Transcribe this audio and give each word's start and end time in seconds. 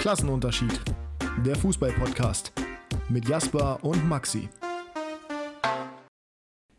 Klassenunterschied. 0.00 0.80
Der 1.44 1.54
Fußball-Podcast 1.56 2.52
mit 3.10 3.28
Jasper 3.28 3.78
und 3.82 4.08
Maxi. 4.08 4.48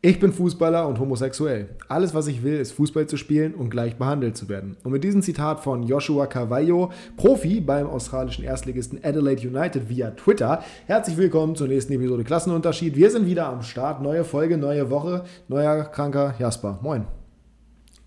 Ich 0.02 0.20
bin 0.20 0.34
Fußballer 0.34 0.88
und 0.88 0.98
homosexuell. 0.98 1.76
Alles, 1.88 2.16
was 2.16 2.26
ich 2.26 2.42
will, 2.42 2.58
ist 2.58 2.72
Fußball 2.72 3.06
zu 3.06 3.18
spielen 3.18 3.54
und 3.54 3.70
gleich 3.70 3.98
behandelt 3.98 4.36
zu 4.36 4.50
werden. 4.50 4.76
Und 4.84 4.92
mit 4.92 5.04
diesem 5.04 5.22
Zitat 5.22 5.60
von 5.60 5.84
Joshua 5.84 6.26
Carvalho, 6.26 6.92
Profi 7.16 7.62
beim 7.62 7.86
australischen 7.86 8.44
Erstligisten 8.44 9.00
Adelaide 9.04 9.48
United 9.48 9.88
via 9.88 10.10
Twitter, 10.10 10.64
herzlich 10.88 11.16
willkommen 11.18 11.56
zur 11.56 11.68
nächsten 11.68 11.94
Episode 11.94 12.24
Klassenunterschied. 12.24 12.96
Wir 12.96 13.12
sind 13.12 13.28
wieder 13.28 13.46
am 13.46 13.62
Start. 13.62 14.02
Neue 14.02 14.24
Folge, 14.24 14.58
neue 14.58 14.90
Woche, 14.90 15.26
neuer 15.48 15.84
kranker 15.84 16.34
Jasper. 16.40 16.80
Moin. 16.82 17.06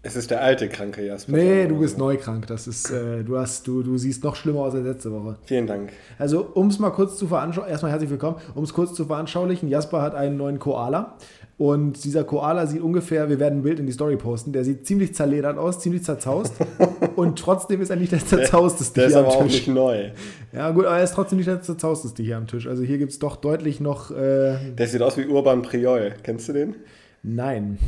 Es 0.06 0.16
ist 0.16 0.30
der 0.30 0.42
alte 0.42 0.68
kranke 0.68 1.02
Jasper. 1.02 1.32
Nee, 1.32 1.66
du 1.66 1.78
bist 1.78 1.96
neu 1.96 2.18
krank. 2.18 2.46
Das 2.46 2.66
ist, 2.66 2.90
äh, 2.90 3.24
du, 3.24 3.38
hast, 3.38 3.66
du, 3.66 3.82
du 3.82 3.96
siehst 3.96 4.22
noch 4.22 4.36
schlimmer 4.36 4.60
aus 4.60 4.74
als 4.74 4.84
letzte 4.84 5.10
Woche. 5.10 5.36
Vielen 5.44 5.66
Dank. 5.66 5.92
Also, 6.18 6.46
um 6.52 6.66
es 6.66 6.78
mal 6.78 6.90
kurz 6.90 7.16
zu 7.16 7.26
veranschaulichen, 7.26 7.72
erstmal 7.72 7.90
herzlich 7.90 8.10
willkommen, 8.10 8.36
um 8.54 8.64
es 8.64 8.74
kurz 8.74 8.92
zu 8.92 9.06
veranschaulichen, 9.06 9.70
Jasper 9.70 10.02
hat 10.02 10.14
einen 10.14 10.36
neuen 10.36 10.58
Koala. 10.58 11.16
Und 11.56 12.04
dieser 12.04 12.22
Koala 12.24 12.66
sieht 12.66 12.82
ungefähr, 12.82 13.30
wir 13.30 13.40
werden 13.40 13.60
ein 13.60 13.62
Bild 13.62 13.80
in 13.80 13.86
die 13.86 13.92
Story 13.92 14.16
posten, 14.16 14.52
der 14.52 14.64
sieht 14.64 14.86
ziemlich 14.86 15.14
zerledert 15.14 15.56
aus, 15.56 15.80
ziemlich 15.80 16.04
zerzaust. 16.04 16.52
und 17.16 17.38
trotzdem 17.38 17.80
ist 17.80 17.88
er 17.88 17.96
nicht 17.96 18.12
der 18.12 18.18
zerzausteste 18.18 19.00
der, 19.00 19.08
der 19.08 19.18
hier 19.22 19.26
am 19.26 19.48
Tisch. 19.48 19.64
Der 19.64 19.64
ist 19.64 19.68
aber 19.70 19.80
auch 19.80 19.94
nicht 19.94 20.04
neu. 20.04 20.10
Ja, 20.52 20.70
gut, 20.72 20.84
aber 20.84 20.98
er 20.98 21.04
ist 21.04 21.14
trotzdem 21.14 21.38
nicht 21.38 21.48
der 21.48 21.62
zerzausteste 21.62 22.22
hier 22.22 22.36
am 22.36 22.46
Tisch. 22.46 22.66
Also 22.66 22.82
hier 22.82 22.98
gibt 22.98 23.12
es 23.12 23.20
doch 23.20 23.36
deutlich 23.36 23.80
noch. 23.80 24.10
Äh, 24.10 24.72
der 24.76 24.86
sieht 24.86 25.00
aus 25.00 25.16
wie 25.16 25.24
Urban 25.24 25.62
Priol. 25.62 26.12
Kennst 26.22 26.46
du 26.50 26.52
den? 26.52 26.74
Nein. 27.22 27.78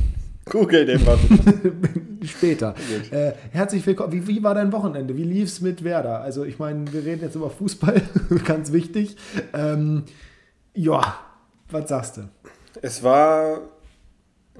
Google 0.48 0.86
den 0.86 1.05
mal. 1.05 1.18
Später. 2.24 2.74
Äh, 3.10 3.32
herzlich 3.50 3.84
willkommen. 3.84 4.12
Wie, 4.12 4.28
wie, 4.28 4.42
war 4.45 4.54
dein 4.54 4.73
Wochenende? 4.73 5.16
Wie 5.16 5.24
lief 5.24 5.48
es 5.48 5.60
mit 5.60 5.82
Werder? 5.82 6.20
Also, 6.20 6.45
ich 6.45 6.60
meine, 6.60 6.92
wir 6.92 7.04
reden 7.04 7.23
jetzt 7.23 7.34
über 7.34 7.50
Fußball, 7.50 8.00
ganz 8.45 8.73
wichtig. 8.73 9.16
Ähm, 9.52 10.04
ja, 10.73 11.18
was 11.68 11.88
sagst 11.88 12.18
du? 12.18 12.29
Es 12.80 13.02
war 13.02 13.60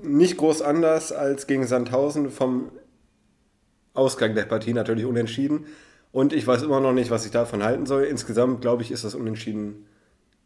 nicht 0.03 0.37
groß 0.39 0.61
anders 0.63 1.13
als 1.13 1.47
gegen 1.47 1.67
Sandhausen 1.67 2.31
vom 2.31 2.73
Ausgang 3.95 4.35
der 4.35 4.45
Partie 4.45 4.73
natürlich 4.73 5.07
unentschieden. 5.07 5.67
Und 6.11 6.33
ich 6.33 6.47
weiß 6.47 6.63
immer 6.63 6.81
noch 6.81 6.93
nicht, 6.93 7.11
was 7.11 7.25
ich 7.25 7.31
davon 7.31 7.63
halten 7.63 7.87
soll. 7.87 8.05
Insgesamt, 8.05 8.61
glaube 8.61 8.83
ich, 8.83 8.91
ist 8.91 9.05
das 9.05 9.15
Unentschieden 9.15 9.87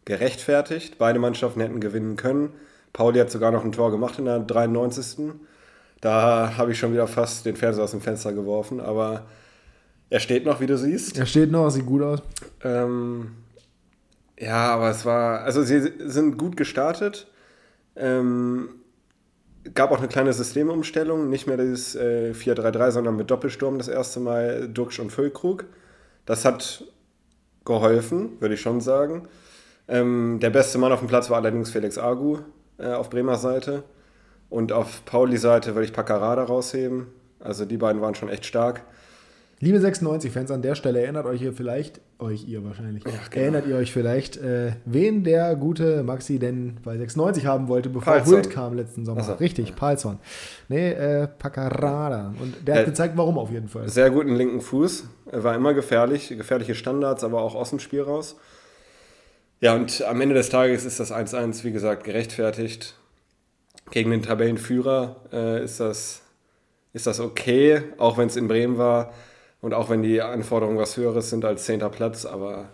gerechtfertigt. 0.04 0.98
Beide 0.98 1.18
Mannschaften 1.18 1.60
hätten 1.60 1.80
gewinnen 1.80 2.16
können. 2.16 2.52
Pauli 2.92 3.18
hat 3.18 3.30
sogar 3.30 3.50
noch 3.50 3.64
ein 3.64 3.72
Tor 3.72 3.90
gemacht 3.90 4.18
in 4.18 4.24
der 4.24 4.40
93. 4.40 5.32
Da 6.00 6.54
habe 6.56 6.72
ich 6.72 6.78
schon 6.78 6.92
wieder 6.92 7.06
fast 7.06 7.44
den 7.46 7.56
Fernseher 7.56 7.84
aus 7.84 7.90
dem 7.90 8.00
Fenster 8.00 8.32
geworfen, 8.32 8.80
aber 8.80 9.26
er 10.08 10.20
steht 10.20 10.44
noch, 10.44 10.60
wie 10.60 10.66
du 10.66 10.76
siehst. 10.76 11.18
Er 11.18 11.26
steht 11.26 11.50
noch, 11.50 11.70
sieht 11.70 11.86
gut 11.86 12.02
aus. 12.02 12.22
Ähm, 12.64 13.32
ja, 14.38 14.74
aber 14.74 14.90
es 14.90 15.04
war, 15.04 15.42
also 15.42 15.62
sie 15.62 15.92
sind 15.98 16.38
gut 16.38 16.56
gestartet. 16.56 17.28
Ähm, 17.94 18.70
gab 19.74 19.92
auch 19.92 19.98
eine 19.98 20.08
kleine 20.08 20.32
Systemumstellung, 20.32 21.28
nicht 21.28 21.46
mehr 21.46 21.58
dieses 21.58 21.94
äh, 21.94 22.32
4-3-3, 22.32 22.90
sondern 22.90 23.16
mit 23.16 23.30
Doppelsturm 23.30 23.78
das 23.78 23.88
erste 23.88 24.20
Mal 24.20 24.68
Duxch 24.68 24.98
und 24.98 25.10
Füllkrug. 25.10 25.66
Das 26.24 26.44
hat 26.44 26.84
geholfen, 27.64 28.40
würde 28.40 28.54
ich 28.54 28.60
schon 28.60 28.80
sagen. 28.80 29.28
Ähm, 29.86 30.38
der 30.40 30.50
beste 30.50 30.78
Mann 30.78 30.92
auf 30.92 31.00
dem 31.00 31.08
Platz 31.08 31.28
war 31.30 31.36
allerdings 31.36 31.70
Felix 31.70 31.98
Agu 31.98 32.38
äh, 32.80 32.92
auf 32.92 33.10
Bremer 33.10 33.36
Seite. 33.36 33.84
Und 34.48 34.72
auf 34.72 35.04
Pauli-Seite 35.04 35.74
würde 35.74 35.86
ich 35.86 35.92
Paccarada 35.92 36.42
rausheben. 36.42 37.06
Also 37.38 37.64
die 37.64 37.76
beiden 37.76 38.00
waren 38.02 38.14
schon 38.14 38.28
echt 38.28 38.44
stark. 38.46 38.82
Liebe 39.62 39.76
96-Fans, 39.76 40.50
an 40.52 40.62
der 40.62 40.74
Stelle 40.74 41.02
erinnert 41.02 41.26
euch 41.26 41.42
ihr 41.42 41.52
vielleicht, 41.52 42.00
euch 42.18 42.48
ihr 42.48 42.64
wahrscheinlich, 42.64 43.04
ja, 43.04 43.10
genau. 43.28 43.42
erinnert 43.42 43.66
ihr 43.66 43.76
euch 43.76 43.92
vielleicht, 43.92 44.38
äh, 44.38 44.72
wen 44.86 45.22
der 45.22 45.54
gute 45.54 46.02
Maxi 46.02 46.38
denn 46.38 46.78
bei 46.82 46.96
96 46.96 47.44
haben 47.44 47.68
wollte, 47.68 47.90
bevor 47.90 48.14
Palzon. 48.14 48.36
Hult 48.36 48.50
kam 48.50 48.72
letzten 48.72 49.04
Sommer. 49.04 49.22
So. 49.22 49.34
Richtig, 49.34 49.68
ja. 49.68 49.74
Palzon. 49.74 50.18
Nee, 50.70 50.92
äh, 50.92 51.28
Paccarada. 51.28 52.32
Und 52.40 52.66
der 52.66 52.78
hat 52.78 52.86
gezeigt, 52.86 53.18
warum 53.18 53.36
auf 53.36 53.50
jeden 53.50 53.68
Fall. 53.68 53.86
Sehr 53.90 54.08
guten 54.10 54.34
linken 54.34 54.62
Fuß. 54.62 55.04
Er 55.30 55.44
war 55.44 55.54
immer 55.54 55.74
gefährlich, 55.74 56.28
gefährliche 56.28 56.74
Standards, 56.74 57.22
aber 57.22 57.42
auch 57.42 57.54
aus 57.54 57.68
dem 57.68 57.80
Spiel 57.80 58.00
raus. 58.00 58.36
Ja, 59.62 59.74
und 59.74 60.00
am 60.02 60.22
Ende 60.22 60.34
des 60.34 60.48
Tages 60.48 60.86
ist 60.86 61.00
das 61.00 61.12
1-1, 61.12 61.64
wie 61.64 61.70
gesagt, 61.70 62.04
gerechtfertigt. 62.04 62.96
Gegen 63.90 64.10
den 64.10 64.22
Tabellenführer 64.22 65.16
äh, 65.32 65.62
ist, 65.62 65.80
das, 65.80 66.22
ist 66.94 67.06
das 67.06 67.20
okay, 67.20 67.82
auch 67.98 68.16
wenn 68.16 68.28
es 68.28 68.36
in 68.36 68.48
Bremen 68.48 68.78
war 68.78 69.12
und 69.60 69.74
auch 69.74 69.90
wenn 69.90 70.02
die 70.02 70.22
Anforderungen 70.22 70.78
was 70.78 70.96
Höheres 70.96 71.28
sind 71.28 71.44
als 71.44 71.64
10. 71.64 71.80
Platz, 71.90 72.24
aber 72.24 72.70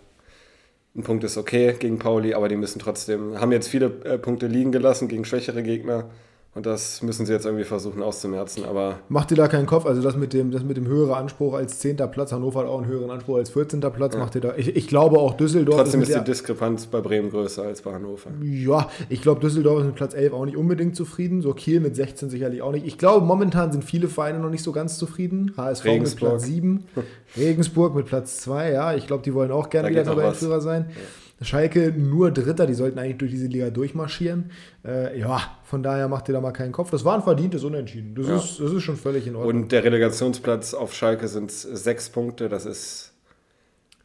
ein 0.95 1.03
Punkt 1.03 1.25
ist 1.25 1.37
okay 1.37 1.75
gegen 1.77 1.99
Pauli, 1.99 2.35
aber 2.35 2.49
die 2.49 2.57
müssen 2.57 2.79
trotzdem, 2.79 3.41
haben 3.41 3.51
jetzt 3.51 3.69
viele 3.69 3.87
äh, 4.05 4.17
Punkte 4.17 4.47
liegen 4.47 4.71
gelassen 4.71 5.09
gegen 5.09 5.25
schwächere 5.25 5.65
Gegner. 5.65 6.09
Und 6.57 6.65
das 6.65 7.03
müssen 7.03 7.27
sie 7.27 7.35
jetzt 7.35 7.45
irgendwie 7.45 7.65
versuchen 7.65 8.03
auszumerzen. 8.03 8.65
Aber 8.65 8.99
macht 9.11 9.31
ihr 9.31 9.37
da 9.37 9.47
keinen 9.47 9.67
Kopf? 9.67 9.85
Also 9.85 10.01
das 10.01 10.17
mit 10.17 10.33
dem, 10.33 10.51
das 10.51 10.65
mit 10.65 10.79
dem 10.79 10.87
höheren 10.87 11.13
Anspruch 11.13 11.53
als 11.53 11.81
10. 11.81 11.99
Platz, 12.11 12.33
Hannover 12.33 12.61
hat 12.61 12.67
auch 12.67 12.79
einen 12.79 12.87
höheren 12.87 13.11
Anspruch 13.11 13.37
als 13.37 13.51
14. 13.51 13.81
Platz, 13.81 14.15
ja. 14.15 14.21
macht 14.21 14.37
ihr 14.37 14.41
da. 14.41 14.55
Ich, 14.57 14.75
ich, 14.75 14.89
glaube 14.89 15.19
auch 15.19 15.35
Düsseldorf. 15.35 15.77
Trotzdem 15.77 16.01
ist, 16.01 16.09
ist 16.09 16.19
die 16.19 16.25
Diskrepanz 16.25 16.87
bei 16.87 17.03
Bremen 17.03 17.29
größer 17.29 17.63
als 17.63 17.83
bei 17.83 17.93
Hannover. 17.93 18.31
Ja, 18.41 18.89
ich 19.11 19.21
glaube, 19.21 19.41
Düsseldorf 19.41 19.81
ist 19.81 19.87
mit 19.87 19.97
Platz 19.97 20.15
11 20.15 20.33
auch 20.33 20.47
nicht 20.47 20.57
unbedingt 20.57 20.97
zufrieden. 20.97 21.43
So 21.43 21.53
Kiel 21.53 21.81
mit 21.81 21.95
16 21.95 22.31
sicherlich 22.31 22.63
auch 22.63 22.73
nicht. 22.73 22.87
Ich 22.87 22.97
glaube, 22.97 23.27
momentan 23.27 23.71
sind 23.71 23.85
viele 23.85 24.09
Vereine 24.09 24.39
noch 24.39 24.51
nicht 24.51 24.63
so 24.63 24.73
ganz 24.73 24.97
zufrieden. 24.97 25.53
HSV 25.59 25.85
mit 25.85 26.17
Platz 26.17 26.45
7, 26.45 26.85
Regensburg 27.37 27.95
mit 27.95 28.07
Platz 28.07 28.39
2, 28.39 28.73
ja. 28.73 28.95
Ich 28.95 29.07
glaube, 29.07 29.23
die 29.23 29.35
wollen 29.35 29.51
auch 29.51 29.69
gerne 29.69 29.91
wieder 29.91 30.05
Tabellenführer 30.05 30.63
sein. 30.63 30.87
Ja. 30.89 30.97
Schalke 31.43 31.93
nur 31.93 32.31
Dritter, 32.31 32.67
die 32.67 32.75
sollten 32.75 32.99
eigentlich 32.99 33.19
durch 33.19 33.31
diese 33.31 33.47
Liga 33.47 33.69
durchmarschieren. 33.69 34.51
Äh, 34.85 35.19
ja, 35.19 35.41
von 35.65 35.83
daher 35.83 36.09
macht 36.09 36.29
ihr 36.29 36.33
da 36.33 36.41
mal 36.41 36.53
keinen 36.53 36.73
Kopf. 36.73 36.91
Das 36.91 37.05
war 37.05 37.15
ein 37.15 37.23
verdientes 37.23 37.63
Unentschieden. 37.63 38.15
Das, 38.15 38.29
ja. 38.29 38.37
ist, 38.37 38.59
das 38.59 38.73
ist 38.73 38.83
schon 38.83 38.97
völlig 38.97 39.27
in 39.27 39.37
Ordnung. 39.37 39.65
Und 39.65 39.73
der 39.73 39.85
Relegationsplatz 39.85 40.73
auf 40.73 40.95
Schalke 40.95 41.29
sind 41.29 41.51
sechs 41.51 42.09
Punkte, 42.09 42.49
das 42.49 42.65
ist. 42.65 43.13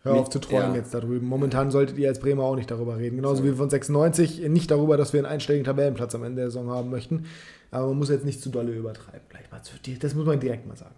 Hör 0.04 0.16
auf 0.16 0.30
zu 0.30 0.40
träumen 0.40 0.72
ja. 0.72 0.78
jetzt 0.78 0.94
da 0.94 1.00
drüben. 1.00 1.28
Momentan 1.28 1.70
solltet 1.70 1.98
ihr 1.98 2.10
als 2.10 2.20
Bremer 2.20 2.44
auch 2.44 2.56
nicht 2.56 2.72
darüber 2.72 2.98
reden. 2.98 3.18
Genauso 3.18 3.44
so. 3.44 3.50
wie 3.50 3.56
von 3.56 3.70
96 3.70 4.50
nicht 4.50 4.72
darüber, 4.72 4.98
dass 4.98 5.14
wir 5.14 5.20
einen 5.20 5.28
einstelligen 5.28 5.64
Tabellenplatz 5.64 6.16
am 6.16 6.24
Ende 6.24 6.42
der 6.42 6.50
Saison 6.50 6.70
haben 6.72 6.90
möchten. 6.90 7.26
Aber 7.70 7.88
man 7.88 8.00
muss 8.00 8.10
jetzt 8.10 8.26
nicht 8.26 8.42
zu 8.42 8.50
dolle 8.50 8.74
übertreiben. 8.74 9.22
Gleich 9.30 9.50
mal 9.52 9.62
zu. 9.62 9.74
Das 10.00 10.16
muss 10.16 10.26
man 10.26 10.40
direkt 10.40 10.68
mal 10.68 10.76
sagen. 10.76 10.96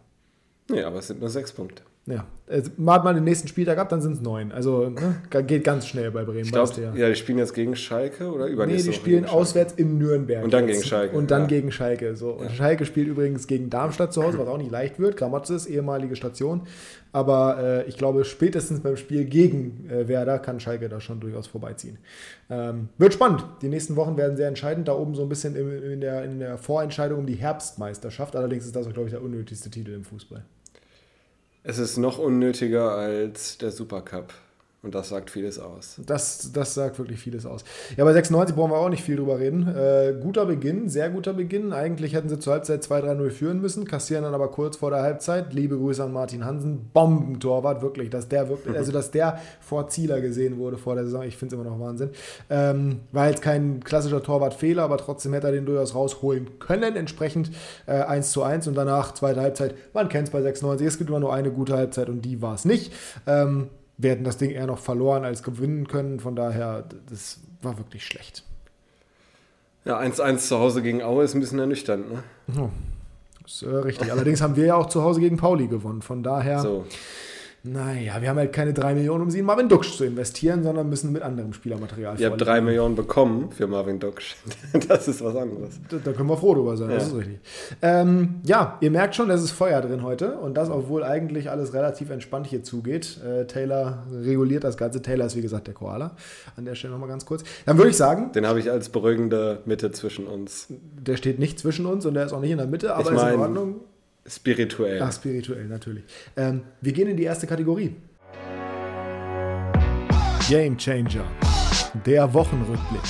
Ja, 0.72 0.88
aber 0.88 1.00
es 1.00 1.08
sind 1.08 1.20
nur 1.20 1.30
sechs 1.30 1.52
Punkte. 1.52 1.84
Ja, 2.06 2.25
also, 2.50 2.69
man 2.75 3.16
den 3.16 3.24
nächsten 3.24 3.47
Spieltag 3.47 3.78
ab, 3.78 3.88
dann 3.88 4.02
sind 4.02 4.14
es 4.14 4.22
neun. 4.22 4.52
Also 4.52 4.90
ne, 4.90 5.16
geht 5.44 5.64
ganz 5.64 5.88
schnell 5.88 6.12
bei 6.12 6.25
Bremen. 6.25 6.41
Ich 6.41 6.52
glaub, 6.52 6.75
ja. 6.78 6.94
ja, 6.94 7.08
die 7.08 7.16
spielen 7.16 7.38
jetzt 7.38 7.53
gegen 7.53 7.78
Schalke 7.78 8.30
oder 8.30 8.47
übernächste 8.47 8.90
Nee, 8.90 8.94
die 8.94 9.00
spielen 9.00 9.25
auswärts 9.25 9.74
in 9.78 9.97
Nürnberg. 9.97 10.44
Und 10.44 10.53
dann 10.53 10.68
jetzt. 10.68 10.80
gegen 10.80 10.88
Schalke. 10.90 11.18
Und 11.18 11.31
dann 11.31 11.44
ja. 11.44 11.47
gegen 11.47 11.72
Schalke. 11.72 12.18
So. 12.18 12.31
Und 12.31 12.50
ja. 12.50 12.52
Schalke 12.52 12.86
spielt 12.86 13.08
übrigens 13.08 13.47
gegen 13.47 13.69
Darmstadt 13.69 14.12
zu 14.12 14.22
Hause, 14.22 14.38
was 14.38 14.50
auch 14.50 14.58
nicht 14.58 14.72
leicht 14.72 15.00
wird. 15.00 15.16
Gramotzes, 15.16 15.66
ehemalige 15.66 16.18
Station. 16.18 16.64
Aber 17.14 17.58
äh, 17.64 17.88
ich 17.88 17.96
glaube, 17.96 18.25
spätestens 18.25 18.81
beim 18.81 18.97
Spiel 18.97 19.24
gegen 19.24 19.90
äh, 19.90 20.09
Werder 20.09 20.40
kann 20.40 20.59
Schalke 20.59 20.90
da 20.90 21.00
schon 21.00 21.22
durchaus 21.22 21.47
vorbeiziehen. 21.47 22.00
Ähm, 22.50 22.90
wird 22.97 23.14
spannend. 23.14 23.46
Die 23.62 23.70
nächsten 23.70 23.96
Wochen 23.96 24.18
werden 24.18 24.35
sehr 24.35 24.50
entscheidend. 24.50 24.90
Da 24.90 24.94
oben 24.96 25.16
so 25.16 25.22
ein 25.22 25.30
bisschen 25.30 25.56
in, 25.56 25.94
in, 25.94 26.02
der, 26.02 26.25
in 26.25 26.40
der 26.40 26.58
Vorentscheidung 26.58 27.20
um 27.20 27.25
die 27.25 27.35
Herbstmeisterschaft. 27.35 28.35
Allerdings 28.35 28.66
ist 28.66 28.75
das, 28.75 28.90
glaube 28.90 29.08
ich, 29.08 29.14
der 29.14 29.24
unnötigste 29.24 29.70
Titel 29.70 29.94
im 29.94 30.03
Fußball. 30.03 30.44
Es 31.66 31.78
ist 31.78 31.96
noch 31.96 32.18
unnötiger 32.18 32.91
als 32.91 33.57
der 33.57 33.72
Supercup. 33.72 34.34
Und 34.84 34.94
das 34.94 35.08
sagt 35.08 35.30
vieles 35.30 35.60
aus. 35.60 35.96
Das, 36.06 36.52
das 36.52 36.74
sagt 36.74 37.00
wirklich 37.00 37.18
vieles 37.18 37.46
aus. 37.46 37.64
Ja, 37.96 38.04
bei 38.04 38.12
96 38.12 38.54
brauchen 38.54 38.72
wir 38.72 38.80
auch 38.80 38.90
nicht 38.90 39.02
viel 39.02 39.16
drüber 39.16 39.40
reden. 39.40 39.66
Äh, 39.66 40.14
guter 40.22 40.46
Beginn, 40.46 40.90
sehr 40.90 41.10
guter 41.10 41.32
Beginn. 41.32 41.72
Eigentlich 41.72 42.14
hätten 42.14 42.28
sie 42.28 42.38
zur 42.38 42.52
Halbzeit 42.52 42.84
2-3-0 42.84 43.30
führen 43.30 43.62
müssen, 43.62 43.86
kassieren 43.86 44.26
dann 44.26 44.34
aber 44.34 44.50
kurz 44.50 44.76
vor 44.76 44.90
der 44.90 45.02
Halbzeit. 45.02 45.54
Liebe 45.54 45.78
Grüße 45.78 46.04
an 46.04 46.12
Martin 46.12 46.44
Hansen. 46.44 46.90
Bombentorwart, 46.94 47.82
wirklich. 47.82 48.09
Dass 48.09 48.28
der 48.28 48.50
wirklich, 48.50 48.76
also 48.78 48.91
dass 48.91 49.09
der 49.09 49.40
vor 49.62 49.88
Zieler 49.88 50.20
gesehen 50.20 50.58
wurde 50.58 50.78
vor 50.78 50.96
der 50.96 51.06
Saison, 51.06 51.24
ich 51.24 51.38
finde 51.38 51.56
es 51.56 51.62
immer 51.62 51.70
noch 51.70 51.79
Wahnsinn. 51.79 52.09
Ähm, 52.50 53.00
war 53.14 53.29
jetzt 53.29 53.41
kein 53.41 53.82
klassischer 53.86 54.22
Torwartfehler, 54.22 54.84
aber 54.84 54.97
trotzdem 54.97 55.32
hätte 55.32 55.47
er 55.47 55.53
den 55.53 55.66
durchaus 55.66 55.96
rausholen 55.96 56.59
können. 56.59 56.97
Entsprechend 56.97 57.52
äh, 57.86 57.94
1 57.94 58.34
zu 58.34 58.44
1 58.44 58.68
und 58.68 58.76
danach 58.76 59.14
zweite 59.14 59.40
Halbzeit. 59.40 59.76
Man 59.94 60.09
kennt 60.09 60.28
es 60.28 60.34
bei 60.34 60.41
96, 60.41 60.86
es 60.86 60.97
gibt 60.97 61.09
immer 61.09 61.22
nur 61.22 61.34
eine 61.34 61.52
gute 61.52 61.78
Halbzeit 61.78 62.09
und 62.09 62.22
die 62.24 62.41
war 62.41 62.56
es 62.56 62.66
nicht. 62.66 62.91
Ähm, 63.26 63.70
werden 63.97 64.23
das 64.23 64.37
Ding 64.37 64.51
eher 64.51 64.67
noch 64.67 64.79
verloren 64.79 65.25
als 65.25 65.43
gewinnen 65.43 65.87
können. 65.87 66.19
Von 66.19 66.35
daher, 66.35 66.85
das 67.09 67.40
war 67.61 67.78
wirklich 67.78 68.05
schlecht. 68.05 68.43
Ja, 69.85 69.99
1-1 69.99 70.37
zu 70.37 70.59
Hause 70.59 70.81
gegen 70.81 71.01
Aue 71.01 71.23
ist 71.23 71.34
ein 71.34 71.41
bisschen 71.41 71.59
ernüchternd, 71.59 72.11
ne? 72.11 72.23
Oh, 72.57 72.69
ist 73.45 73.63
äh, 73.63 73.69
richtig. 73.69 74.11
Allerdings 74.11 74.41
haben 74.41 74.55
wir 74.55 74.66
ja 74.66 74.75
auch 74.75 74.87
zu 74.87 75.03
Hause 75.03 75.19
gegen 75.19 75.37
Pauli 75.37 75.67
gewonnen. 75.67 76.01
Von 76.01 76.23
daher. 76.23 76.59
So. 76.59 76.85
Naja, 77.66 78.22
wir 78.22 78.28
haben 78.28 78.38
halt 78.38 78.52
keine 78.52 78.74
3 78.74 78.94
Millionen, 78.94 79.24
um 79.24 79.32
sie 79.32 79.40
in 79.40 79.46
Marvin 79.46 79.70
Duksch 79.70 79.96
zu 79.96 80.04
investieren, 80.04 80.64
sondern 80.64 80.90
müssen 80.90 81.14
mit 81.14 81.22
anderem 81.22 81.54
Spielermaterial 81.54 82.20
Ihr 82.20 82.30
habt 82.30 82.42
3 82.42 82.60
Millionen 82.60 82.96
bekommen 82.96 83.52
für 83.52 83.68
Marvin 83.68 84.00
Duksch. 84.00 84.36
Das 84.90 85.08
ist 85.08 85.24
was 85.24 85.34
anderes. 85.34 85.80
Da, 85.88 85.98
da 86.04 86.12
können 86.12 86.28
wir 86.28 86.36
froh 86.36 86.56
drüber 86.56 86.76
sein, 86.76 86.90
ja. 86.90 86.96
das 86.96 87.08
ist 87.08 87.16
richtig. 87.16 87.40
Ähm, 87.82 88.42
ja, 88.44 88.78
ihr 88.82 88.92
merkt 88.92 89.16
schon, 89.16 89.30
es 89.30 89.42
ist 89.42 89.52
Feuer 89.52 89.80
drin 89.80 90.04
heute 90.04 90.36
und 90.40 90.56
das, 90.56 90.70
obwohl 90.70 91.06
eigentlich 91.06 91.50
alles 91.50 91.74
relativ 91.74 92.10
entspannt 92.10 92.48
hier 92.48 92.64
zugeht. 92.64 93.22
Äh, 93.24 93.46
Taylor 93.46 94.04
reguliert 94.12 94.66
das 94.66 94.76
Ganze. 94.76 95.02
Taylor 95.02 95.28
ist, 95.28 95.38
wie 95.38 95.42
gesagt, 95.42 95.68
der 95.68 95.74
Koala. 95.74 96.18
An 96.58 96.66
der 96.66 96.76
Stelle 96.76 96.92
nochmal 96.92 97.08
ganz 97.08 97.26
kurz. 97.26 97.46
Dann 97.66 97.78
würde 97.78 97.92
ich 97.92 97.98
sagen. 97.98 98.34
Den 98.34 98.46
habe 98.46 98.60
ich 98.60 98.70
als 98.70 98.90
beruhigende 98.90 99.60
Mitte 99.64 99.92
zwischen 99.92 100.28
uns. 100.28 100.68
Der 100.70 101.16
steht 101.16 101.40
nicht 101.40 101.60
zwischen 101.60 101.86
uns 101.86 102.06
und 102.06 102.16
der 102.16 102.26
ist 102.26 102.34
auch 102.34 102.42
nicht 102.42 102.52
in 102.52 102.58
der 102.58 102.68
Mitte, 102.68 102.94
aber 102.94 103.10
ich 103.10 103.16
mein, 103.16 103.28
ist 103.28 103.34
in 103.36 103.40
Ordnung. 103.40 103.76
Spirituell. 104.25 105.02
Ach, 105.02 105.11
spirituell, 105.11 105.66
natürlich. 105.66 106.03
Ähm, 106.37 106.61
wir 106.81 106.93
gehen 106.93 107.09
in 107.09 107.17
die 107.17 107.23
erste 107.23 107.46
Kategorie. 107.46 107.96
Game 110.49 110.78
Changer. 110.78 111.25
Der 112.05 112.34
Wochenrückblick. 112.34 113.02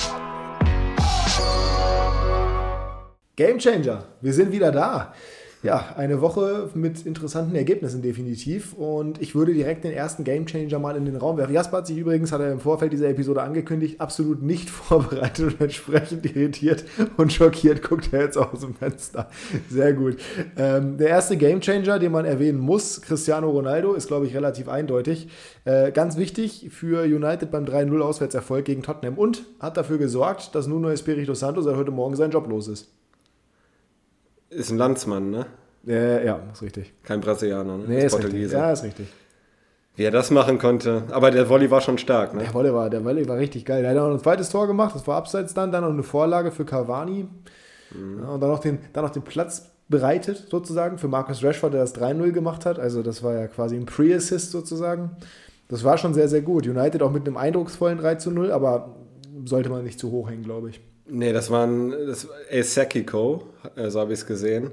Game 3.36 3.58
Changer. 3.58 4.04
Wir 4.20 4.32
sind 4.32 4.52
wieder 4.52 4.72
da 4.72 5.14
ja, 5.64 5.94
eine 5.96 6.20
Woche 6.20 6.68
mit 6.74 7.06
interessanten 7.06 7.56
Ergebnissen 7.56 8.02
definitiv. 8.02 8.74
Und 8.74 9.22
ich 9.22 9.34
würde 9.34 9.54
direkt 9.54 9.82
den 9.84 9.92
ersten 9.92 10.22
Gamechanger 10.22 10.78
mal 10.78 10.94
in 10.94 11.06
den 11.06 11.16
Raum 11.16 11.38
werfen. 11.38 11.54
Jasper 11.54 11.78
hat 11.78 11.86
sich 11.86 11.96
übrigens, 11.96 12.32
hat 12.32 12.42
er 12.42 12.52
im 12.52 12.60
Vorfeld 12.60 12.92
dieser 12.92 13.08
Episode 13.08 13.40
angekündigt, 13.40 13.98
absolut 13.98 14.42
nicht 14.42 14.68
vorbereitet 14.70 15.54
und 15.54 15.60
entsprechend 15.62 16.26
irritiert 16.26 16.84
und 17.16 17.32
schockiert 17.32 17.82
guckt 17.82 18.12
er 18.12 18.24
jetzt 18.24 18.36
aus 18.36 18.60
dem 18.60 18.74
Fenster. 18.74 19.30
Sehr 19.70 19.94
gut. 19.94 20.18
Ähm, 20.58 20.98
der 20.98 21.08
erste 21.08 21.38
Gamechanger, 21.38 21.98
den 21.98 22.12
man 22.12 22.26
erwähnen 22.26 22.58
muss, 22.58 23.00
Cristiano 23.00 23.48
Ronaldo, 23.48 23.94
ist, 23.94 24.08
glaube 24.08 24.26
ich, 24.26 24.34
relativ 24.36 24.68
eindeutig. 24.68 25.28
Äh, 25.64 25.92
ganz 25.92 26.18
wichtig 26.18 26.68
für 26.72 27.04
United 27.04 27.50
beim 27.50 27.64
3-0 27.64 27.98
Auswärtserfolg 28.00 28.66
gegen 28.66 28.82
Tottenham 28.82 29.16
und 29.16 29.46
hat 29.60 29.78
dafür 29.78 29.96
gesorgt, 29.96 30.54
dass 30.54 30.66
Nuno 30.66 30.90
Espirito 30.90 31.32
Santo 31.32 31.62
seit 31.62 31.76
heute 31.76 31.90
Morgen 31.90 32.16
sein 32.16 32.30
Job 32.30 32.48
los 32.48 32.68
ist. 32.68 32.90
Ist 34.54 34.70
ein 34.70 34.78
Landsmann, 34.78 35.30
ne? 35.30 35.46
Äh, 35.86 36.24
ja, 36.24 36.40
ist 36.52 36.62
richtig. 36.62 36.92
Kein 37.02 37.20
Brasilianer, 37.20 37.78
ne? 37.78 37.84
Nee, 37.86 38.04
ist, 38.06 38.14
ist 38.14 38.24
richtig. 38.24 38.52
Ja, 38.52 38.72
ist 38.72 38.84
richtig. 38.84 39.08
Wie 39.96 40.02
er 40.02 40.10
das 40.10 40.30
machen 40.30 40.58
konnte. 40.58 41.04
Aber 41.10 41.30
der 41.30 41.48
Volley 41.48 41.70
war 41.70 41.80
schon 41.80 41.98
stark, 41.98 42.34
ne? 42.34 42.42
Der 42.42 42.54
Volley 42.54 42.72
war, 42.72 42.90
der 42.90 43.04
Volley 43.04 43.28
war 43.28 43.36
richtig 43.36 43.64
geil. 43.64 43.84
Er 43.84 43.90
hat 43.90 43.98
auch 43.98 44.10
ein 44.10 44.18
zweites 44.18 44.50
Tor 44.50 44.66
gemacht, 44.66 44.94
das 44.94 45.06
war 45.06 45.16
abseits 45.16 45.54
dann, 45.54 45.70
dann 45.70 45.84
noch 45.84 45.90
eine 45.90 46.02
Vorlage 46.02 46.50
für 46.50 46.64
Cavani. 46.64 47.28
Mhm. 47.90 48.20
Ja, 48.22 48.28
und 48.30 48.40
dann 48.40 48.50
noch, 48.50 48.58
den, 48.60 48.78
dann 48.92 49.04
noch 49.04 49.10
den 49.10 49.22
Platz 49.22 49.70
bereitet, 49.88 50.46
sozusagen, 50.50 50.98
für 50.98 51.08
Marcus 51.08 51.42
Rashford, 51.44 51.74
der 51.74 51.82
das 51.82 51.94
3-0 51.94 52.32
gemacht 52.32 52.66
hat. 52.66 52.78
Also 52.78 53.02
das 53.02 53.22
war 53.22 53.34
ja 53.34 53.46
quasi 53.46 53.76
ein 53.76 53.86
Pre-Assist 53.86 54.50
sozusagen. 54.50 55.10
Das 55.68 55.84
war 55.84 55.98
schon 55.98 56.14
sehr, 56.14 56.28
sehr 56.28 56.42
gut. 56.42 56.66
United 56.66 57.02
auch 57.02 57.12
mit 57.12 57.26
einem 57.26 57.36
eindrucksvollen 57.36 58.00
3-0, 58.00 58.50
aber 58.50 58.96
sollte 59.44 59.68
man 59.68 59.84
nicht 59.84 59.98
zu 59.98 60.10
hoch 60.10 60.30
hängen, 60.30 60.42
glaube 60.42 60.70
ich. 60.70 60.80
Nee, 61.06 61.32
das 61.32 61.50
war 61.50 61.66
ein 61.66 61.90
das 61.90 62.28
Esekiko, 62.48 63.48
äh, 63.76 63.90
so 63.90 64.00
habe 64.00 64.12
ich 64.12 64.20
es 64.20 64.26
gesehen. 64.26 64.70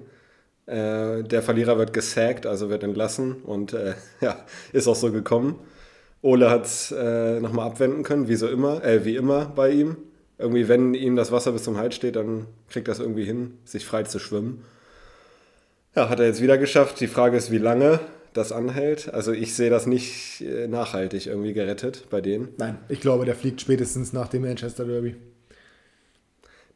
Äh, 0.65 1.23
der 1.23 1.41
Verlierer 1.41 1.77
wird 1.77 1.91
gesackt, 1.91 2.45
also 2.45 2.69
wird 2.69 2.83
entlassen 2.83 3.41
und 3.43 3.73
äh, 3.73 3.95
ja, 4.21 4.37
ist 4.71 4.87
auch 4.87 4.95
so 4.95 5.11
gekommen. 5.11 5.59
Ole 6.21 6.49
hat 6.49 6.65
es 6.65 6.91
äh, 6.91 7.39
nochmal 7.39 7.67
abwenden 7.67 8.03
können, 8.03 8.27
wie 8.27 8.35
so 8.35 8.47
immer, 8.47 8.83
äh, 8.83 9.03
wie 9.05 9.15
immer 9.15 9.45
bei 9.45 9.71
ihm. 9.71 9.97
Irgendwie, 10.37 10.67
wenn 10.67 10.93
ihm 10.93 11.15
das 11.15 11.31
Wasser 11.31 11.51
bis 11.51 11.63
zum 11.63 11.77
Hals 11.77 11.95
steht, 11.95 12.15
dann 12.15 12.47
kriegt 12.69 12.87
er 12.87 12.93
es 12.93 12.99
irgendwie 12.99 13.25
hin, 13.25 13.57
sich 13.63 13.85
frei 13.85 14.03
zu 14.03 14.19
schwimmen. 14.19 14.63
Ja, 15.95 16.09
hat 16.09 16.19
er 16.19 16.27
jetzt 16.27 16.41
wieder 16.41 16.57
geschafft. 16.57 16.99
Die 16.99 17.07
Frage 17.07 17.37
ist, 17.37 17.51
wie 17.51 17.57
lange 17.57 17.99
das 18.33 18.51
anhält. 18.51 19.13
Also 19.13 19.33
ich 19.33 19.55
sehe 19.55 19.69
das 19.69 19.87
nicht 19.87 20.41
äh, 20.41 20.67
nachhaltig 20.67 21.27
irgendwie 21.27 21.53
gerettet 21.53 22.05
bei 22.09 22.21
denen. 22.21 22.49
Nein, 22.57 22.77
ich 22.87 23.01
glaube, 23.01 23.25
der 23.25 23.35
fliegt 23.35 23.61
spätestens 23.61 24.13
nach 24.13 24.29
dem 24.29 24.43
Manchester 24.43 24.85
Derby. 24.85 25.15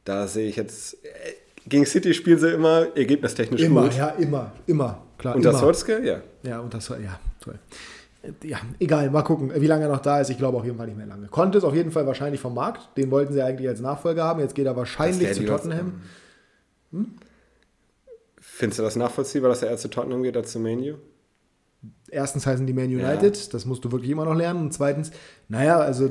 Da 0.05 0.27
sehe 0.27 0.47
ich 0.47 0.55
jetzt. 0.55 0.93
Äh, 1.03 1.33
gegen 1.67 1.85
City 1.85 2.13
spielen 2.13 2.39
sie 2.39 2.51
immer 2.51 2.95
ergebnistechnisch 2.95 3.61
immer, 3.61 3.83
gut. 3.83 3.97
ja, 3.97 4.09
immer, 4.09 4.51
immer, 4.67 5.01
klar. 5.17 5.35
Unter 5.35 5.51
Solskjaer, 5.53 6.03
ja. 6.03 6.21
Ja, 6.43 6.59
unter 6.59 6.79
Solskjaer, 6.79 7.11
ja, 7.11 7.19
toll. 7.41 7.59
Ja, 8.43 8.59
egal, 8.79 9.09
mal 9.09 9.23
gucken, 9.23 9.51
wie 9.55 9.67
lange 9.67 9.83
er 9.85 9.89
noch 9.89 9.99
da 9.99 10.21
ist. 10.21 10.29
Ich 10.29 10.37
glaube 10.37 10.57
auf 10.57 10.65
jeden 10.65 10.77
Fall 10.77 10.87
nicht 10.87 10.97
mehr 10.97 11.07
lange. 11.07 11.27
Konnte 11.27 11.57
es 11.57 11.63
auf 11.63 11.73
jeden 11.73 11.91
Fall 11.91 12.05
wahrscheinlich 12.07 12.39
vom 12.39 12.53
Markt. 12.53 12.95
Den 12.97 13.11
wollten 13.11 13.33
sie 13.33 13.41
eigentlich 13.41 13.67
als 13.67 13.81
Nachfolger 13.81 14.23
haben. 14.23 14.39
Jetzt 14.39 14.55
geht 14.55 14.65
er 14.65 14.75
wahrscheinlich 14.75 15.33
zu 15.33 15.45
Tottenham. 15.45 16.01
Hm? 16.91 17.13
Findest 18.39 18.79
du 18.79 18.83
das 18.83 18.95
nachvollziehbar, 18.95 19.49
dass 19.49 19.61
er 19.61 19.69
eher 19.69 19.77
zu 19.77 19.89
Tottenham 19.89 20.23
geht 20.23 20.37
als 20.37 20.51
zu 20.51 20.59
Manu? 20.59 20.95
Erstens 22.09 22.45
heißen 22.45 22.65
die 22.65 22.73
Man 22.73 22.85
United, 22.85 23.37
ja. 23.37 23.43
das 23.51 23.65
musst 23.65 23.83
du 23.83 23.91
wirklich 23.91 24.11
immer 24.11 24.25
noch 24.25 24.35
lernen. 24.35 24.61
Und 24.61 24.73
zweitens, 24.73 25.11
naja, 25.49 25.79
also 25.79 26.09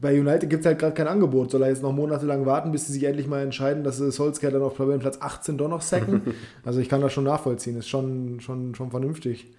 bei 0.00 0.18
United 0.18 0.50
gibt 0.50 0.60
es 0.60 0.66
halt 0.66 0.78
gerade 0.78 0.94
kein 0.94 1.06
Angebot. 1.06 1.50
Soll 1.50 1.62
er 1.62 1.68
jetzt 1.68 1.82
noch 1.82 1.92
monatelang 1.92 2.46
warten, 2.46 2.72
bis 2.72 2.86
sie 2.86 2.92
sich 2.92 3.04
endlich 3.04 3.26
mal 3.26 3.42
entscheiden, 3.42 3.84
dass 3.84 3.98
sie 3.98 4.10
Solskjaer 4.10 4.52
dann 4.52 4.62
auf 4.62 4.74
Platz 4.74 5.18
18 5.20 5.58
doch 5.58 5.68
noch 5.68 5.82
sacken? 5.82 6.22
also 6.64 6.80
ich 6.80 6.88
kann 6.88 7.00
das 7.00 7.12
schon 7.12 7.24
nachvollziehen, 7.24 7.76
ist 7.76 7.88
schon, 7.88 8.40
schon, 8.40 8.74
schon 8.74 8.90
vernünftig. 8.90 9.52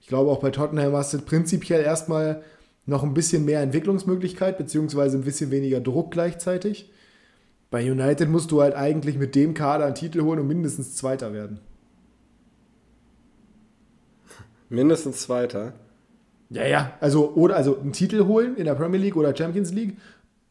Ich 0.00 0.06
glaube 0.06 0.30
auch 0.30 0.40
bei 0.40 0.50
Tottenham 0.50 0.92
hast 0.92 1.14
du 1.14 1.18
prinzipiell 1.18 1.82
erstmal 1.82 2.42
noch 2.84 3.02
ein 3.02 3.14
bisschen 3.14 3.44
mehr 3.44 3.60
Entwicklungsmöglichkeit, 3.62 4.58
beziehungsweise 4.58 5.18
ein 5.18 5.24
bisschen 5.24 5.50
weniger 5.50 5.80
Druck 5.80 6.12
gleichzeitig. 6.12 6.92
Bei 7.70 7.90
United 7.90 8.28
musst 8.28 8.52
du 8.52 8.62
halt 8.62 8.74
eigentlich 8.74 9.18
mit 9.18 9.34
dem 9.34 9.54
Kader 9.54 9.86
einen 9.86 9.96
Titel 9.96 10.22
holen 10.22 10.38
und 10.38 10.46
mindestens 10.46 10.94
Zweiter 10.94 11.32
werden. 11.32 11.58
Mindestens 14.68 15.22
Zweiter. 15.22 15.72
Ja, 16.50 16.64
ja. 16.64 16.92
Also, 17.00 17.32
oder 17.34 17.56
also 17.56 17.78
einen 17.78 17.92
Titel 17.92 18.24
holen 18.26 18.56
in 18.56 18.64
der 18.64 18.74
Premier 18.74 19.00
League 19.00 19.16
oder 19.16 19.36
Champions 19.36 19.72
League. 19.72 19.96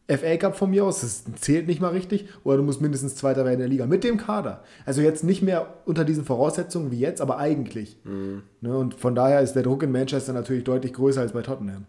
FA 0.08 0.38
Cup 0.38 0.56
von 0.56 0.70
mir 0.70 0.86
aus, 0.86 1.02
das 1.02 1.24
zählt 1.42 1.66
nicht 1.66 1.82
mal 1.82 1.90
richtig. 1.90 2.28
Oder 2.44 2.58
du 2.58 2.64
musst 2.64 2.80
mindestens 2.80 3.16
Zweiter 3.16 3.44
werden 3.44 3.56
in 3.56 3.60
der 3.62 3.70
Liga. 3.70 3.88
Mit 3.88 4.04
dem 4.04 4.18
Kader. 4.18 4.64
Also 4.86 5.02
jetzt 5.02 5.24
nicht 5.24 5.42
mehr 5.42 5.74
unter 5.86 6.06
diesen 6.06 6.26
Voraussetzungen 6.26 6.92
wie 6.92 7.00
jetzt, 7.00 7.22
aber 7.22 7.40
eigentlich. 7.40 7.98
Mhm. 8.04 8.44
Ne, 8.62 8.78
und 8.78 8.94
von 8.94 9.16
daher 9.16 9.42
ist 9.42 9.54
der 9.54 9.64
Druck 9.64 9.82
in 9.82 9.92
Manchester 9.92 10.34
natürlich 10.34 10.64
deutlich 10.64 10.94
größer 10.94 11.22
als 11.22 11.32
bei 11.32 11.42
Tottenham. 11.42 11.86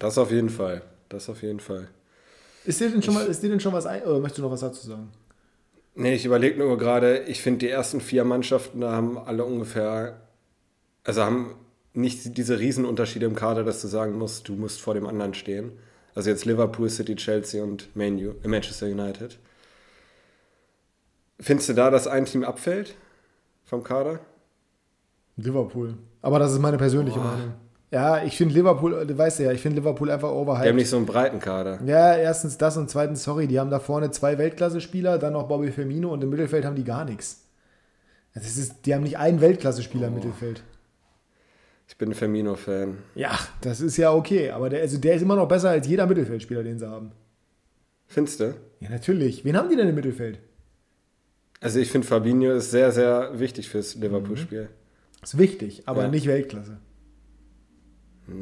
Das 0.00 0.18
auf 0.18 0.32
jeden 0.32 0.48
Fall. 0.48 0.82
Das 1.08 1.28
auf 1.28 1.42
jeden 1.42 1.60
Fall. 1.60 1.86
Ist 2.64 2.80
dir 2.80 2.90
denn 2.90 3.02
schon, 3.02 3.14
mal, 3.14 3.26
ist 3.26 3.42
dir 3.42 3.50
denn 3.50 3.60
schon 3.60 3.72
was 3.72 3.86
ein, 3.86 4.02
oder 4.02 4.18
möchtest 4.18 4.38
du 4.38 4.42
noch 4.42 4.50
was 4.50 4.60
dazu 4.60 4.86
sagen? 4.88 5.10
Nee, 5.94 6.14
ich 6.14 6.24
überlege 6.24 6.58
nur 6.58 6.76
gerade, 6.76 7.20
ich 7.20 7.40
finde, 7.40 7.60
die 7.60 7.68
ersten 7.68 8.00
vier 8.00 8.24
Mannschaften 8.24 8.80
da 8.80 8.92
haben 8.92 9.16
alle 9.16 9.44
ungefähr 9.44 10.23
also 11.04 11.22
haben 11.22 11.54
nicht 11.92 12.36
diese 12.36 12.58
Riesenunterschiede 12.58 13.26
im 13.26 13.34
Kader, 13.34 13.62
dass 13.62 13.80
du 13.80 13.88
sagen 13.88 14.18
musst, 14.18 14.48
du 14.48 14.54
musst 14.54 14.80
vor 14.80 14.94
dem 14.94 15.06
anderen 15.06 15.34
stehen. 15.34 15.72
Also 16.14 16.30
jetzt 16.30 16.44
Liverpool, 16.44 16.88
City, 16.90 17.16
Chelsea 17.16 17.62
und 17.62 17.94
Manu, 17.94 18.32
äh 18.42 18.48
Manchester 18.48 18.86
United. 18.86 19.38
Findest 21.40 21.68
du 21.68 21.72
da, 21.74 21.90
dass 21.90 22.06
ein 22.06 22.24
Team 22.24 22.44
abfällt 22.44 22.94
vom 23.64 23.82
Kader? 23.82 24.20
Liverpool. 25.36 25.94
Aber 26.22 26.38
das 26.38 26.52
ist 26.52 26.60
meine 26.60 26.78
persönliche 26.78 27.18
Boah. 27.18 27.26
Meinung. 27.26 27.54
Ja, 27.90 28.24
ich 28.24 28.36
finde 28.36 28.54
Liverpool, 28.54 29.06
du 29.06 29.16
weißt 29.16 29.40
ja, 29.40 29.52
ich 29.52 29.60
finde 29.60 29.78
Liverpool 29.80 30.10
einfach 30.10 30.30
overhyped. 30.30 30.64
Die 30.64 30.68
haben 30.68 30.76
nicht 30.76 30.90
so 30.90 30.96
einen 30.96 31.06
breiten 31.06 31.38
Kader. 31.38 31.80
Ja, 31.84 32.16
erstens 32.16 32.58
das 32.58 32.76
und 32.76 32.90
zweitens, 32.90 33.22
sorry, 33.22 33.46
die 33.46 33.60
haben 33.60 33.70
da 33.70 33.78
vorne 33.78 34.10
zwei 34.10 34.36
Weltklasse-Spieler, 34.36 35.18
dann 35.18 35.32
noch 35.34 35.46
Bobby 35.46 35.70
Firmino 35.70 36.12
und 36.12 36.22
im 36.22 36.30
Mittelfeld 36.30 36.64
haben 36.64 36.74
die 36.74 36.82
gar 36.82 37.04
nichts. 37.04 37.42
Das 38.34 38.56
ist, 38.56 38.86
die 38.86 38.94
haben 38.94 39.04
nicht 39.04 39.18
einen 39.18 39.40
Weltklasse-Spieler 39.40 40.06
oh. 40.06 40.08
im 40.08 40.14
Mittelfeld. 40.14 40.64
Ich 41.86 41.98
bin 41.98 42.14
Firmino-Fan. 42.14 42.98
Ja, 43.14 43.38
das 43.60 43.80
ist 43.80 43.96
ja 43.96 44.12
okay, 44.12 44.50
aber 44.50 44.70
der, 44.70 44.80
also 44.80 44.98
der 44.98 45.14
ist 45.14 45.22
immer 45.22 45.36
noch 45.36 45.48
besser 45.48 45.70
als 45.70 45.86
jeder 45.86 46.06
Mittelfeldspieler, 46.06 46.62
den 46.62 46.78
sie 46.78 46.88
haben. 46.88 47.12
Findest 48.06 48.40
du? 48.40 48.54
Ja, 48.80 48.90
natürlich. 48.90 49.44
Wen 49.44 49.56
haben 49.56 49.68
die 49.68 49.76
denn 49.76 49.88
im 49.88 49.94
Mittelfeld? 49.94 50.38
Also 51.60 51.78
ich 51.78 51.90
finde, 51.90 52.06
Fabinho 52.06 52.52
ist 52.52 52.70
sehr, 52.70 52.92
sehr 52.92 53.38
wichtig 53.38 53.68
fürs 53.68 53.94
Liverpool-Spiel. 53.94 54.62
Mhm. 54.62 55.22
Ist 55.22 55.38
wichtig, 55.38 55.82
aber 55.86 56.02
ja. 56.02 56.08
nicht 56.08 56.26
Weltklasse. 56.26 56.78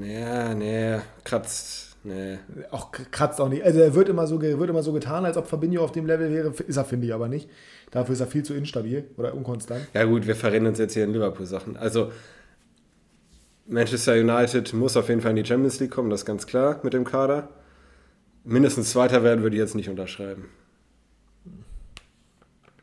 Ja, 0.00 0.54
nee, 0.54 0.98
kratzt. 1.24 1.96
Nee. 2.04 2.38
Auch 2.72 2.90
kratzt 2.90 3.40
auch 3.40 3.48
nicht. 3.48 3.62
Also 3.62 3.78
er 3.78 3.94
wird 3.94 4.08
immer, 4.08 4.26
so, 4.26 4.42
wird 4.42 4.70
immer 4.70 4.82
so 4.82 4.92
getan, 4.92 5.24
als 5.24 5.36
ob 5.36 5.46
Fabinho 5.46 5.84
auf 5.84 5.92
dem 5.92 6.06
Level 6.06 6.32
wäre. 6.32 6.52
Ist 6.66 6.76
er, 6.76 6.84
finde 6.84 7.06
ich, 7.06 7.14
aber 7.14 7.28
nicht. 7.28 7.48
Dafür 7.92 8.14
ist 8.14 8.20
er 8.20 8.26
viel 8.26 8.42
zu 8.42 8.54
instabil 8.54 9.04
oder 9.16 9.34
unkonstant. 9.34 9.86
Ja 9.94 10.04
gut, 10.04 10.26
wir 10.26 10.34
verrennen 10.34 10.68
uns 10.68 10.78
jetzt 10.78 10.94
hier 10.94 11.04
in 11.04 11.12
Liverpool-Sachen. 11.12 11.76
Also 11.76 12.10
Manchester 13.66 14.14
United 14.14 14.72
muss 14.72 14.96
auf 14.96 15.08
jeden 15.08 15.20
Fall 15.20 15.30
in 15.30 15.36
die 15.36 15.44
Champions 15.44 15.78
League 15.80 15.90
kommen, 15.90 16.10
das 16.10 16.20
ist 16.20 16.26
ganz 16.26 16.46
klar 16.46 16.80
mit 16.82 16.92
dem 16.92 17.04
Kader. 17.04 17.48
Mindestens 18.44 18.90
Zweiter 18.90 19.22
werden 19.22 19.42
würde 19.42 19.56
ich 19.56 19.60
jetzt 19.60 19.74
nicht 19.74 19.88
unterschreiben. 19.88 20.46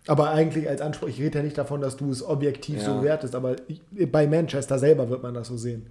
Aber 0.07 0.31
eigentlich 0.31 0.67
als 0.67 0.81
Anspruch, 0.81 1.09
ich 1.09 1.19
rede 1.19 1.39
ja 1.39 1.43
nicht 1.43 1.57
davon, 1.57 1.81
dass 1.81 1.97
du 1.97 2.09
es 2.09 2.23
objektiv 2.23 2.77
ja. 2.77 2.85
so 2.85 3.03
wertest, 3.03 3.35
aber 3.35 3.57
bei 4.11 4.25
Manchester 4.25 4.79
selber 4.79 5.09
wird 5.09 5.21
man 5.21 5.33
das 5.33 5.49
so 5.49 5.57
sehen. 5.57 5.87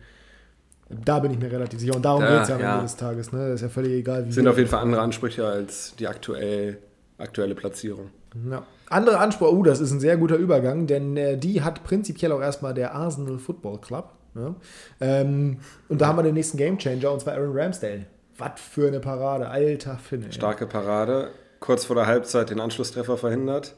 Da 0.88 1.18
bin 1.18 1.30
ich 1.32 1.38
mir 1.38 1.52
relativ 1.52 1.78
sicher. 1.78 1.94
Und 1.94 2.04
darum 2.04 2.22
geht 2.22 2.42
es 2.42 2.48
ja 2.48 2.54
am 2.56 2.60
ja. 2.60 2.72
Ende 2.72 2.84
des 2.84 2.96
Tages. 2.96 3.30
Ne? 3.30 3.50
Das 3.50 3.56
ist 3.56 3.60
ja 3.60 3.68
völlig 3.68 3.92
egal. 3.92 4.26
Wie 4.26 4.32
sind 4.32 4.48
auf 4.48 4.56
jeden 4.56 4.70
Fall 4.70 4.80
andere 4.80 5.02
Ansprüche 5.02 5.46
als 5.46 5.94
die 5.96 6.08
aktuell, 6.08 6.78
aktuelle 7.18 7.54
Platzierung. 7.54 8.10
Ja. 8.50 8.64
Andere 8.88 9.18
Ansprüche, 9.18 9.54
oh, 9.54 9.62
das 9.62 9.80
ist 9.80 9.90
ein 9.92 10.00
sehr 10.00 10.16
guter 10.16 10.36
Übergang, 10.36 10.86
denn 10.86 11.16
äh, 11.16 11.36
die 11.36 11.62
hat 11.62 11.84
prinzipiell 11.84 12.32
auch 12.32 12.40
erstmal 12.40 12.72
der 12.72 12.94
Arsenal 12.94 13.38
Football 13.38 13.80
Club. 13.80 14.14
Ja. 14.38 14.54
Ähm, 15.00 15.58
und 15.88 16.00
da 16.00 16.06
haben 16.06 16.16
wir 16.16 16.22
den 16.22 16.34
nächsten 16.34 16.56
Gamechanger 16.56 17.12
und 17.12 17.20
zwar 17.20 17.34
Aaron 17.34 17.56
Ramsdale. 17.56 18.06
Was 18.36 18.60
für 18.60 18.86
eine 18.86 19.00
Parade, 19.00 19.48
alter 19.48 19.98
Finne. 19.98 20.32
Starke 20.32 20.66
Parade. 20.66 21.30
Kurz 21.60 21.84
vor 21.84 21.96
der 21.96 22.06
Halbzeit 22.06 22.50
den 22.50 22.60
Anschlusstreffer 22.60 23.16
verhindert. 23.16 23.74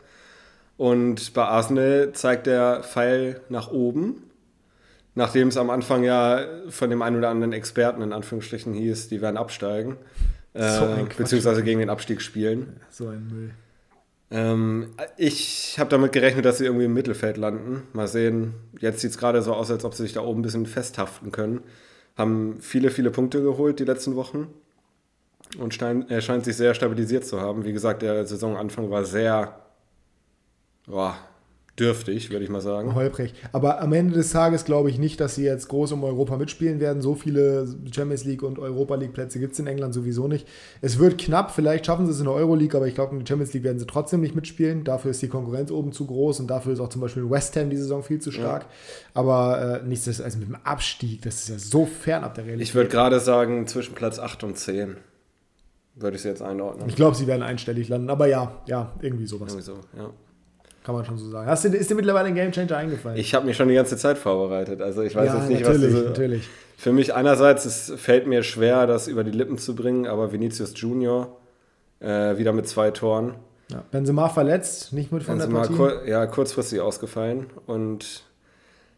Und 0.76 1.32
bei 1.34 1.44
Arsenal 1.44 2.12
zeigt 2.12 2.46
der 2.46 2.82
Pfeil 2.82 3.40
nach 3.48 3.70
oben. 3.70 4.30
Nachdem 5.14 5.48
es 5.48 5.56
am 5.56 5.70
Anfang 5.70 6.04
ja 6.04 6.46
von 6.68 6.90
dem 6.90 7.02
einen 7.02 7.16
oder 7.16 7.30
anderen 7.30 7.52
Experten 7.52 8.02
in 8.02 8.12
Anführungsstrichen 8.12 8.74
hieß, 8.74 9.08
die 9.08 9.20
werden 9.20 9.36
absteigen. 9.36 9.96
So 10.54 10.60
äh, 10.60 11.04
beziehungsweise 11.16 11.62
gegen 11.62 11.80
den 11.80 11.90
Abstieg 11.90 12.20
spielen. 12.20 12.80
So 12.90 13.08
ein 13.08 13.26
Müll. 13.28 13.50
Ähm, 14.30 14.94
ich 15.16 15.78
habe 15.78 15.90
damit 15.90 16.12
gerechnet, 16.12 16.44
dass 16.44 16.58
sie 16.58 16.64
irgendwie 16.64 16.84
im 16.84 16.94
Mittelfeld 16.94 17.36
landen. 17.36 17.82
Mal 17.92 18.08
sehen. 18.08 18.54
Jetzt 18.78 19.00
sieht 19.00 19.10
es 19.10 19.18
gerade 19.18 19.42
so 19.42 19.54
aus, 19.54 19.70
als 19.70 19.84
ob 19.84 19.94
sie 19.94 20.04
sich 20.04 20.12
da 20.12 20.22
oben 20.22 20.40
ein 20.40 20.42
bisschen 20.42 20.66
festhaften 20.66 21.32
können. 21.32 21.60
Haben 22.16 22.58
viele, 22.60 22.90
viele 22.90 23.10
Punkte 23.10 23.42
geholt 23.42 23.80
die 23.80 23.84
letzten 23.84 24.16
Wochen. 24.16 24.48
Und 25.58 25.80
er 25.82 26.20
scheint 26.20 26.44
sich 26.44 26.56
sehr 26.56 26.74
stabilisiert 26.74 27.24
zu 27.24 27.40
haben. 27.40 27.64
Wie 27.64 27.72
gesagt, 27.72 28.02
der 28.02 28.24
Saisonanfang 28.24 28.90
war 28.90 29.04
sehr 29.04 29.60
boah, 30.90 31.16
dürftig, 31.80 32.30
würde 32.30 32.44
ich 32.44 32.50
mal 32.50 32.60
sagen. 32.60 32.94
Holprig. 32.94 33.34
Aber 33.52 33.80
am 33.80 33.92
Ende 33.92 34.14
des 34.14 34.30
Tages 34.30 34.64
glaube 34.64 34.90
ich 34.90 34.98
nicht, 34.98 35.18
dass 35.20 35.34
sie 35.34 35.44
jetzt 35.44 35.68
groß 35.68 35.92
um 35.92 36.04
Europa 36.04 36.36
mitspielen 36.36 36.78
werden. 36.78 37.00
So 37.00 37.14
viele 37.14 37.66
Champions 37.90 38.24
League 38.24 38.42
und 38.42 38.58
Europa 38.58 38.94
League 38.96 39.12
Plätze 39.12 39.38
gibt 39.38 39.54
es 39.54 39.58
in 39.58 39.66
England 39.66 39.94
sowieso 39.94 40.28
nicht. 40.28 40.46
Es 40.82 40.98
wird 40.98 41.18
knapp, 41.18 41.50
vielleicht 41.50 41.86
schaffen 41.86 42.06
sie 42.06 42.12
es 42.12 42.18
in 42.18 42.26
der 42.26 42.34
Euro 42.34 42.54
League, 42.54 42.74
aber 42.74 42.86
ich 42.86 42.94
glaube, 42.94 43.12
in 43.12 43.20
der 43.20 43.26
Champions 43.26 43.54
League 43.54 43.64
werden 43.64 43.78
sie 43.78 43.86
trotzdem 43.86 44.20
nicht 44.20 44.34
mitspielen. 44.34 44.84
Dafür 44.84 45.10
ist 45.10 45.22
die 45.22 45.28
Konkurrenz 45.28 45.70
oben 45.70 45.92
zu 45.92 46.06
groß 46.06 46.40
und 46.40 46.48
dafür 46.48 46.74
ist 46.74 46.80
auch 46.80 46.90
zum 46.90 47.00
Beispiel 47.00 47.28
West 47.28 47.56
Ham 47.56 47.70
die 47.70 47.76
Saison 47.76 48.02
viel 48.02 48.20
zu 48.20 48.30
stark. 48.30 48.62
Ja. 48.62 48.68
Aber 49.14 49.80
äh, 49.82 49.86
nichts, 49.86 50.06
also 50.20 50.38
mit 50.38 50.48
dem 50.48 50.56
Abstieg, 50.62 51.22
das 51.22 51.42
ist 51.42 51.48
ja 51.48 51.58
so 51.58 51.86
fern 51.86 52.24
ab 52.24 52.34
der 52.34 52.44
Realität. 52.44 52.68
Ich 52.68 52.74
würde 52.74 52.90
gerade 52.90 53.20
sagen, 53.20 53.66
zwischen 53.66 53.94
Platz 53.94 54.18
8 54.18 54.44
und 54.44 54.58
10 54.58 54.96
würde 55.96 56.16
ich 56.16 56.22
sie 56.22 56.28
jetzt 56.28 56.42
einordnen. 56.42 56.88
Ich 56.88 56.96
glaube, 56.96 57.16
sie 57.16 57.26
werden 57.26 57.42
einstellig 57.42 57.88
landen, 57.88 58.10
aber 58.10 58.26
ja, 58.26 58.62
ja, 58.66 58.92
irgendwie 59.00 59.26
sowas. 59.26 59.52
Irgendwie 59.52 59.66
so, 59.66 59.80
ja. 59.96 60.10
Kann 60.84 60.94
man 60.94 61.04
schon 61.04 61.18
so 61.18 61.28
sagen. 61.30 61.46
Hast 61.46 61.64
du, 61.64 61.68
ist 61.68 61.90
dir 61.90 61.94
mittlerweile 61.94 62.28
ein 62.28 62.34
Game 62.34 62.52
Changer 62.52 62.76
eingefallen? 62.76 63.18
Ich 63.18 63.34
habe 63.34 63.46
mich 63.46 63.56
schon 63.56 63.68
die 63.68 63.74
ganze 63.74 63.96
Zeit 63.96 64.16
vorbereitet. 64.16 64.80
Also 64.80 65.02
ich 65.02 65.14
weiß 65.14 65.26
ja, 65.26 65.38
jetzt 65.38 65.48
nicht, 65.48 65.66
was 65.66 65.78
du 65.78 65.90
so, 65.90 66.04
natürlich. 66.04 66.48
Für 66.78 66.92
mich 66.92 67.14
einerseits, 67.14 67.66
es 67.66 67.92
fällt 67.96 68.26
mir 68.26 68.42
schwer, 68.42 68.86
das 68.86 69.06
über 69.06 69.22
die 69.22 69.30
Lippen 69.30 69.58
zu 69.58 69.74
bringen, 69.74 70.06
aber 70.06 70.32
Vinicius 70.32 70.72
Junior 70.76 71.36
äh, 72.00 72.38
wieder 72.38 72.54
mit 72.54 72.66
zwei 72.66 72.90
Toren. 72.90 73.34
Ja. 73.70 73.84
Benzema 73.90 74.30
verletzt, 74.30 74.92
nicht 74.92 75.12
mit 75.12 75.22
von 75.22 75.36
Benzema 75.36 75.60
der 75.60 75.68
Partie. 75.68 75.76
Kur 75.76 76.08
ja, 76.08 76.26
kurzfristig 76.26 76.80
ausgefallen. 76.80 77.46
Und 77.66 78.24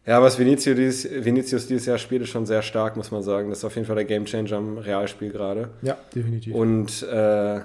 ja, 0.05 0.21
was 0.21 0.39
Vinicius 0.39 0.75
dieses, 0.77 1.25
Vinicius 1.25 1.67
dieses 1.67 1.85
Jahr 1.85 1.97
spielt, 1.97 2.23
ist 2.23 2.29
schon 2.29 2.45
sehr 2.45 2.61
stark, 2.61 2.95
muss 2.95 3.11
man 3.11 3.23
sagen. 3.23 3.49
Das 3.49 3.59
ist 3.59 3.65
auf 3.65 3.75
jeden 3.75 3.85
Fall 3.85 3.97
der 3.97 4.05
Game 4.05 4.25
Changer 4.25 4.57
im 4.57 4.77
Realspiel 4.77 5.31
gerade. 5.31 5.69
Ja, 5.81 5.97
definitiv. 6.15 6.55
Und 6.55 7.03
äh, 7.03 7.59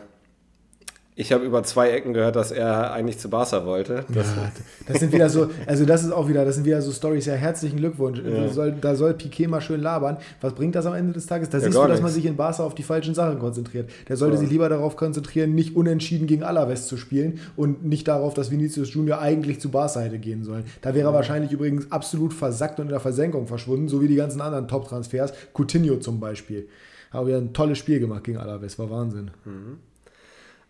ich 1.21 1.33
habe 1.33 1.45
über 1.45 1.65
zwei 1.65 1.91
Ecken 1.91 2.13
gehört, 2.13 2.37
dass 2.37 2.53
er 2.53 2.93
eigentlich 2.93 3.19
zu 3.19 3.29
Barca 3.29 3.67
wollte. 3.67 4.05
Das, 4.09 4.29
ja, 4.37 4.53
das 4.87 5.01
sind 5.01 5.13
wieder 5.13 5.29
so, 5.29 5.51
also 5.67 5.85
das 5.85 6.05
ist 6.05 6.13
auch 6.13 6.29
wieder, 6.29 6.45
das 6.45 6.55
sind 6.55 6.65
wieder 6.65 6.81
so 6.81 6.93
Stories. 6.93 7.27
Ja, 7.27 7.35
herzlichen 7.35 7.79
Glückwunsch. 7.79 8.21
Ja. 8.21 8.45
Da, 8.45 8.49
soll, 8.51 8.73
da 8.81 8.95
soll 8.95 9.15
Piquet 9.15 9.49
mal 9.49 9.61
schön 9.61 9.81
labern. 9.81 10.19
Was 10.41 10.53
bringt 10.53 10.77
das 10.77 10.87
am 10.87 10.95
Ende 10.95 11.13
des 11.13 11.27
Tages? 11.27 11.51
Da 11.51 11.59
ja, 11.59 11.65
siehst 11.65 11.77
du, 11.77 11.81
dass 11.81 11.89
nichts. 11.89 12.03
man 12.03 12.13
sich 12.13 12.25
in 12.25 12.37
Barca 12.37 12.63
auf 12.63 12.77
die 12.77 12.85
falschen 12.85 13.17
Sachen 13.17 13.41
konzentriert. 13.41 13.91
Der 14.09 14.17
sollte 14.17 14.37
ja. 14.37 14.43
sich 14.43 14.51
lieber 14.51 14.69
darauf 14.69 14.95
konzentrieren, 14.95 15.57
nicht 15.57 15.75
unentschieden 15.75 16.29
gegen 16.29 16.45
Alaves 16.45 16.87
zu 16.87 16.97
spielen 16.97 17.41
und 17.57 17.85
nicht 17.85 18.07
darauf, 18.07 18.35
dass 18.35 18.53
Vinicius 18.53 18.95
Junior 18.95 19.19
eigentlich 19.19 19.61
zu 19.61 19.71
Barca 19.71 19.99
hätte 19.99 20.21
gehen 20.21 20.45
sollen. 20.45 20.67
Da 20.83 20.95
wäre 20.95 21.09
er 21.09 21.15
wahrscheinlich 21.15 21.51
übrigens 21.51 21.91
absolut 21.91 22.33
versackt 22.33 22.79
und 22.79 22.87
in 22.87 22.93
der 22.93 23.01
Versenkung 23.01 23.49
verschwunden, 23.49 23.89
so 23.89 24.01
wie 24.01 24.07
die 24.07 24.15
ganzen 24.15 24.41
anderen 24.41 24.69
Top-Transfers. 24.69 25.33
Coutinho 25.53 25.97
zum 25.97 26.21
Beispiel. 26.21 26.69
Aber 27.11 27.27
wieder 27.27 27.39
ein 27.39 27.53
tolles 27.53 27.79
Spiel 27.79 27.99
gemacht 27.99 28.23
gegen 28.23 28.39
Alaves, 28.39 28.79
war 28.79 28.89
Wahnsinn. 28.89 29.33
Mhm. 29.45 29.79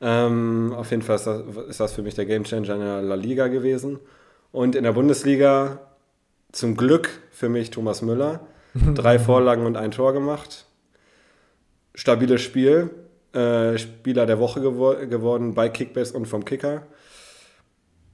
Ähm, 0.00 0.72
auf 0.76 0.90
jeden 0.90 1.02
Fall 1.02 1.16
ist 1.16 1.26
das, 1.26 1.42
ist 1.68 1.80
das 1.80 1.92
für 1.92 2.02
mich 2.02 2.14
der 2.14 2.26
Gamechanger 2.26 2.74
in 2.74 2.80
der 2.80 3.02
La 3.02 3.14
Liga 3.14 3.48
gewesen. 3.48 3.98
Und 4.52 4.74
in 4.74 4.84
der 4.84 4.92
Bundesliga 4.92 5.80
zum 6.52 6.76
Glück 6.76 7.10
für 7.30 7.48
mich 7.48 7.70
Thomas 7.70 8.02
Müller. 8.02 8.40
Drei 8.94 9.18
Vorlagen 9.18 9.66
und 9.66 9.76
ein 9.76 9.90
Tor 9.90 10.12
gemacht. 10.12 10.66
Stabiles 11.94 12.42
Spiel. 12.42 12.90
Äh, 13.32 13.76
Spieler 13.76 14.24
der 14.24 14.38
Woche 14.38 14.60
gewor 14.60 14.96
geworden 14.96 15.54
bei 15.54 15.68
Kickbase 15.68 16.16
und 16.16 16.26
vom 16.26 16.44
Kicker. 16.44 16.82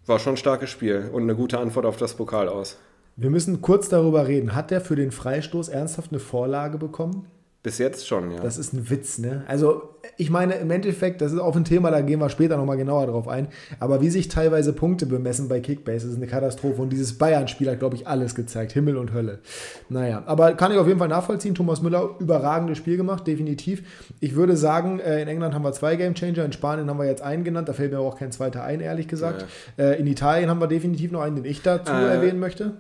War 0.07 0.19
schon 0.19 0.35
ein 0.35 0.39
starkes 0.39 0.71
Spiel 0.71 1.09
und 1.13 1.23
eine 1.23 1.35
gute 1.35 1.59
Antwort 1.59 1.87
auf 1.87 1.97
das 1.97 2.15
Pokal 2.15 2.49
aus. 2.49 2.79
Wir 3.17 3.31
müssen 3.31 3.63
kurz 3.63 3.89
darüber 3.89 4.27
reden. 4.27 4.55
Hat 4.55 4.71
der 4.71 4.81
für 4.81 4.97
den 4.97 5.13
Freistoß 5.13 5.69
ernsthaft 5.69 6.11
eine 6.11 6.19
Vorlage 6.19 6.79
bekommen? 6.79 7.27
Bis 7.65 7.79
jetzt 7.79 8.07
schon, 8.07 8.31
ja. 8.31 8.41
Das 8.41 8.59
ist 8.59 8.75
ein 8.75 8.91
Witz, 8.91 9.17
ne? 9.17 9.43
Also, 9.49 9.95
ich 10.19 10.29
meine, 10.29 10.57
im 10.57 10.71
Endeffekt, 10.71 11.23
das 11.23 11.33
ist 11.33 11.39
auch 11.39 11.57
ein 11.57 11.65
Thema, 11.65 11.91
da 11.91 12.03
gehen 12.03 12.21
wir 12.21 12.29
später 12.29 12.59
nochmal 12.59 12.77
genauer 12.77 13.07
drauf 13.07 13.27
ein. 13.27 13.49
Aber 13.81 14.03
wie 14.03 14.11
sich 14.11 14.29
teilweise 14.29 14.75
Punkte 14.75 15.07
bemessen 15.07 15.49
bei 15.49 15.61
Kickbase, 15.61 16.07
ist 16.07 16.17
eine 16.17 16.27
Katastrophe. 16.27 16.83
Und 16.83 16.91
dieses 16.91 17.17
Bayern-Spiel 17.17 17.71
hat, 17.71 17.79
glaube 17.79 17.97
ich, 17.97 18.07
alles 18.07 18.35
gezeigt. 18.35 18.73
Himmel 18.73 18.99
und 18.99 19.15
Hölle. 19.15 19.39
Naja, 19.89 20.23
aber 20.27 20.53
kann 20.53 20.73
ich 20.73 20.77
auf 20.79 20.87
jeden 20.87 20.99
Fall 20.99 21.09
nachvollziehen. 21.09 21.55
Thomas 21.55 21.81
Müller, 21.81 22.17
überragendes 22.19 22.77
Spiel 22.77 22.99
gemacht, 22.99 23.27
definitiv. 23.27 23.83
Ich 24.21 24.35
würde 24.35 24.59
sagen, 24.59 25.01
äh, 25.01 25.23
in 25.23 25.29
England 25.29 25.55
haben 25.55 25.65
wir 25.65 25.73
zwei 25.73 25.97
Gamechanger, 25.97 26.45
in 26.45 26.53
Spanien 26.53 26.91
haben 26.91 26.99
wir 26.99 27.07
jetzt 27.07 27.23
einen 27.23 27.45
genannt. 27.45 27.71
Da 27.71 27.73
fällt 27.73 27.93
mir 27.93 27.99
auch 27.99 28.19
kein 28.19 28.31
zweiter 28.31 28.63
ein, 28.63 28.81
ehrlich 28.81 29.09
gesagt. 29.09 29.47
Ja. 29.79 29.85
Äh, 29.85 30.01
in 30.01 30.07
Italien 30.07 30.51
haben 30.51 30.61
wir 30.61 30.69
definitiv 30.69 31.13
noch 31.13 31.23
einen, 31.23 31.37
den 31.37 31.47
ich 31.47 31.63
dazu 31.63 31.95
äh, 31.95 32.09
erwähnen 32.09 32.41
möchte. 32.41 32.75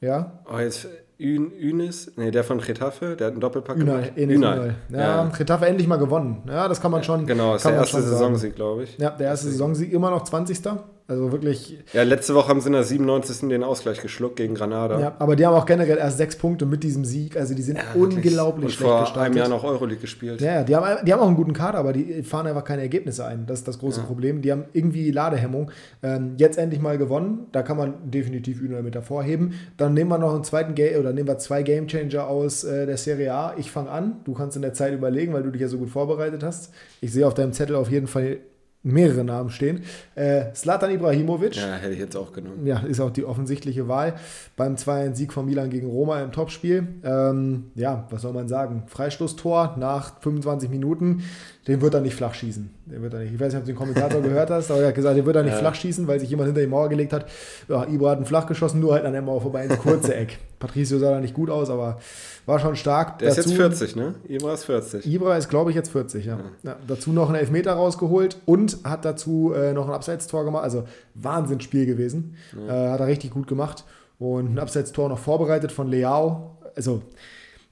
Ja. 0.00 0.42
Oh, 0.50 0.58
jetzt 0.58 0.88
Ünis, 1.18 2.12
nee, 2.16 2.30
der 2.30 2.44
von 2.44 2.58
Getafe, 2.58 3.16
der 3.16 3.28
hat 3.28 3.32
einen 3.32 3.40
Doppelpack 3.40 3.76
Ünal, 3.76 4.02
gemacht. 4.02 4.18
Ünal. 4.18 4.74
Ja, 4.90 4.98
ja, 4.98 5.24
Getafe 5.36 5.66
endlich 5.66 5.88
mal 5.88 5.96
gewonnen. 5.96 6.42
Ja, 6.46 6.68
das 6.68 6.80
kann 6.80 6.90
man 6.90 7.02
schon. 7.02 7.26
Genau, 7.26 7.54
das 7.54 7.64
ist 7.64 7.70
der 7.70 7.78
erste 7.78 8.02
Saisonsieg, 8.02 8.54
glaube 8.54 8.84
ich. 8.84 8.98
Ja, 8.98 9.10
der 9.10 9.28
erste 9.28 9.48
Saisonsieg, 9.48 9.92
immer 9.92 10.10
noch 10.10 10.24
20. 10.24 10.60
Also 11.08 11.30
wirklich. 11.30 11.78
Ja, 11.92 12.02
letzte 12.02 12.34
Woche 12.34 12.48
haben 12.48 12.60
sie 12.60 12.66
in 12.66 12.72
der 12.72 12.82
97. 12.82 13.48
den 13.48 13.62
Ausgleich 13.62 14.00
geschluckt 14.00 14.36
gegen 14.36 14.54
Granada. 14.54 14.98
Ja, 14.98 15.14
aber 15.20 15.36
die 15.36 15.46
haben 15.46 15.54
auch 15.54 15.64
generell 15.64 15.98
erst 15.98 16.18
sechs 16.18 16.34
Punkte 16.34 16.66
mit 16.66 16.82
diesem 16.82 17.04
Sieg. 17.04 17.36
Also 17.36 17.54
die 17.54 17.62
sind 17.62 17.76
ja, 17.76 17.84
unglaublich 17.94 18.74
schlecht 18.74 18.90
vor 18.90 19.00
gestartet. 19.00 19.14
vor 19.14 19.22
einem 19.22 19.36
Jahr 19.36 19.48
noch 19.48 19.62
Euroleague 19.62 20.00
gespielt. 20.00 20.40
Ja, 20.40 20.64
die 20.64 20.74
haben, 20.74 21.04
die 21.06 21.12
haben 21.12 21.20
auch 21.20 21.28
einen 21.28 21.36
guten 21.36 21.52
Kader, 21.52 21.78
aber 21.78 21.92
die 21.92 22.24
fahren 22.24 22.48
einfach 22.48 22.64
keine 22.64 22.82
Ergebnisse 22.82 23.24
ein. 23.24 23.46
Das 23.46 23.60
ist 23.60 23.68
das 23.68 23.78
große 23.78 24.00
ja. 24.00 24.06
Problem. 24.06 24.42
Die 24.42 24.50
haben 24.50 24.64
irgendwie 24.72 25.12
Ladehemmung. 25.12 25.70
Ähm, 26.02 26.34
jetzt 26.38 26.58
endlich 26.58 26.80
mal 26.80 26.98
gewonnen. 26.98 27.46
Da 27.52 27.62
kann 27.62 27.76
man 27.76 28.10
definitiv 28.10 28.60
Ünal 28.60 28.82
mit 28.82 28.96
hervorheben. 28.96 29.54
Dann 29.76 29.94
nehmen 29.94 30.10
wir 30.10 30.18
noch 30.18 30.34
einen 30.34 30.42
zweiten 30.42 30.74
Game 30.74 30.98
oder 30.98 31.12
nehmen 31.12 31.28
wir 31.28 31.38
zwei 31.38 31.62
Gamechanger 31.62 32.26
aus 32.26 32.64
äh, 32.64 32.84
der 32.84 32.96
Serie 32.96 33.32
A. 33.32 33.54
Ich 33.56 33.70
fange 33.70 33.90
an. 33.90 34.16
Du 34.24 34.34
kannst 34.34 34.56
in 34.56 34.62
der 34.62 34.72
Zeit 34.72 34.92
überlegen, 34.92 35.32
weil 35.32 35.44
du 35.44 35.50
dich 35.50 35.62
ja 35.62 35.68
so 35.68 35.78
gut 35.78 35.90
vorbereitet 35.90 36.42
hast. 36.42 36.72
Ich 37.00 37.12
sehe 37.12 37.28
auf 37.28 37.34
deinem 37.34 37.52
Zettel 37.52 37.76
auf 37.76 37.92
jeden 37.92 38.08
Fall 38.08 38.38
mehrere 38.86 39.24
Namen 39.24 39.50
stehen. 39.50 39.82
Äh, 40.14 40.54
Slatan 40.54 40.90
Ibrahimovic. 40.92 41.56
Ja, 41.56 41.74
hätte 41.74 41.92
ich 41.92 41.98
jetzt 41.98 42.16
auch 42.16 42.32
genommen. 42.32 42.66
Ja, 42.66 42.78
ist 42.78 43.00
auch 43.00 43.10
die 43.10 43.24
offensichtliche 43.24 43.88
Wahl. 43.88 44.14
Beim 44.56 44.76
2-1-Sieg 44.76 45.32
von 45.32 45.44
Milan 45.44 45.70
gegen 45.70 45.88
Roma 45.88 46.22
im 46.22 46.32
Topspiel. 46.32 46.86
Ähm, 47.04 47.64
ja, 47.74 48.06
was 48.10 48.22
soll 48.22 48.32
man 48.32 48.48
sagen? 48.48 48.84
Freistoßtor 48.86 49.76
nach 49.78 50.20
25 50.20 50.70
Minuten. 50.70 51.24
Den 51.66 51.80
wird 51.80 51.94
er 51.94 52.00
nicht 52.00 52.14
flach 52.14 52.34
schießen. 52.34 52.70
Den 52.86 53.02
wird 53.02 53.12
er 53.14 53.20
nicht. 53.20 53.34
Ich 53.34 53.40
weiß 53.40 53.52
nicht, 53.52 53.58
ob 53.58 53.66
du 53.66 53.72
den 53.72 53.76
Kommentator 53.76 54.22
gehört 54.22 54.50
hast, 54.50 54.70
aber 54.70 54.82
er 54.82 54.88
hat 54.88 54.94
gesagt, 54.94 55.16
den 55.16 55.26
wird 55.26 55.36
er 55.36 55.42
nicht 55.42 55.54
ja. 55.54 55.58
flach 55.58 55.74
schießen, 55.74 56.06
weil 56.06 56.20
sich 56.20 56.30
jemand 56.30 56.46
hinter 56.46 56.60
die 56.60 56.68
Mauer 56.68 56.88
gelegt 56.88 57.12
hat. 57.12 57.26
Ja, 57.68 57.84
Ibra 57.88 58.10
hat 58.10 58.18
einen 58.18 58.26
flach 58.26 58.46
geschossen, 58.46 58.80
nur 58.80 58.94
halt 58.94 59.04
an 59.04 59.12
der 59.12 59.22
Mauer 59.22 59.40
vorbei 59.40 59.64
ins 59.64 59.78
kurze 59.78 60.14
Eck. 60.14 60.38
Patricio 60.58 60.98
sah 60.98 61.12
da 61.12 61.20
nicht 61.20 61.34
gut 61.34 61.50
aus, 61.50 61.70
aber 61.70 61.98
war 62.46 62.58
schon 62.58 62.76
stark. 62.76 63.18
Der 63.18 63.28
dazu, 63.28 63.40
ist 63.40 63.46
jetzt 63.46 63.56
40, 63.56 63.96
ne? 63.96 64.14
Ibra 64.28 64.54
ist 64.54 64.64
40. 64.64 65.06
Ibra 65.06 65.36
ist, 65.36 65.48
glaube 65.48 65.70
ich, 65.70 65.76
jetzt 65.76 65.90
40, 65.90 66.24
ja. 66.24 66.36
Ja. 66.36 66.70
ja. 66.70 66.76
Dazu 66.86 67.12
noch 67.12 67.28
einen 67.28 67.38
Elfmeter 67.38 67.72
rausgeholt 67.74 68.38
und 68.46 68.78
hat 68.84 69.04
dazu 69.04 69.52
äh, 69.54 69.72
noch 69.72 69.86
ein 69.88 69.94
Abseitstor 69.94 70.44
gemacht. 70.44 70.64
Also 70.64 70.84
Wahnsinnsspiel 71.14 71.86
gewesen. 71.86 72.36
Ja. 72.56 72.86
Äh, 72.86 72.90
hat 72.90 73.00
er 73.00 73.06
richtig 73.06 73.30
gut 73.30 73.46
gemacht. 73.46 73.84
Und 74.18 74.54
ein 74.54 74.58
Abseitstor 74.58 75.08
noch 75.08 75.18
vorbereitet 75.18 75.72
von 75.72 75.88
Leao. 75.88 76.58
Also, 76.74 77.02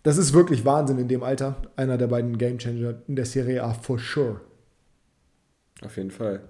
das 0.02 0.18
ist 0.18 0.34
wirklich 0.34 0.64
Wahnsinn 0.64 0.98
in 0.98 1.08
dem 1.08 1.22
Alter. 1.22 1.56
Einer 1.76 1.96
der 1.96 2.08
beiden 2.08 2.36
Gamechanger 2.36 2.96
in 3.08 3.16
der 3.16 3.24
Serie 3.24 3.62
A, 3.62 3.72
for 3.72 3.98
sure. 3.98 4.40
Auf 5.82 5.96
jeden 5.96 6.10
Fall. 6.10 6.42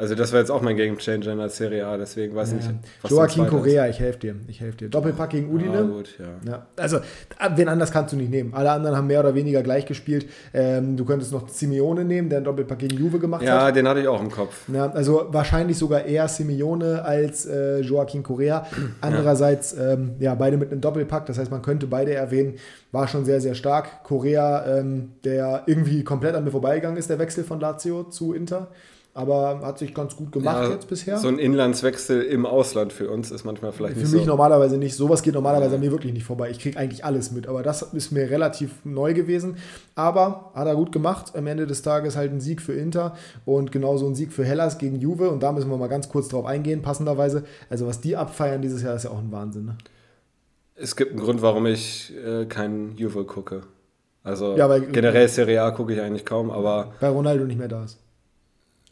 Also 0.00 0.14
das 0.14 0.30
wäre 0.30 0.42
jetzt 0.42 0.50
auch 0.50 0.62
mein 0.62 0.76
Gamechanger 0.76 1.32
in 1.32 1.38
der 1.38 1.48
Serie 1.48 1.84
A, 1.84 1.96
deswegen 1.96 2.32
weiß 2.32 2.52
ich 2.52 2.64
ja. 2.64 2.70
nicht. 2.70 2.84
Was 3.02 3.10
Joaquin 3.10 3.48
Correa, 3.48 3.88
ich 3.88 3.98
helfe 3.98 4.20
dir. 4.20 4.36
Ich 4.46 4.60
helfe 4.60 4.76
dir. 4.76 4.88
Doppelpack 4.90 5.30
gegen 5.30 5.52
Udine. 5.52 5.74
Ja, 5.74 5.82
gut, 5.82 6.10
ja. 6.20 6.52
ja. 6.52 6.66
Also, 6.76 7.00
wen 7.56 7.66
anders 7.66 7.90
kannst 7.90 8.12
du 8.12 8.16
nicht 8.16 8.30
nehmen. 8.30 8.54
Alle 8.54 8.70
anderen 8.70 8.96
haben 8.96 9.08
mehr 9.08 9.18
oder 9.18 9.34
weniger 9.34 9.60
gleich 9.64 9.86
gespielt. 9.86 10.26
Ähm, 10.54 10.96
du 10.96 11.04
könntest 11.04 11.32
noch 11.32 11.48
Simeone 11.48 12.04
nehmen, 12.04 12.28
der 12.28 12.38
einen 12.38 12.44
Doppelpack 12.44 12.78
gegen 12.78 12.96
Juve 12.96 13.18
gemacht 13.18 13.42
ja, 13.42 13.54
hat. 13.54 13.60
Ja, 13.60 13.72
den 13.72 13.88
hatte 13.88 13.98
ich 13.98 14.06
auch 14.06 14.20
im 14.20 14.30
Kopf. 14.30 14.68
Ja, 14.72 14.88
also 14.88 15.26
wahrscheinlich 15.30 15.76
sogar 15.76 16.04
eher 16.04 16.28
Simeone 16.28 17.04
als 17.04 17.46
äh, 17.46 17.80
Joaquin 17.80 18.22
Correa. 18.22 18.68
Andererseits, 19.00 19.72
ähm, 19.76 20.12
ja, 20.20 20.36
beide 20.36 20.58
mit 20.58 20.70
einem 20.70 20.80
Doppelpack. 20.80 21.26
Das 21.26 21.38
heißt, 21.38 21.50
man 21.50 21.62
könnte 21.62 21.88
beide 21.88 22.14
erwähnen. 22.14 22.54
War 22.92 23.08
schon 23.08 23.24
sehr, 23.24 23.40
sehr 23.40 23.56
stark. 23.56 24.04
Correa, 24.04 24.64
ähm, 24.78 25.14
der 25.24 25.64
irgendwie 25.66 26.04
komplett 26.04 26.36
an 26.36 26.44
mir 26.44 26.52
vorbeigegangen 26.52 26.96
ist, 26.96 27.10
der 27.10 27.18
Wechsel 27.18 27.42
von 27.42 27.58
Lazio 27.58 28.04
zu 28.04 28.32
Inter. 28.32 28.68
Aber 29.18 29.60
hat 29.62 29.78
sich 29.78 29.92
ganz 29.94 30.14
gut 30.14 30.30
gemacht 30.30 30.62
Ja, 30.64 30.70
jetzt 30.70 30.88
bisher. 30.88 31.18
So 31.18 31.26
ein 31.28 31.38
Inlandswechsel 31.38 32.22
im 32.22 32.46
Ausland 32.46 32.92
für 32.92 33.10
uns 33.10 33.30
ist 33.32 33.44
manchmal 33.44 33.72
vielleicht 33.72 33.94
Für 33.96 34.02
nicht 34.02 34.12
mich 34.12 34.22
so. 34.22 34.28
normalerweise 34.28 34.78
nicht. 34.78 34.94
Sowas 34.94 35.22
geht 35.22 35.34
normalerweise 35.34 35.74
an 35.74 35.80
mir 35.80 35.90
wirklich 35.90 36.12
nicht 36.12 36.24
vorbei. 36.24 36.50
Ich 36.50 36.60
kriege 36.60 36.78
eigentlich 36.78 37.04
alles 37.04 37.32
mit. 37.32 37.48
Aber 37.48 37.62
das 37.62 37.82
ist 37.82 38.12
mir 38.12 38.30
relativ 38.30 38.70
neu 38.84 39.14
gewesen. 39.14 39.56
Aber 39.96 40.52
hat 40.54 40.66
er 40.68 40.76
gut 40.76 40.92
gemacht. 40.92 41.32
Am 41.36 41.46
Ende 41.48 41.66
des 41.66 41.82
Tages 41.82 42.16
halt 42.16 42.32
ein 42.32 42.40
Sieg 42.40 42.62
für 42.62 42.74
Inter 42.74 43.14
und 43.44 43.72
genauso 43.72 44.06
ein 44.06 44.14
Sieg 44.14 44.32
für 44.32 44.44
Hellas 44.44 44.78
gegen 44.78 44.96
Juve. 45.00 45.30
Und 45.30 45.42
da 45.42 45.50
müssen 45.52 45.68
wir 45.68 45.76
mal 45.76 45.88
ganz 45.88 46.08
kurz 46.08 46.28
drauf 46.28 46.46
eingehen, 46.46 46.80
passenderweise. 46.82 47.42
Also, 47.68 47.86
was 47.88 48.00
die 48.00 48.16
abfeiern 48.16 48.62
dieses 48.62 48.82
Jahr, 48.82 48.94
ist 48.94 49.02
ja 49.04 49.10
auch 49.10 49.18
ein 49.18 49.32
Wahnsinn. 49.32 49.64
Ne? 49.64 49.76
Es 50.76 50.94
gibt 50.94 51.10
einen 51.10 51.20
Grund, 51.20 51.42
warum 51.42 51.66
ich 51.66 52.14
äh, 52.24 52.46
keinen 52.46 52.96
Juve 52.96 53.24
gucke. 53.24 53.62
Also 54.22 54.56
Ja, 54.56 54.68
weil- 54.68 54.82
generell 54.82 55.26
Serie 55.28 55.62
A 55.62 55.70
gucke 55.72 55.92
ich 55.94 56.00
eigentlich 56.00 56.24
kaum, 56.24 56.50
aber 56.50 56.92
Weil 57.00 57.10
Ronaldo 57.10 57.44
nicht 57.44 57.58
mehr 57.58 57.68
da 57.68 57.82
ist. 57.84 57.98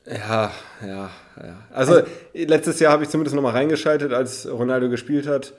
Ja, 0.07 0.51
ja, 0.83 1.11
ja. 1.37 1.57
Also 1.73 2.03
letztes 2.35 2.81
Jahr 2.81 2.93
habe 2.93 3.05
ich 3.05 3.11
zumindest 3.11 3.35
noch 3.35 3.43
mal 3.43 3.53
reingeschaltet, 3.53 4.13
als 4.13 4.51
Ronaldo 4.51 4.89
gespielt 4.89 5.27
hat. 5.27 5.55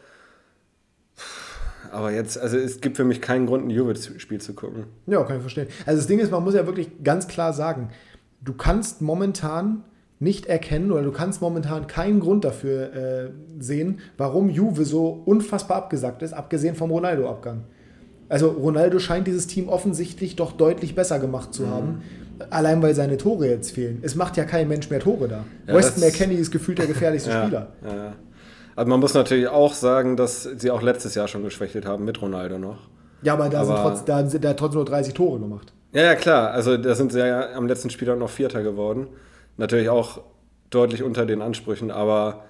Aber 1.91 2.11
jetzt, 2.11 2.37
also 2.37 2.57
es 2.57 2.81
gibt 2.81 2.97
für 2.97 3.03
mich 3.03 3.21
keinen 3.21 3.45
Grund, 3.45 3.65
ein 3.65 3.69
Juve-Spiel 3.69 4.41
zu 4.41 4.53
gucken. 4.53 4.85
Ja, 5.05 5.23
kann 5.23 5.37
ich 5.37 5.41
verstehen. 5.41 5.67
Also 5.85 5.99
das 5.99 6.07
Ding 6.07 6.19
ist, 6.19 6.31
man 6.31 6.43
muss 6.43 6.53
ja 6.53 6.65
wirklich 6.65 7.03
ganz 7.03 7.27
klar 7.27 7.53
sagen, 7.53 7.89
du 8.41 8.53
kannst 8.53 9.01
momentan 9.01 9.83
nicht 10.19 10.47
erkennen 10.47 10.91
oder 10.91 11.03
du 11.03 11.11
kannst 11.11 11.41
momentan 11.41 11.87
keinen 11.87 12.19
Grund 12.19 12.43
dafür 12.43 12.93
äh, 12.93 13.29
sehen, 13.59 13.99
warum 14.17 14.49
Juve 14.49 14.83
so 14.83 15.09
unfassbar 15.25 15.77
abgesackt 15.77 16.23
ist, 16.23 16.33
abgesehen 16.33 16.75
vom 16.75 16.91
Ronaldo-Abgang. 16.91 17.65
Also 18.29 18.49
Ronaldo 18.49 18.99
scheint 18.99 19.27
dieses 19.27 19.47
Team 19.47 19.69
offensichtlich 19.69 20.35
doch 20.35 20.51
deutlich 20.51 20.95
besser 20.95 21.19
gemacht 21.19 21.53
zu 21.53 21.69
haben, 21.69 22.01
allein 22.49 22.81
weil 22.81 22.93
seine 22.95 23.17
Tore 23.17 23.47
jetzt 23.47 23.71
fehlen. 23.71 23.99
Es 24.01 24.15
macht 24.15 24.37
ja 24.37 24.43
kein 24.45 24.67
Mensch 24.67 24.89
mehr 24.89 24.99
Tore 24.99 25.27
da. 25.27 25.43
Ja, 25.67 25.73
Weston 25.75 26.03
McKennie 26.03 26.35
ist 26.35 26.51
gefühlt 26.51 26.77
der 26.79 26.87
gefährlichste 26.87 27.31
Spieler. 27.43 27.67
Ja, 27.85 27.95
ja. 27.95 28.13
Aber 28.75 28.89
man 28.89 28.99
muss 28.99 29.13
natürlich 29.13 29.47
auch 29.47 29.73
sagen, 29.73 30.17
dass 30.17 30.43
sie 30.43 30.69
auch 30.71 30.81
letztes 30.81 31.15
Jahr 31.15 31.27
schon 31.27 31.43
geschwächelt 31.43 31.85
haben 31.85 32.05
mit 32.05 32.21
Ronaldo 32.21 32.57
noch. 32.59 32.77
Ja, 33.23 33.33
aber 33.33 33.49
da, 33.49 33.65
sind 33.65 33.75
Aber- 33.75 33.89
trotz, 33.89 34.05
da 34.05 34.25
sind 34.27 34.43
da 34.43 34.53
trotzdem 34.53 34.77
nur 34.77 34.85
30 34.85 35.13
Tore 35.15 35.39
gemacht. 35.39 35.73
Ja, 35.93 36.03
ja, 36.03 36.15
klar. 36.15 36.51
Also 36.51 36.77
da 36.77 36.93
sind 36.93 37.11
sie 37.11 37.19
ja 37.19 37.53
am 37.53 37.67
letzten 37.67 37.89
Spieltag 37.89 38.19
noch 38.19 38.29
Vierter 38.29 38.61
geworden. 38.61 39.07
Natürlich 39.57 39.89
auch 39.89 40.21
deutlich 40.69 41.01
unter 41.01 41.25
den 41.25 41.41
Ansprüchen, 41.41 41.89
aber 41.89 42.43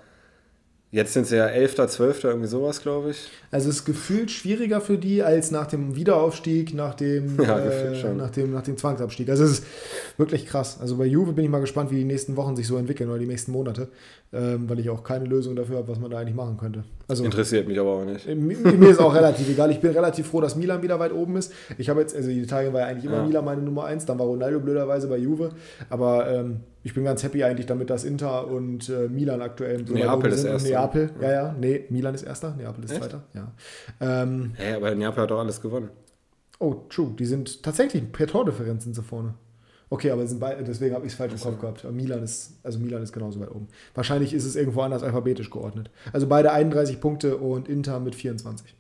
jetzt 0.92 1.14
sind 1.14 1.28
sie 1.28 1.38
ja 1.38 1.48
Elfter, 1.48 1.88
Zwölfter, 1.88 2.30
irgendwie 2.30 2.48
sowas, 2.48 2.82
glaube 2.82 3.12
ich. 3.12 3.30
Also 3.52 3.70
es 3.70 3.78
ist 3.78 3.86
gefühlt 3.86 4.32
schwieriger 4.32 4.82
für 4.82 4.98
die 4.98 5.24
als 5.24 5.52
nach 5.52 5.68
dem 5.68 5.96
Wiederaufstieg, 5.96 6.74
nach 6.74 6.96
dem, 6.96 7.40
Ja, 7.42 7.60
äh, 7.60 8.14
nach 8.14 8.32
dem, 8.32 8.52
nach 8.52 8.64
dem 8.64 8.78
Zwangsabstieg. 8.78 9.30
Also 9.30 9.44
es 9.44 9.52
ist 9.52 9.66
wirklich 10.18 10.46
krass. 10.46 10.80
Also 10.80 10.98
bei 10.98 11.06
Juve 11.06 11.34
bin 11.34 11.46
ich 11.46 11.52
mal 11.52 11.60
gespannt, 11.60 11.92
wie 11.92 11.98
die 11.98 12.06
nächsten 12.06 12.36
Wochen 12.36 12.56
sich 12.56 12.68
so 12.68 12.78
entwickeln 12.78 13.10
oder 13.10 13.20
die 13.20 13.28
nächsten 13.28 13.52
Monate, 13.52 13.90
ähm, 14.34 14.70
weil 14.70 14.80
ich 14.80 14.90
auch 14.90 15.04
keine 15.04 15.26
Lösung 15.26 15.56
dafür 15.56 15.78
habe, 15.78 15.88
was 15.88 16.00
man 16.00 16.12
da 16.12 16.20
eigentlich 16.20 16.36
machen 16.36 16.58
könnte. 16.58 16.84
Also 17.10 17.24
Interessiert 17.24 17.68
mich 17.70 17.80
aber 17.80 17.92
auch 17.92 18.04
nicht. 18.06 18.28
äh, 18.28 18.36
mir 18.36 18.58
mir 18.58 18.90
ist 18.90 19.00
auch 19.00 19.16
relativ 19.16 19.50
egal. 19.50 19.72
Ich 19.72 19.80
bin 19.80 19.92
relativ 19.92 20.28
froh, 20.28 20.42
dass 20.42 20.58
Milan 20.58 20.82
wieder 20.84 21.00
weit 21.00 21.14
oben 21.14 21.38
ist. 21.38 21.54
Ich 21.78 21.88
habe 21.90 22.02
jetzt, 22.02 22.14
also 22.16 22.30
in 22.30 22.44
Italien 22.44 22.74
war 22.74 22.82
ja 22.82 22.88
eigentlich 22.88 23.06
immer 23.06 23.18
Ja. 23.18 23.26
Milan 23.26 23.46
meine 23.46 23.62
Nummer 23.62 23.86
eins, 23.86 24.06
dann 24.06 24.20
war 24.20 24.26
Ronaldo 24.26 24.60
blöderweise 24.60 25.08
bei 25.08 25.18
Juve. 25.18 25.52
Aber 25.90 26.30
ähm, 26.30 26.62
ich 26.84 26.94
bin 26.94 27.06
ganz 27.06 27.24
happy 27.24 27.44
eigentlich 27.46 27.66
damit, 27.66 27.90
dass 27.90 28.04
Inter 28.04 28.48
und 28.48 28.90
äh, 28.90 29.08
Milan 29.08 29.42
aktuell 29.42 29.88
so 29.88 29.94
weit 29.94 30.04
Neapel 30.04 30.26
oben 30.26 30.34
ist 30.34 30.44
Erster. 30.44 30.70
Neapel, 30.70 31.10
ja, 31.22 31.32
ja. 31.32 31.56
Nee, 31.58 31.86
Milan 31.90 32.14
ist 32.14 32.24
Erster, 32.24 32.56
Neapel 32.58 32.84
ist 32.84 32.92
Echt? 32.92 33.02
Zweiter. 33.02 33.24
Ja. 33.34 33.52
Ähm, 34.02 34.52
Hä, 34.58 34.74
aber 34.74 34.94
Neapel 34.94 35.24
hat 35.24 35.32
doch 35.32 35.40
alles 35.40 35.62
gewonnen. 35.62 35.90
Oh, 36.60 36.74
true. 36.90 37.12
Die 37.18 37.26
sind 37.26 37.64
tatsächlich 37.64 38.12
per 38.12 38.28
Tordifferenz 38.28 38.84
sind 38.84 38.96
sie 38.96 39.04
vorne. 39.04 39.34
Okay, 39.90 40.12
aber 40.12 40.28
sind 40.28 40.40
beide, 40.40 40.64
deswegen 40.64 40.94
habe 40.96 41.06
ich 41.06 41.14
es 41.14 41.18
falsch 41.18 41.34
im 41.34 41.40
Kopf 41.40 41.62
gehabt. 41.62 41.84
Milan 41.92 42.22
ist, 42.22 42.60
also 42.64 42.78
Milan 42.80 43.02
ist 43.04 43.14
genauso 43.14 43.40
weit 43.40 43.52
oben. 43.52 43.70
Wahrscheinlich 43.96 44.34
ist 44.34 44.44
es 44.44 44.56
irgendwo 44.58 44.82
anders 44.82 45.02
alphabetisch 45.02 45.50
geordnet. 45.50 45.90
Also 46.12 46.28
beide 46.28 46.52
31 46.52 47.00
Punkte 47.00 47.38
und 47.38 47.70
Inter 47.70 48.00
mit 48.02 48.14
24. 48.16 48.76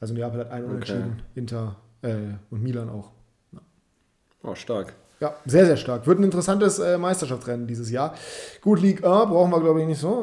Also 0.00 0.14
Neapel 0.14 0.40
hat 0.40 0.50
einen 0.50 0.64
Okay. 0.66 0.72
unentschieden, 0.74 1.22
Inter 1.34 1.76
äh, 2.02 2.16
und 2.50 2.62
Milan 2.62 2.88
auch. 2.88 3.10
Oh, 4.44 4.54
stark. 4.54 4.94
Ja, 5.20 5.34
sehr, 5.46 5.64
sehr 5.64 5.76
stark. 5.76 6.06
Wird 6.06 6.18
ein 6.18 6.24
interessantes 6.24 6.78
äh, 6.80 6.98
Meisterschaftsrennen 6.98 7.66
dieses 7.66 7.90
Jahr. 7.90 8.14
Gut, 8.60 8.80
League 8.82 9.04
A 9.04 9.24
brauchen 9.24 9.50
wir, 9.52 9.60
glaube 9.60 9.80
ich, 9.80 9.86
nicht 9.86 10.00
so. 10.00 10.22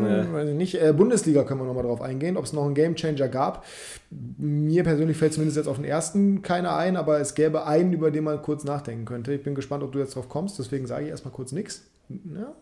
nee. 0.00 0.32
Weiß 0.32 0.48
ich 0.48 0.54
nicht. 0.54 0.80
Äh, 0.80 0.92
Bundesliga 0.92 1.42
können 1.44 1.60
wir 1.60 1.66
nochmal 1.66 1.82
drauf 1.82 2.00
eingehen, 2.00 2.36
ob 2.36 2.44
es 2.44 2.52
noch 2.52 2.64
einen 2.64 2.74
Gamechanger 2.74 3.28
gab. 3.28 3.64
Mir 4.10 4.84
persönlich 4.84 5.16
fällt 5.16 5.32
zumindest 5.34 5.56
jetzt 5.56 5.66
auf 5.66 5.76
den 5.76 5.84
ersten 5.84 6.42
keiner 6.42 6.76
ein, 6.76 6.96
aber 6.96 7.18
es 7.20 7.34
gäbe 7.34 7.66
einen, 7.66 7.92
über 7.92 8.10
den 8.10 8.24
man 8.24 8.40
kurz 8.42 8.64
nachdenken 8.64 9.04
könnte. 9.04 9.32
Ich 9.34 9.42
bin 9.42 9.54
gespannt, 9.54 9.82
ob 9.82 9.92
du 9.92 9.98
jetzt 9.98 10.14
drauf 10.14 10.28
kommst, 10.28 10.58
deswegen 10.58 10.86
sage 10.86 11.04
ich 11.04 11.10
erstmal 11.10 11.34
kurz 11.34 11.52
nichts. 11.52 11.82
Ja? 12.08 12.52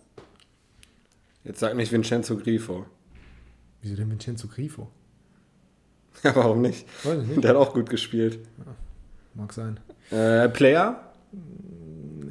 Jetzt 1.44 1.60
sag 1.60 1.74
nicht 1.76 1.92
Vincenzo 1.92 2.36
Grifo. 2.36 2.86
Wieso 3.82 3.96
denn 3.96 4.10
Vincenzo 4.10 4.48
Grifo? 4.48 4.88
Ja, 6.24 6.34
warum 6.34 6.60
nicht? 6.60 6.86
Weiß 7.04 7.22
ich 7.22 7.28
nicht. 7.28 7.44
Der 7.44 7.50
hat 7.50 7.56
auch 7.56 7.72
gut 7.72 7.88
gespielt. 7.88 8.40
Mag 9.34 9.52
sein. 9.52 9.78
Äh, 10.10 10.48
Player? 10.48 11.09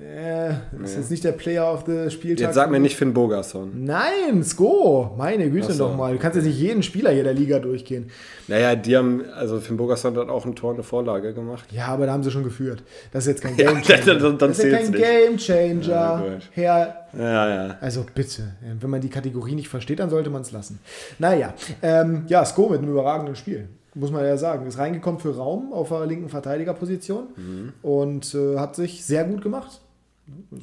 Äh, 0.02 0.50
ist 0.50 0.56
Nee. 0.74 0.88
jetzt 0.98 1.12
nicht 1.12 1.24
der 1.24 1.32
Player 1.34 1.72
of 1.72 1.84
the 1.86 2.10
Spieltag. 2.10 2.48
Jetzt 2.48 2.56
sag 2.56 2.72
mir 2.72 2.80
nicht 2.80 2.96
Finn 2.98 3.14
Bogerson. 3.14 3.84
Nein, 3.86 4.44
Sko! 4.44 5.14
Meine 5.18 5.50
Güte 5.50 5.72
so. 5.74 5.88
nochmal. 5.88 6.14
Du 6.14 6.20
kannst 6.20 6.36
jetzt 6.36 6.46
nicht 6.46 6.60
jeden 6.60 6.84
Spieler 6.84 7.12
hier 7.12 7.24
der 7.24 7.34
Liga 7.34 7.60
durchgehen. 7.60 8.10
Naja, 8.48 8.76
die 8.76 8.98
haben, 8.98 9.24
also 9.36 9.60
Finn 9.60 9.78
Bogerson 9.78 10.18
hat 10.18 10.30
auch 10.30 10.46
ein 10.46 10.56
Tor, 10.56 10.74
eine 10.74 10.84
Vorlage 10.84 11.34
gemacht. 11.34 11.66
Ja, 11.72 11.88
aber 11.88 12.08
da 12.08 12.14
haben 12.14 12.24
sie 12.24 12.32
schon 12.32 12.44
geführt. 12.44 12.84
Das 13.12 13.26
ist 13.28 13.34
jetzt 13.34 13.42
kein 13.44 13.56
Ja, 13.58 13.72
Game 13.72 13.82
Changer. 13.84 14.16
dann- 14.20 14.38
dann 14.38 14.50
das 14.50 14.60
ist 14.60 14.66
ja 14.66 14.78
kein 14.78 14.86
zählt's 14.94 15.02
Game 15.02 15.32
nicht. 15.34 15.46
Changer. 15.46 15.90
Ja. 15.94 16.38
Herr, 16.52 16.96
Ja, 17.18 17.50
ja. 17.68 17.78
also 17.80 18.06
bitte, 18.14 18.44
wenn 18.80 18.90
man 18.90 19.02
die 19.02 19.10
Kategorie 19.10 19.56
nicht 19.56 19.70
versteht, 19.70 20.00
dann 20.00 20.10
sollte 20.10 20.30
man 20.30 20.42
es 20.42 20.52
lassen. 20.52 20.80
Naja, 21.20 21.54
ähm, 21.82 22.24
ja, 22.28 22.44
Sko 22.46 22.70
mit 22.70 22.80
einem 22.80 22.92
überragenden 22.92 23.36
Spiel. 23.36 23.68
Muss 23.96 24.12
man 24.12 24.24
ja 24.24 24.38
sagen. 24.38 24.68
Ist 24.68 24.78
reingekommen 24.78 25.20
für 25.20 25.36
Raum 25.36 25.74
auf 25.74 25.90
der 25.90 26.06
linken 26.06 26.30
Verteidigerposition 26.30 27.28
Mhm. 27.36 27.74
und 27.82 28.36
äh, 28.36 28.58
hat 28.58 28.76
sich 28.76 29.04
sehr 29.06 29.24
gut 29.26 29.42
gemacht. 29.42 29.82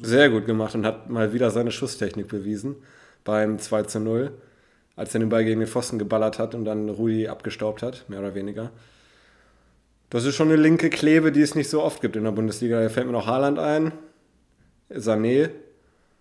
Sehr 0.01 0.29
gut 0.29 0.45
gemacht 0.45 0.75
und 0.75 0.85
hat 0.85 1.09
mal 1.09 1.33
wieder 1.33 1.51
seine 1.51 1.71
Schusstechnik 1.71 2.27
bewiesen 2.29 2.75
beim 3.25 3.59
2 3.59 3.83
zu 3.83 3.99
0, 3.99 4.31
als 4.95 5.13
er 5.13 5.19
den 5.19 5.27
Ball 5.29 5.43
gegen 5.43 5.59
den 5.59 5.67
Pfosten 5.67 5.99
geballert 5.99 6.39
hat 6.39 6.55
und 6.55 6.63
dann 6.63 6.87
Rudi 6.87 7.27
abgestaubt 7.27 7.83
hat, 7.83 8.05
mehr 8.07 8.19
oder 8.19 8.33
weniger. 8.33 8.71
Das 10.09 10.23
ist 10.23 10.35
schon 10.35 10.47
eine 10.47 10.55
linke 10.55 10.89
Klebe, 10.89 11.33
die 11.33 11.41
es 11.41 11.53
nicht 11.53 11.69
so 11.69 11.83
oft 11.83 11.99
gibt 12.01 12.15
in 12.15 12.23
der 12.23 12.31
Bundesliga. 12.31 12.81
Da 12.81 12.87
fällt 12.87 13.07
mir 13.07 13.11
noch 13.11 13.27
Haaland 13.27 13.59
ein, 13.59 13.91
Sané. 14.89 15.49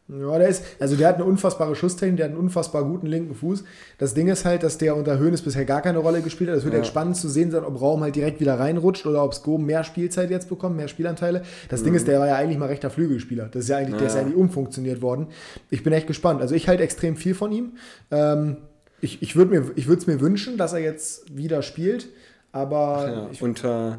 Ja, 0.08 0.38
der 0.38 0.46
ist, 0.48 0.62
also 0.78 0.94
der 0.94 1.08
hat 1.08 1.16
eine 1.16 1.24
unfassbare 1.24 1.74
Schusstechnik, 1.74 2.18
der 2.18 2.26
hat 2.26 2.30
einen 2.32 2.40
unfassbar 2.40 2.84
guten 2.84 3.06
linken 3.08 3.34
Fuß. 3.34 3.64
Das 3.98 4.14
Ding 4.14 4.28
ist 4.28 4.44
halt, 4.44 4.62
dass 4.62 4.78
der 4.78 4.94
unter 4.96 5.18
Hoeneß 5.18 5.42
bisher 5.42 5.64
gar 5.64 5.82
keine 5.82 5.98
Rolle 5.98 6.20
gespielt 6.22 6.48
hat. 6.48 6.56
Es 6.56 6.62
wird 6.64 6.74
Ja. 6.74 6.78
jetzt 6.78 6.86
spannend 6.88 7.16
zu 7.16 7.28
sehen 7.28 7.50
sein, 7.50 7.64
ob 7.64 7.80
Raum 7.80 8.02
halt 8.02 8.14
direkt 8.14 8.38
wieder 8.38 8.56
reinrutscht 8.58 9.04
oder 9.06 9.24
ob 9.24 9.34
Sko 9.34 9.58
mehr 9.58 9.82
Spielzeit 9.82 10.30
jetzt 10.30 10.48
bekommt, 10.48 10.76
mehr 10.76 10.86
Spielanteile. 10.86 11.42
Das 11.68 11.82
Ding 11.82 11.94
ist, 11.94 12.06
der 12.06 12.20
war 12.20 12.28
ja 12.28 12.36
eigentlich 12.36 12.58
mal 12.58 12.66
rechter 12.68 12.88
Flügelspieler. 12.88 13.48
Das 13.50 13.64
ist 13.64 13.68
ja 13.68 13.78
eigentlich, 13.78 13.96
der 13.96 14.06
ist 14.06 14.14
ja 14.14 14.20
Mhm. 14.20 14.28
Ja. 14.28 14.32
eigentlich 14.34 14.40
umfunktioniert 14.40 15.02
worden. 15.02 15.26
Ich 15.70 15.82
bin 15.82 15.92
echt 15.92 16.06
gespannt. 16.06 16.40
Also 16.40 16.54
ich 16.54 16.68
halte 16.68 16.84
extrem 16.84 17.16
viel 17.16 17.34
von 17.34 17.50
ihm. 17.50 17.72
Ähm, 18.12 18.58
ich 19.00 19.22
ich 19.22 19.34
würde 19.34 19.50
mir, 19.58 19.70
ich 19.74 19.88
würde 19.88 20.00
es 20.00 20.06
mir 20.06 20.20
wünschen, 20.20 20.56
dass 20.56 20.72
er 20.72 20.78
jetzt 20.78 21.36
wieder 21.36 21.62
spielt, 21.62 22.08
aber 22.52 23.28
Ja, 23.34 23.44
unter 23.44 23.98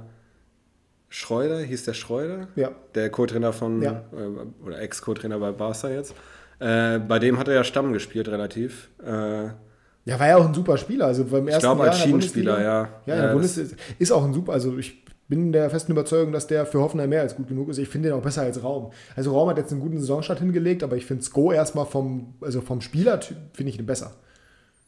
Schreuder, 1.10 1.60
hieß 1.60 1.86
der 1.86 1.94
Schreuder? 1.94 2.48
ja. 2.56 2.72
Der 2.96 3.10
Co-Trainer 3.10 3.54
von, 3.54 3.82
Ja. 3.82 4.04
äh, 4.14 4.66
oder 4.66 4.82
Ex-Co-Trainer 4.82 5.40
bei 5.40 5.52
Barca 5.52 5.90
jetzt. 5.90 6.14
Äh, 6.60 7.00
bei 7.00 7.20
dem 7.20 7.38
hat 7.38 7.48
er 7.48 7.54
ja 7.54 7.64
Stamm 7.64 7.94
gespielt, 7.94 8.28
relativ. 8.28 8.90
Äh, 9.04 9.46
Ja, 10.06 10.20
war 10.20 10.28
ja 10.28 10.38
auch 10.38 10.48
ein 10.48 10.54
super 10.54 10.78
Spieler. 10.78 11.06
Also 11.06 11.26
beim 11.26 11.48
ich 11.48 11.54
ersten 11.54 11.66
glaube, 11.68 11.82
Jahr 11.84 11.90
als 11.94 12.00
Schienenspieler, 12.02 12.62
ja. 12.62 12.90
Ja, 13.06 13.16
in 13.16 13.22
der 13.22 13.34
Bundesliga 13.34 13.70
ist 14.00 14.12
auch 14.12 14.24
ein 14.26 14.34
super, 14.34 14.54
also 14.54 14.78
ich 14.78 15.04
bin 15.30 15.52
der 15.52 15.70
festen 15.70 15.92
Überzeugung, 15.92 16.32
dass 16.32 16.48
der 16.48 16.66
für 16.66 16.80
Hoffenheim 16.80 17.10
mehr 17.10 17.22
als 17.22 17.36
gut 17.36 17.50
genug 17.50 17.68
ist. 17.70 17.78
Ich 17.78 17.90
finde 17.90 18.10
den 18.10 18.18
auch 18.18 18.22
besser 18.24 18.44
als 18.44 18.64
Raum. 18.64 18.92
Also 19.16 19.34
Raum 19.34 19.50
hat 19.50 19.58
jetzt 19.58 19.72
einen 19.74 19.82
guten 19.82 20.00
Saisonstart 20.00 20.40
hingelegt, 20.40 20.84
aber 20.84 20.96
ich 20.96 21.06
finde 21.06 21.24
Sko 21.24 21.52
erstmal 21.52 21.86
vom, 21.86 22.36
also 22.42 22.62
vom 22.62 22.80
Spieler 22.82 23.20
finde 23.54 23.70
ich 23.70 23.76
den 23.78 23.86
besser. 23.86 24.14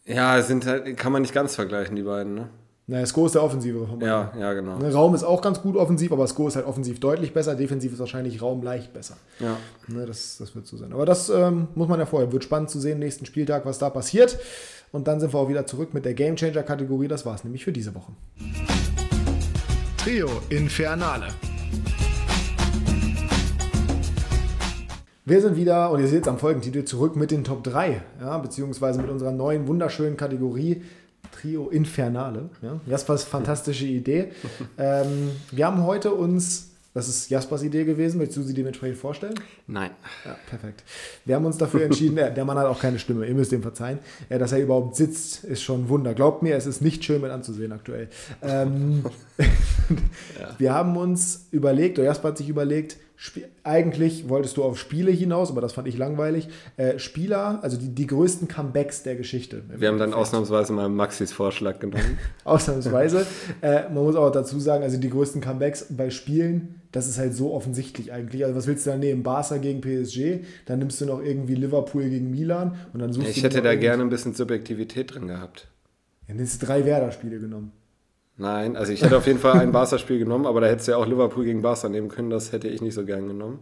Ja, 0.05 0.41
sind 0.41 0.65
halt, 0.65 0.95
kann 0.97 1.11
man 1.11 1.21
nicht 1.21 1.33
ganz 1.33 1.55
vergleichen, 1.55 1.95
die 1.97 2.03
beiden, 2.03 2.33
ne? 2.35 2.49
Naja, 2.89 3.05
Sko 3.05 3.27
ist 3.27 3.35
der 3.35 3.43
Offensivere 3.43 3.85
von 3.85 3.99
beiden. 3.99 4.09
Ja, 4.09 4.31
ja, 4.39 4.53
genau. 4.53 4.79
Ne, 4.79 4.91
Raum 4.91 5.13
ist 5.13 5.23
auch 5.23 5.43
ganz 5.43 5.61
gut 5.61 5.75
offensiv, 5.75 6.11
aber 6.11 6.25
Sko 6.25 6.47
ist 6.47 6.55
halt 6.55 6.65
offensiv 6.65 6.99
deutlich 6.99 7.33
besser. 7.33 7.53
Defensiv 7.53 7.93
ist 7.93 7.99
wahrscheinlich 7.99 8.41
Raum 8.41 8.63
leicht 8.63 8.93
besser. 8.93 9.15
Ja. 9.39 9.57
Ne, 9.87 10.07
das, 10.07 10.37
das 10.39 10.55
wird 10.55 10.65
so 10.65 10.75
sein. 10.75 10.91
Aber 10.91 11.05
das 11.05 11.29
ähm, 11.29 11.67
muss 11.75 11.87
man 11.87 11.99
ja 11.99 12.07
vorher. 12.07 12.31
Wird 12.31 12.43
spannend 12.43 12.71
zu 12.71 12.79
sehen, 12.79 12.97
nächsten 12.97 13.27
Spieltag, 13.27 13.63
was 13.67 13.77
da 13.77 13.91
passiert. 13.91 14.39
Und 14.91 15.07
dann 15.07 15.19
sind 15.19 15.35
wir 15.35 15.39
auch 15.39 15.49
wieder 15.49 15.67
zurück 15.67 15.93
mit 15.93 16.03
der 16.03 16.15
Gamechanger-Kategorie. 16.15 17.07
Das 17.07 17.27
war 17.27 17.35
es 17.35 17.43
nämlich 17.43 17.63
für 17.63 17.71
diese 17.71 17.93
Woche. 17.93 18.11
Trio 19.97 20.27
Infernale. 20.49 21.27
Wir 25.25 25.41
sind 25.41 25.57
wieder, 25.57 25.91
und 25.91 25.99
ihr 25.99 26.07
seht 26.07 26.23
es 26.23 26.27
am 26.27 26.39
Folgentitel, 26.39 26.85
zurück 26.85 27.15
mit 27.15 27.29
den 27.29 27.43
Top 27.43 27.63
3, 27.63 28.01
ja, 28.19 28.39
beziehungsweise 28.39 28.99
mit 28.99 29.11
unserer 29.11 29.31
neuen 29.31 29.67
wunderschönen 29.67 30.17
Kategorie 30.17 30.81
Trio 31.39 31.69
Infernale. 31.69 32.49
Ja. 32.61 32.79
Eine 32.85 33.17
fantastische 33.17 33.85
Idee. 33.85 34.29
ähm, 34.77 35.31
wir 35.51 35.65
haben 35.65 35.83
heute 35.85 36.13
uns 36.13 36.69
Das 36.93 37.07
ist 37.07 37.29
Jaspers 37.29 37.63
Idee 37.63 37.85
gewesen. 37.85 38.17
Möchtest 38.17 38.39
du 38.39 38.43
sie 38.43 38.53
dementsprechend 38.53 38.97
vorstellen? 38.97 39.35
Nein. 39.67 39.91
Ja, 40.25 40.35
perfekt. 40.49 40.83
Wir 41.23 41.35
haben 41.35 41.45
uns 41.45 41.57
dafür 41.57 41.83
entschieden, 41.83 42.15
der, 42.15 42.31
der 42.31 42.45
Mann 42.45 42.57
hat 42.57 42.65
auch 42.65 42.79
keine 42.79 42.97
Stimme, 42.99 43.25
ihr 43.27 43.35
müsst 43.35 43.51
ihm 43.53 43.61
verzeihen. 43.61 43.99
Ja, 44.29 44.37
dass 44.39 44.51
er 44.51 44.59
überhaupt 44.59 44.95
sitzt, 44.95 45.43
ist 45.43 45.61
schon 45.61 45.83
ein 45.83 45.89
Wunder. 45.89 46.13
Glaubt 46.13 46.41
mir, 46.41 46.55
es 46.55 46.65
ist 46.65 46.81
nicht 46.81 47.05
schön 47.05 47.21
mit 47.21 47.31
anzusehen 47.31 47.71
aktuell. 47.71 48.09
Ähm, 48.41 49.03
Ja. 50.39 50.55
Wir 50.57 50.73
haben 50.73 50.97
uns 50.97 51.47
überlegt, 51.51 51.97
oder 51.97 52.07
Jasper 52.07 52.29
hat 52.29 52.37
sich 52.37 52.49
überlegt, 52.49 52.97
Sp 53.19 53.51
eigentlich 53.65 54.29
wolltest 54.29 54.55
du 54.55 54.63
auf 54.63 54.79
Spiele 54.79 55.11
hinaus, 55.11 55.51
aber 55.51 55.59
das 55.59 55.73
fand 55.73 55.89
ich 55.89 55.97
langweilig. 55.97 56.47
Äh, 56.77 56.99
Spieler, 56.99 57.59
also 57.61 57.75
die, 57.75 57.89
die 57.89 58.07
größten 58.07 58.47
Comebacks 58.47 59.03
der 59.03 59.17
Geschichte. 59.17 59.61
Wir 59.67 59.89
haben 59.89 59.97
dann 59.97 60.13
ausnahmsweise 60.13 60.71
mal 60.71 60.87
Maxis 60.87 61.33
Vorschlag 61.33 61.79
genommen. 61.79 62.17
Ausnahmsweise. 62.45 63.27
äh, 63.61 63.83
man 63.89 64.05
muss 64.05 64.15
auch 64.15 64.31
dazu 64.31 64.57
sagen, 64.61 64.83
also 64.83 64.97
die 64.97 65.09
größten 65.09 65.41
Comebacks 65.41 65.87
bei 65.89 66.11
Spielen, 66.11 66.81
das 66.93 67.09
ist 67.09 67.19
halt 67.19 67.33
so 67.33 67.53
offensichtlich 67.53 68.13
eigentlich. 68.13 68.45
Also 68.45 68.55
was 68.55 68.67
willst 68.67 68.85
du 68.85 68.91
da 68.91 68.95
nehmen? 68.95 69.21
Barca 69.21 69.57
gegen 69.57 69.81
PSG, 69.81 70.45
dann 70.65 70.79
nimmst 70.79 71.01
du 71.01 71.05
noch 71.05 71.21
irgendwie 71.21 71.55
Liverpool 71.55 72.09
gegen 72.09 72.31
Milan 72.31 72.77
und 72.93 73.01
dann 73.01 73.11
suchst 73.11 73.31
Ich 73.31 73.35
du 73.35 73.41
hätte 73.43 73.57
noch 73.57 73.65
da 73.65 73.75
gerne 73.75 74.01
ein 74.01 74.09
bisschen 74.09 74.33
Subjektivität 74.33 75.13
drin 75.13 75.27
gehabt. 75.27 75.67
Dann 76.29 76.39
hast 76.39 76.61
du 76.61 76.65
drei 76.65 76.85
Werder-Spiele 76.85 77.39
genommen. 77.39 77.73
Nein, 78.39 78.77
also 78.77 78.93
ich 78.93 79.03
hätte 79.03 79.17
auf 79.17 79.27
jeden 79.27 79.37
Fall 79.37 79.59
ein 79.59 79.73
Barca-Spiel 79.73 80.17
genommen, 80.17 80.45
aber 80.45 80.61
da 80.61 80.67
hättest 80.67 80.87
du 80.87 80.93
ja 80.93 80.97
auch 80.97 81.05
Liverpool 81.05 81.43
gegen 81.43 81.61
Barca 81.61 81.89
nehmen 81.89 82.07
können, 82.07 82.29
das 82.29 82.53
hätte 82.53 82.69
ich 82.69 82.81
nicht 82.81 82.93
so 82.93 83.05
gern 83.05 83.27
genommen. 83.27 83.59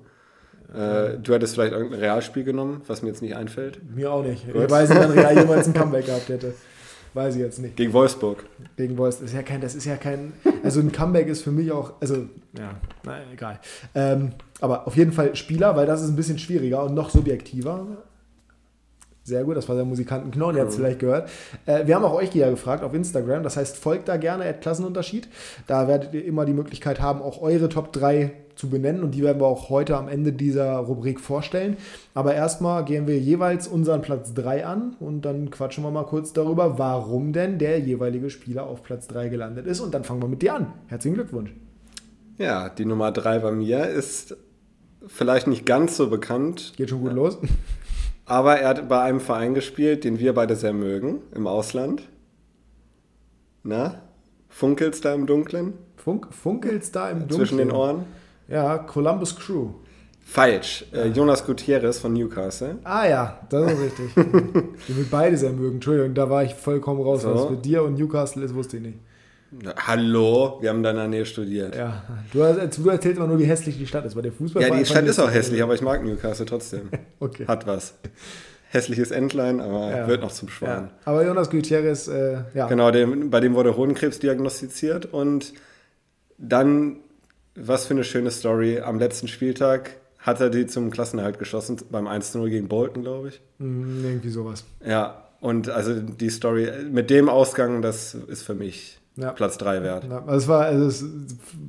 Äh, 0.72 1.18
du 1.18 1.34
hättest 1.34 1.56
vielleicht 1.56 1.74
irgendein 1.74 2.00
Realspiel 2.00 2.44
genommen, 2.44 2.82
was 2.86 3.02
mir 3.02 3.10
jetzt 3.10 3.24
nicht 3.24 3.36
einfällt. 3.36 3.80
Mir 3.96 4.12
auch 4.12 4.24
nicht. 4.24 4.46
Gut. 4.52 4.70
Weil 4.70 4.86
sie 4.86 4.94
dann 4.94 5.12
Real 5.12 5.36
jemals 5.36 5.68
ein 5.68 5.74
Comeback 5.74 6.06
gehabt 6.06 6.30
hätte. 6.30 6.54
Weiß 7.16 7.34
ich 7.34 7.42
jetzt 7.42 7.58
nicht. 7.60 7.76
Gegen 7.76 7.92
Wolfsburg. 7.94 8.44
Gegen 8.76 8.96
Boys, 8.96 9.16
das 9.16 9.32
ist 9.32 9.36
ja 9.36 9.42
kein, 9.42 9.62
das 9.62 9.74
ist 9.74 9.86
ja 9.86 9.96
kein, 9.96 10.34
also 10.64 10.80
ein 10.80 10.92
Comeback 10.92 11.28
ist 11.28 11.42
für 11.42 11.52
mich 11.52 11.72
auch, 11.72 11.94
also, 12.00 12.28
ja, 12.56 12.76
naja, 13.04 13.24
egal. 13.34 13.60
Ähm, 13.96 14.34
aber 14.62 14.86
auf 14.86 14.96
jeden 14.96 15.12
Fall 15.12 15.36
Spieler, 15.36 15.76
weil 15.76 15.88
das 15.88 16.04
ist 16.04 16.10
ein 16.10 16.16
bisschen 16.16 16.38
schwieriger 16.38 16.84
und 16.84 16.94
noch 16.94 17.10
subjektiver. 17.10 18.04
Sehr 19.28 19.44
gut, 19.44 19.58
das 19.58 19.68
war 19.68 19.76
der 19.76 19.84
Musikantenknochen, 19.84 20.56
ihr 20.56 20.62
habt 20.62 20.72
es 20.72 20.78
vielleicht 20.78 21.00
gehört. 21.00 21.30
Äh, 21.66 21.86
wir 21.86 21.96
haben 21.96 22.06
auch 22.06 22.14
euch 22.14 22.34
ja 22.34 22.50
gefragt 22.50 22.82
auf 22.82 22.94
Instagram, 22.94 23.44
das 23.44 23.58
heißt, 23.58 23.76
folgt 23.76 24.08
da 24.08 24.16
gerne 24.16 24.46
at 24.46 24.62
Klassenunterschied. 24.62 25.28
Da 25.68 25.90
werdet 25.90 26.14
ihr 26.14 26.24
immer 26.24 26.46
die 26.46 26.54
Möglichkeit 26.54 27.02
haben, 27.02 27.22
auch 27.22 27.42
eure 27.42 27.68
Top 27.68 27.92
3 27.92 28.32
zu 28.56 28.70
benennen 28.70 29.04
und 29.04 29.12
die 29.12 29.24
werden 29.24 29.42
wir 29.42 29.48
auch 29.48 29.68
heute 29.68 29.98
am 29.98 30.08
Ende 30.08 30.32
dieser 30.32 30.78
Rubrik 30.78 31.20
vorstellen. 31.20 31.76
Aber 32.14 32.36
erstmal 32.36 32.86
gehen 32.86 33.06
wir 33.06 33.20
jeweils 33.20 33.68
unseren 33.68 34.02
Platz 34.02 34.34
3 34.34 34.66
an 34.66 34.96
und 35.02 35.24
dann 35.24 35.52
quatschen 35.52 35.84
wir 35.84 35.92
mal 35.92 36.06
kurz 36.06 36.32
darüber, 36.32 36.80
warum 36.80 37.34
denn 37.34 37.60
der 37.60 37.82
jeweilige 37.82 38.30
Spieler 38.30 38.66
auf 38.66 38.82
Platz 38.82 39.08
3 39.08 39.28
gelandet 39.28 39.68
ist 39.68 39.82
und 39.82 39.94
dann 39.94 40.06
fangen 40.06 40.22
wir 40.22 40.30
mit 40.30 40.42
dir 40.42 40.56
an. 40.56 40.72
Herzlichen 40.88 41.16
Glückwunsch. 41.16 41.54
Ja, 42.38 42.70
die 42.70 42.86
Nummer 42.86 43.12
drei 43.12 43.40
bei 43.40 43.52
mir 43.52 43.88
ist 43.88 44.38
vielleicht 45.06 45.48
nicht 45.48 45.66
ganz 45.66 45.98
so 45.98 46.10
bekannt, 46.10 46.72
Geht 46.78 46.92
schon 46.92 47.02
gut 47.02 47.12
los. 47.12 47.38
Aber 48.28 48.60
er 48.60 48.70
hat 48.70 48.90
bei 48.90 49.02
einem 49.02 49.20
Verein 49.20 49.54
gespielt, 49.54 50.04
den 50.04 50.20
wir 50.20 50.34
beide 50.34 50.56
sehr 50.56 50.74
mögen, 50.74 51.22
im 51.34 51.48
Ausland. 51.48 52.04
Na? 53.64 54.02
Funkelst 54.50 55.06
da 55.06 55.14
im 55.14 55.26
Dunkeln? 55.26 55.74
Funk, 55.96 56.28
funkelt's 56.32 56.92
da 56.92 57.10
im 57.10 57.20
Dunkeln? 57.20 57.40
Zwischen 57.40 57.58
den 57.58 57.72
Ohren? 57.72 58.06
Ja, 58.48 58.78
Columbus 58.78 59.36
Crew. 59.36 59.72
Falsch. 60.26 60.86
Äh, 60.92 61.08
Jonas 61.08 61.46
Gutierrez 61.46 62.00
von 62.00 62.12
Newcastle. 62.12 62.80
Ah 62.84 63.08
ja, 63.08 63.40
das 63.50 63.72
ist 63.72 63.80
richtig. 63.80 64.14
Die 64.88 64.98
wir 64.98 65.06
beide 65.10 65.38
sehr 65.38 65.54
mögen. 65.54 65.76
Entschuldigung, 65.76 66.14
da 66.14 66.30
war 66.30 66.44
ich 66.44 66.54
vollkommen 66.54 67.02
raus. 67.02 67.22
So. 67.22 67.34
Was 67.34 67.50
mit 67.50 67.64
dir 67.64 67.84
und 67.84 67.98
Newcastle 67.98 68.44
ist, 68.44 68.54
wusste 68.54 68.78
ich 68.78 68.84
nicht. 68.84 69.00
Na, 69.52 69.74
Hallo, 69.78 70.58
wir 70.62 70.70
haben 70.70 70.84
da 70.84 70.90
in 70.92 70.98
der 70.98 71.08
Nähe 71.08 71.26
studiert. 71.26 71.74
Ja, 71.76 71.82
Ja, 71.82 72.04
du, 72.34 72.44
hast- 72.44 72.78
du 72.78 72.90
erzählst 72.90 73.18
immer 73.18 73.28
nur, 73.28 73.40
wie 73.40 73.46
hässlich 73.46 73.78
die 73.78 73.88
Stadt 73.88 74.06
ist, 74.06 74.16
weil 74.16 74.24
der 74.24 74.34
Fußball. 74.34 74.70
die 74.72 74.86
Stadt 74.86 75.06
ist 75.06 75.20
auch 75.20 75.32
hässlich, 75.32 75.62
aber 75.64 75.74
ich 75.74 75.82
mag 75.82 76.04
Newcastle 76.04 76.46
trotzdem. 76.46 76.90
Okay. 77.20 77.46
Hat 77.48 77.66
was. 77.66 77.94
Hässliches 78.70 79.12
Entlein, 79.12 79.62
aber 79.62 79.90
Ja. 79.90 80.08
wird 80.08 80.22
noch 80.22 80.32
zum 80.32 80.50
Schwan. 80.50 80.70
Ja. 80.70 80.92
Aber 81.06 81.26
Jonas 81.26 81.50
Gutierrez, 81.50 82.08
äh, 82.10 82.40
ja. 82.54 82.68
Genau, 82.68 82.92
dem, 82.92 83.30
bei 83.30 83.40
dem 83.40 83.56
wurde 83.56 83.78
Hodenkrebs 83.78 84.20
diagnostiziert 84.20 85.06
und 85.06 85.54
dann, 86.38 86.98
was 87.56 87.86
für 87.86 87.94
eine 87.94 88.04
schöne 88.04 88.30
Story, 88.32 88.80
am 88.82 89.00
letzten 89.00 89.28
Spieltag 89.28 89.92
hat 90.20 90.42
er 90.42 90.50
die 90.50 90.68
zum 90.68 90.92
Klassenerhalt 90.92 91.40
geschossen, 91.40 91.78
beim 91.90 92.08
1-0 92.08 92.50
gegen 92.50 92.68
Bolton, 92.68 93.04
glaube 93.04 93.30
ich. 93.30 93.42
Mm, 93.60 94.04
irgendwie 94.04 94.30
sowas. 94.30 94.66
Ja, 94.86 95.24
und 95.40 95.70
also 95.70 95.94
die 96.00 96.30
Story 96.30 96.70
mit 96.92 97.10
dem 97.10 97.30
Ausgang, 97.30 97.82
das 97.82 98.14
ist 98.14 98.44
für 98.44 98.54
mich 98.56 99.00
Ja. 99.18 99.32
Platz 99.32 99.58
3 99.58 99.84
wert. 99.84 100.06
Ja, 100.10 100.20
also 100.20 100.38
es 100.38 100.48
war 100.48 100.66
also 100.66 100.86
es 100.86 101.02
ist 101.02 101.12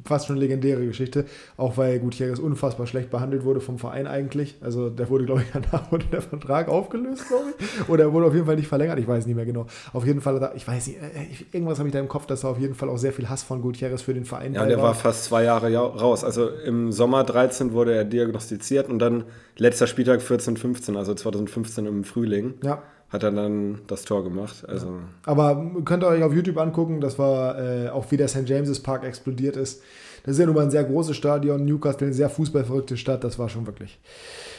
fast 0.05 0.27
schon 0.27 0.37
eine 0.37 0.45
legendäre 0.45 0.85
Geschichte, 0.87 1.25
auch 1.57 1.77
weil 1.77 1.99
Gutierrez 1.99 2.39
unfassbar 2.39 2.87
schlecht 2.87 3.11
behandelt 3.11 3.45
wurde 3.45 3.61
vom 3.61 3.79
Verein 3.79 4.07
eigentlich. 4.07 4.57
Also 4.61 4.91
der 4.91 5.09
wurde, 5.09 5.25
glaube 5.25 5.43
ich, 5.43 5.49
danach 5.53 5.91
wurde 5.91 6.05
der 6.13 6.23
Vertrag 6.23 6.69
aufgelöst, 6.69 7.27
glaube 7.29 7.45
ich. 7.59 7.89
Oder 7.89 8.05
er 8.05 8.13
wurde 8.13 8.27
auf 8.27 8.35
jeden 8.35 8.47
Fall 8.47 8.57
nicht 8.57 8.69
verlängert, 8.69 8.99
ich 8.99 9.09
weiß 9.09 9.27
nicht 9.27 9.35
mehr 9.37 9.47
genau. 9.47 9.67
Auf 9.93 10.05
jeden 10.07 10.21
Fall, 10.21 10.53
ich 10.57 10.69
weiß 10.69 10.87
nicht, 10.89 10.99
äh, 10.99 11.45
irgendwas 11.57 11.79
habe 11.79 11.89
ich 11.89 11.93
da 11.93 12.01
im 12.01 12.09
Kopf, 12.09 12.27
dass 12.27 12.43
da 12.43 12.49
auf 12.49 12.59
jeden 12.59 12.75
Fall 12.75 12.89
auch 12.91 12.99
sehr 12.99 13.13
viel 13.13 13.29
Hass 13.29 13.43
von 13.43 13.63
Gutierrez 13.63 14.03
für 14.03 14.15
den 14.15 14.25
Verein 14.25 14.55
Ja, 14.55 14.67
der 14.67 14.81
war 14.81 14.95
fast 14.95 15.25
zwei 15.25 15.45
Jahre 15.45 15.71
ja- 15.71 15.81
raus. 15.81 16.25
Also 16.25 16.49
im 16.49 16.93
Sommer 16.93 17.25
13 17.25 17.73
wurde 17.73 17.95
er 17.95 18.05
diagnostiziert 18.05 18.89
und 18.89 18.99
dann 18.99 19.25
letzter 19.57 19.87
Spieltag 19.87 20.21
14, 20.23 20.57
15, 20.57 20.97
also 20.97 21.15
2015 21.15 21.87
im 21.87 22.05
Frühling, 22.05 22.55
Ja, 22.63 22.83
hat 23.11 23.23
er 23.23 23.31
dann 23.33 23.81
das 23.87 24.03
Tor 24.03 24.23
gemacht. 24.25 24.65
Also 24.69 24.99
aber 25.25 25.65
könnt 25.85 26.03
ihr 26.05 26.09
euch 26.09 26.23
auf 26.23 26.33
YouTube 26.33 26.59
angucken, 26.59 27.01
das 27.01 27.19
war 27.19 27.59
äh, 27.59 27.89
auch 27.89 28.11
wie 28.11 28.17
der 28.17 28.29
St. 28.29 28.47
James's 28.49 28.81
Park 28.81 29.05
explodiert 29.05 29.57
ist. 29.57 29.83
Das 30.25 30.33
ist 30.35 30.41
ja 30.41 30.47
nun 30.47 30.55
mal 30.57 30.65
ein 30.65 30.71
sehr 30.71 30.85
großes 30.85 31.17
Stadion, 31.17 31.65
Newcastle, 31.65 32.07
eine 32.09 32.15
sehr 32.15 32.29
fußballverrückte 32.29 32.97
Stadt, 32.97 33.25
das 33.25 33.39
war 33.39 33.49
schon 33.49 33.67
wirklich, 33.67 33.99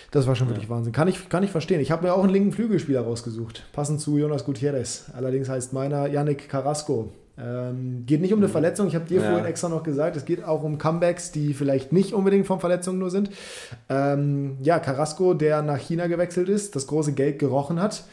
das 0.09 0.25
war 0.25 0.35
schon 0.35 0.47
wirklich 0.47 0.69
Wahnsinn. 0.69 0.93
Kann 0.93 1.07
ich, 1.07 1.29
kann 1.29 1.43
ich 1.43 1.51
verstehen. 1.51 1.79
Ich 1.79 1.91
habe 1.91 2.05
mir 2.07 2.13
auch 2.13 2.23
einen 2.23 2.31
linken 2.33 2.51
Flügelspieler 2.53 3.01
rausgesucht, 3.01 3.65
passend 3.73 4.01
zu 4.01 4.17
Jonas 4.17 4.45
Gutierrez. 4.45 5.11
Allerdings 5.15 5.47
heißt 5.49 5.73
meiner 5.73 6.07
Yannick 6.07 6.49
Carrasco. 6.49 7.11
Ähm, 7.37 8.03
geht 8.05 8.19
nicht 8.19 8.33
um 8.33 8.39
eine 8.39 8.49
Verletzung, 8.49 8.87
ich 8.87 8.95
habe 8.95 9.05
dir 9.05 9.21
Ja. 9.21 9.29
vorhin 9.29 9.45
extra 9.45 9.69
noch 9.69 9.83
gesagt, 9.83 10.17
es 10.17 10.25
geht 10.25 10.43
auch 10.43 10.63
um 10.63 10.77
Comebacks, 10.77 11.31
die 11.31 11.53
vielleicht 11.53 11.93
nicht 11.93 12.13
unbedingt 12.13 12.47
von 12.47 12.59
Verletzungen 12.59 12.99
nur 12.99 13.11
sind. 13.11 13.29
Ähm, 13.89 14.57
ja, 14.61 14.79
Carrasco, 14.79 15.33
der 15.33 15.61
nach 15.61 15.77
China 15.77 16.07
gewechselt 16.07 16.49
ist, 16.49 16.75
das 16.75 16.87
große 16.87 17.13
Geld 17.13 17.39
gerochen 17.39 17.79
hat, 17.81 18.03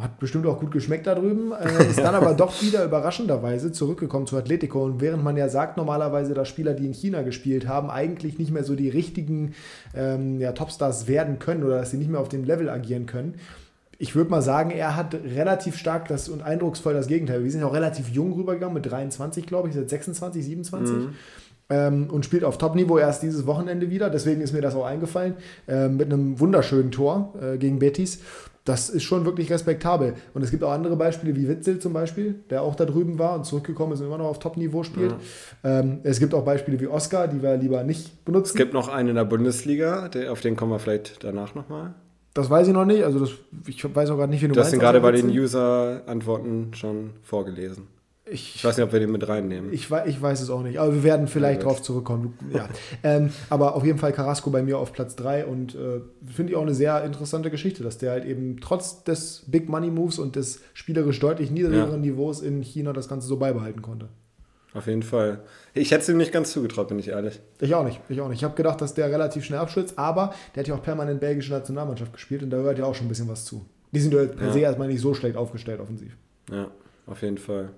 hat 0.00 0.18
bestimmt 0.18 0.46
auch 0.46 0.58
gut 0.58 0.72
geschmeckt 0.72 1.06
da 1.06 1.14
drüben, 1.14 1.52
äh, 1.52 1.84
ist 1.90 2.00
dann 2.00 2.14
aber 2.14 2.34
doch 2.34 2.60
wieder 2.62 2.84
überraschenderweise 2.84 3.70
zurückgekommen 3.70 4.26
zu 4.26 4.36
Atletico. 4.36 4.84
Und 4.84 5.00
während 5.00 5.22
man 5.22 5.36
ja 5.36 5.48
sagt, 5.48 5.76
normalerweise, 5.76 6.34
dass 6.34 6.48
Spieler, 6.48 6.74
die 6.74 6.86
in 6.86 6.92
China 6.92 7.22
gespielt 7.22 7.68
haben, 7.68 7.90
eigentlich 7.90 8.38
nicht 8.38 8.50
mehr 8.50 8.64
so 8.64 8.74
die 8.74 8.88
richtigen 8.88 9.54
ähm, 9.94 10.40
ja, 10.40 10.52
Topstars 10.52 11.06
werden 11.06 11.38
können 11.38 11.62
oder 11.62 11.78
dass 11.78 11.92
sie 11.92 11.98
nicht 11.98 12.10
mehr 12.10 12.20
auf 12.20 12.28
dem 12.28 12.44
Level 12.44 12.68
agieren 12.68 13.06
können. 13.06 13.36
Ich 13.98 14.16
würde 14.16 14.30
mal 14.30 14.42
sagen, 14.42 14.70
er 14.70 14.96
hat 14.96 15.14
relativ 15.14 15.76
stark 15.76 16.08
das 16.08 16.28
und 16.28 16.42
eindrucksvoll 16.42 16.94
das 16.94 17.06
Gegenteil. 17.06 17.44
Wir 17.44 17.50
sind 17.52 17.60
ja 17.60 17.68
auch 17.68 17.74
relativ 17.74 18.08
jung 18.08 18.32
rübergegangen, 18.32 18.74
mit 18.74 18.90
23, 18.90 19.46
glaube 19.46 19.68
ich, 19.68 19.74
seit 19.76 19.88
26, 19.88 20.44
27 20.44 20.96
ähm, 21.70 22.08
und 22.10 22.24
spielt 22.24 22.44
auf 22.44 22.58
Top-Niveau 22.58 22.98
erst 22.98 23.22
dieses 23.22 23.46
Wochenende 23.46 23.90
wieder. 23.90 24.10
Deswegen 24.10 24.40
ist 24.40 24.52
mir 24.52 24.60
das 24.60 24.74
auch 24.74 24.84
eingefallen. 24.84 25.34
Ähm, 25.68 25.96
mit 25.96 26.12
einem 26.12 26.40
wunderschönen 26.40 26.90
Tor 26.90 27.34
äh, 27.40 27.56
gegen 27.56 27.78
Betis. 27.78 28.20
Das 28.64 28.88
ist 28.88 29.02
schon 29.02 29.26
wirklich 29.26 29.50
respektabel. 29.52 30.14
Und 30.32 30.42
es 30.42 30.50
gibt 30.50 30.64
auch 30.64 30.72
andere 30.72 30.96
Beispiele, 30.96 31.36
wie 31.36 31.48
Witzel 31.48 31.80
zum 31.80 31.92
Beispiel, 31.92 32.36
der 32.48 32.62
auch 32.62 32.74
da 32.74 32.86
drüben 32.86 33.18
war 33.18 33.34
und 33.34 33.44
zurückgekommen 33.44 33.92
ist 33.92 34.00
und 34.00 34.06
immer 34.06 34.16
noch 34.16 34.24
auf 34.26 34.38
Top-Niveau 34.38 34.82
spielt. 34.82 35.14
Ähm, 35.62 35.98
es 36.02 36.18
gibt 36.18 36.32
auch 36.32 36.44
Beispiele 36.44 36.80
wie 36.80 36.86
Oscar, 36.86 37.28
die 37.28 37.42
wir 37.42 37.56
lieber 37.58 37.82
nicht 37.84 38.24
benutzen. 38.24 38.52
es 38.52 38.54
gibt 38.54 38.72
noch 38.72 38.88
einen 38.88 39.10
in 39.10 39.14
der 39.16 39.26
Bundesliga, 39.26 40.08
der, 40.08 40.32
auf 40.32 40.40
den 40.40 40.56
kommen 40.56 40.72
wir 40.72 40.78
vielleicht 40.78 41.22
danach 41.22 41.54
nochmal. 41.54 41.94
Das 42.32 42.48
weiß 42.50 42.66
ich 42.66 42.72
noch 42.72 42.86
nicht. 42.86 43.04
Also 43.04 43.20
das, 43.20 43.30
ich 43.66 43.84
weiß 43.94 44.10
auch 44.10 44.16
gerade 44.16 44.30
nicht, 44.30 44.42
wie 44.42 44.48
du 44.48 44.54
Du 44.54 44.60
hast 44.60 44.72
den 44.72 44.78
meinst, 44.78 44.92
gerade 44.92 44.98
außer 44.98 45.12
bei 45.12 45.12
den. 45.12 45.30
User-Antworten 45.30 46.74
schon 46.74 47.10
vorgelesen. 47.22 47.86
Ich, 48.26 48.56
Ich 48.56 48.64
weiß 48.64 48.76
nicht, 48.78 48.86
ob 48.86 48.92
wir 48.92 49.00
den 49.00 49.12
mit 49.12 49.28
reinnehmen. 49.28 49.70
Ich, 49.72 49.90
ich 50.06 50.22
weiß 50.22 50.40
es 50.40 50.48
auch 50.48 50.62
nicht, 50.62 50.78
aber 50.78 50.94
wir 50.94 51.02
werden 51.02 51.28
vielleicht 51.28 51.60
Ja, 51.60 51.68
drauf 51.68 51.82
zurückkommen. 51.82 52.38
Ja. 52.52 52.68
ähm, 53.02 53.30
aber 53.50 53.74
auf 53.76 53.84
jeden 53.84 53.98
Fall 53.98 54.12
Carrasco 54.12 54.48
bei 54.50 54.62
mir 54.62 54.78
auf 54.78 54.92
Platz 54.94 55.14
3 55.16 55.44
und 55.44 55.74
äh, 55.74 56.00
finde 56.26 56.52
ich 56.52 56.56
auch 56.56 56.62
eine 56.62 56.74
sehr 56.74 57.04
interessante 57.04 57.50
Geschichte, 57.50 57.82
dass 57.82 57.98
der 57.98 58.12
halt 58.12 58.24
eben 58.24 58.60
trotz 58.62 59.04
des 59.04 59.44
Big 59.46 59.68
Money 59.68 59.90
Moves 59.90 60.18
und 60.18 60.36
des 60.36 60.60
spielerisch 60.72 61.20
deutlich 61.20 61.50
niedrigeren 61.50 61.90
Ja. 62.02 62.10
Niveaus 62.12 62.40
in 62.40 62.62
China 62.62 62.94
das 62.94 63.08
Ganze 63.08 63.28
so 63.28 63.36
beibehalten 63.36 63.82
konnte. 63.82 64.08
Auf 64.72 64.86
jeden 64.88 65.02
Fall. 65.02 65.40
Ich 65.74 65.90
hätte 65.92 66.02
es 66.02 66.08
ihm 66.08 66.16
nicht 66.16 66.32
ganz 66.32 66.50
zugetraut, 66.50 66.88
bin 66.88 66.98
ich 66.98 67.08
ehrlich. 67.08 67.40
Ich 67.60 67.74
auch 67.74 67.84
nicht, 67.84 68.00
ich 68.08 68.20
auch 68.22 68.28
nicht. 68.28 68.38
Ich 68.38 68.44
habe 68.44 68.56
gedacht, 68.56 68.80
dass 68.80 68.94
der 68.94 69.10
relativ 69.10 69.44
schnell 69.44 69.60
abstürzt, 69.60 69.98
aber 69.98 70.32
der 70.54 70.62
hat 70.62 70.68
ja 70.68 70.74
auch 70.74 70.82
permanent 70.82 71.20
belgische 71.20 71.52
Nationalmannschaft 71.52 72.12
gespielt 72.12 72.42
und 72.42 72.50
da 72.50 72.56
gehört 72.56 72.78
ja 72.78 72.86
auch 72.86 72.94
schon 72.94 73.04
ein 73.06 73.10
bisschen 73.10 73.28
was 73.28 73.44
zu. 73.44 73.64
Die 73.92 74.00
sind 74.00 74.14
ja 74.14 74.24
per 74.24 74.50
se 74.52 74.60
erstmal 74.60 74.88
nicht 74.88 75.00
so 75.00 75.12
schlecht 75.14 75.36
aufgestellt 75.36 75.78
offensiv. 75.78 76.16
Ja, 76.50 76.68
auf 77.06 77.20
jeden 77.22 77.38
Fall. 77.38 77.68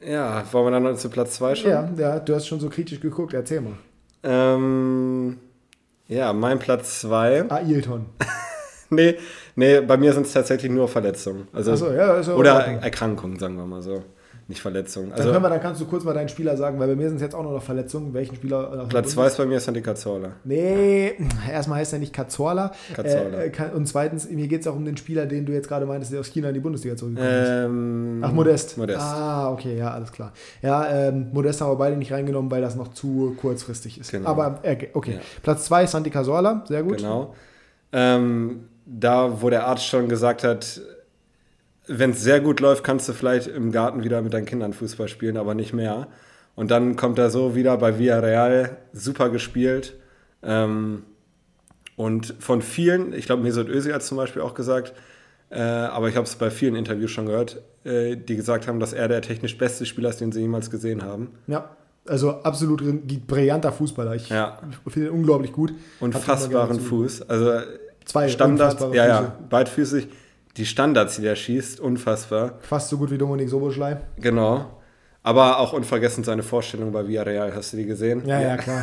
Ja, 0.00 0.44
wollen 0.52 0.66
wir 0.66 0.70
dann 0.70 0.82
noch 0.84 0.96
zu 0.96 1.10
Platz 1.10 1.34
2 1.34 1.54
schon? 1.54 1.70
Ja, 1.70 1.90
ja, 1.96 2.20
du 2.20 2.34
hast 2.34 2.46
schon 2.46 2.60
so 2.60 2.68
kritisch 2.68 3.00
geguckt, 3.00 3.34
erzähl 3.34 3.60
mal. 3.60 3.74
Ähm, 4.22 5.38
ja, 6.08 6.32
mein 6.32 6.58
Platz 6.58 7.00
2. 7.00 7.50
Ailton. 7.50 8.06
Nee, 8.92 9.18
nee, 9.54 9.80
bei 9.80 9.96
mir 9.96 10.12
sind 10.12 10.26
es 10.26 10.32
tatsächlich 10.32 10.70
nur 10.70 10.88
Verletzungen. 10.88 11.46
Also, 11.52 11.70
Achso, 11.70 11.92
ja, 11.92 12.20
ja 12.20 12.34
oder. 12.34 12.58
Erkrankungen, 12.82 13.38
sagen 13.38 13.54
wir 13.56 13.64
mal 13.64 13.82
so. 13.82 14.02
Nicht 14.50 14.60
Verletzungen. 14.60 15.12
Also, 15.12 15.24
dann, 15.24 15.32
können 15.32 15.44
wir, 15.44 15.48
dann 15.48 15.60
kannst 15.60 15.80
du 15.80 15.86
kurz 15.86 16.04
mal 16.04 16.12
deinen 16.12 16.28
Spieler 16.28 16.56
sagen, 16.56 16.78
weil 16.78 16.88
bei 16.88 16.96
mir 16.96 17.08
sind 17.08 17.16
es 17.16 17.22
jetzt 17.22 17.34
auch 17.34 17.42
nur 17.42 17.52
noch 17.52 17.62
Verletzungen. 17.62 18.12
Welchen 18.12 18.36
Spieler? 18.36 18.86
Platz 18.88 19.12
2 19.12 19.26
ist 19.28 19.36
bei 19.38 19.46
mir 19.46 19.58
Santi 19.60 19.80
Cazorla. 19.80 20.32
Nee, 20.44 21.14
erstmal 21.50 21.78
heißt 21.78 21.94
er 21.94 22.00
nicht 22.00 22.12
Cazorla. 22.12 22.72
Cazorla. 22.94 23.44
Äh, 23.44 23.52
und 23.74 23.86
zweitens, 23.86 24.28
mir 24.28 24.48
geht 24.48 24.60
es 24.60 24.66
auch 24.66 24.76
um 24.76 24.84
den 24.84 24.96
Spieler, 24.96 25.24
den 25.24 25.46
du 25.46 25.52
jetzt 25.52 25.68
gerade 25.68 25.86
meintest, 25.86 26.12
der 26.12 26.20
aus 26.20 26.26
China 26.26 26.48
in 26.48 26.54
die 26.54 26.60
Bundesliga 26.60 26.96
zurückgekommen 26.96 27.42
ist. 27.42 27.48
Ähm, 27.48 28.20
Ach, 28.22 28.32
Modest. 28.32 28.76
Modest. 28.76 29.00
Ah, 29.00 29.50
okay, 29.50 29.78
ja, 29.78 29.92
alles 29.92 30.12
klar. 30.12 30.32
Ja, 30.60 30.88
ähm, 30.90 31.28
Modest 31.32 31.60
haben 31.60 31.70
wir 31.70 31.76
beide 31.76 31.96
nicht 31.96 32.12
reingenommen, 32.12 32.50
weil 32.50 32.60
das 32.60 32.76
noch 32.76 32.92
zu 32.92 33.36
kurzfristig 33.40 34.00
ist. 34.00 34.10
Genau. 34.10 34.28
Aber, 34.28 34.58
äh, 34.62 34.88
okay. 34.92 35.14
Ja. 35.14 35.20
Platz 35.42 35.64
2 35.66 35.86
Santi 35.86 36.10
Cazorla, 36.10 36.64
sehr 36.68 36.82
gut. 36.82 36.98
Genau. 36.98 37.34
Ähm, 37.92 38.64
da, 38.84 39.40
wo 39.40 39.48
der 39.48 39.66
Arzt 39.66 39.86
schon 39.86 40.08
gesagt 40.08 40.42
hat, 40.44 40.80
wenn 41.90 42.10
es 42.10 42.22
sehr 42.22 42.40
gut 42.40 42.60
läuft, 42.60 42.84
kannst 42.84 43.08
du 43.08 43.12
vielleicht 43.12 43.48
im 43.48 43.72
Garten 43.72 44.04
wieder 44.04 44.22
mit 44.22 44.32
deinen 44.32 44.46
Kindern 44.46 44.72
Fußball 44.72 45.08
spielen, 45.08 45.36
aber 45.36 45.54
nicht 45.54 45.72
mehr. 45.72 46.06
Und 46.54 46.70
dann 46.70 46.96
kommt 46.96 47.18
er 47.18 47.30
so 47.30 47.54
wieder 47.54 47.76
bei 47.78 47.98
Villarreal, 47.98 48.76
super 48.92 49.28
gespielt. 49.28 49.94
Ähm, 50.42 51.02
und 51.96 52.34
von 52.38 52.62
vielen, 52.62 53.12
ich 53.12 53.26
glaube, 53.26 53.42
Mesut 53.42 53.68
Özil 53.68 53.92
hat 53.92 54.02
zum 54.02 54.16
Beispiel 54.16 54.40
auch 54.40 54.54
gesagt, 54.54 54.94
äh, 55.50 55.60
aber 55.60 56.08
ich 56.08 56.16
habe 56.16 56.26
es 56.26 56.36
bei 56.36 56.50
vielen 56.50 56.76
Interviews 56.76 57.10
schon 57.10 57.26
gehört, 57.26 57.60
äh, 57.84 58.16
die 58.16 58.36
gesagt 58.36 58.68
haben, 58.68 58.78
dass 58.78 58.92
er 58.92 59.08
der 59.08 59.20
technisch 59.20 59.58
beste 59.58 59.84
Spieler 59.84 60.10
ist, 60.10 60.20
den 60.20 60.30
sie 60.30 60.40
jemals 60.40 60.70
gesehen 60.70 61.02
haben. 61.02 61.32
Ja, 61.48 61.76
also 62.06 62.42
absolut 62.42 62.82
brillanter 63.26 63.72
Fußballer. 63.72 64.14
Ich 64.14 64.28
ja. 64.28 64.60
finde 64.86 65.08
ihn 65.08 65.14
unglaublich 65.14 65.52
gut. 65.52 65.74
Unfassbaren 65.98 66.78
Fuß. 66.78 67.28
Also 67.28 67.60
Zwei 68.04 68.28
Standards, 68.28 68.82
ja, 68.92 69.06
ja, 69.06 69.36
beidfüßig 69.50 70.08
die 70.56 70.66
Standards, 70.66 71.16
die 71.16 71.22
der 71.22 71.36
schießt, 71.36 71.80
unfassbar. 71.80 72.58
Fast 72.60 72.88
so 72.88 72.98
gut 72.98 73.10
wie 73.10 73.18
Dominik 73.18 73.48
Soboschlei. 73.48 74.00
Genau. 74.18 74.80
Aber 75.22 75.58
auch 75.58 75.72
unvergessen 75.72 76.24
seine 76.24 76.42
Vorstellung 76.42 76.92
bei 76.92 77.06
Villarreal. 77.06 77.54
Hast 77.54 77.72
du 77.72 77.76
die 77.76 77.86
gesehen? 77.86 78.26
Ja, 78.26 78.40
ja, 78.40 78.48
ja 78.48 78.56
klar. 78.56 78.82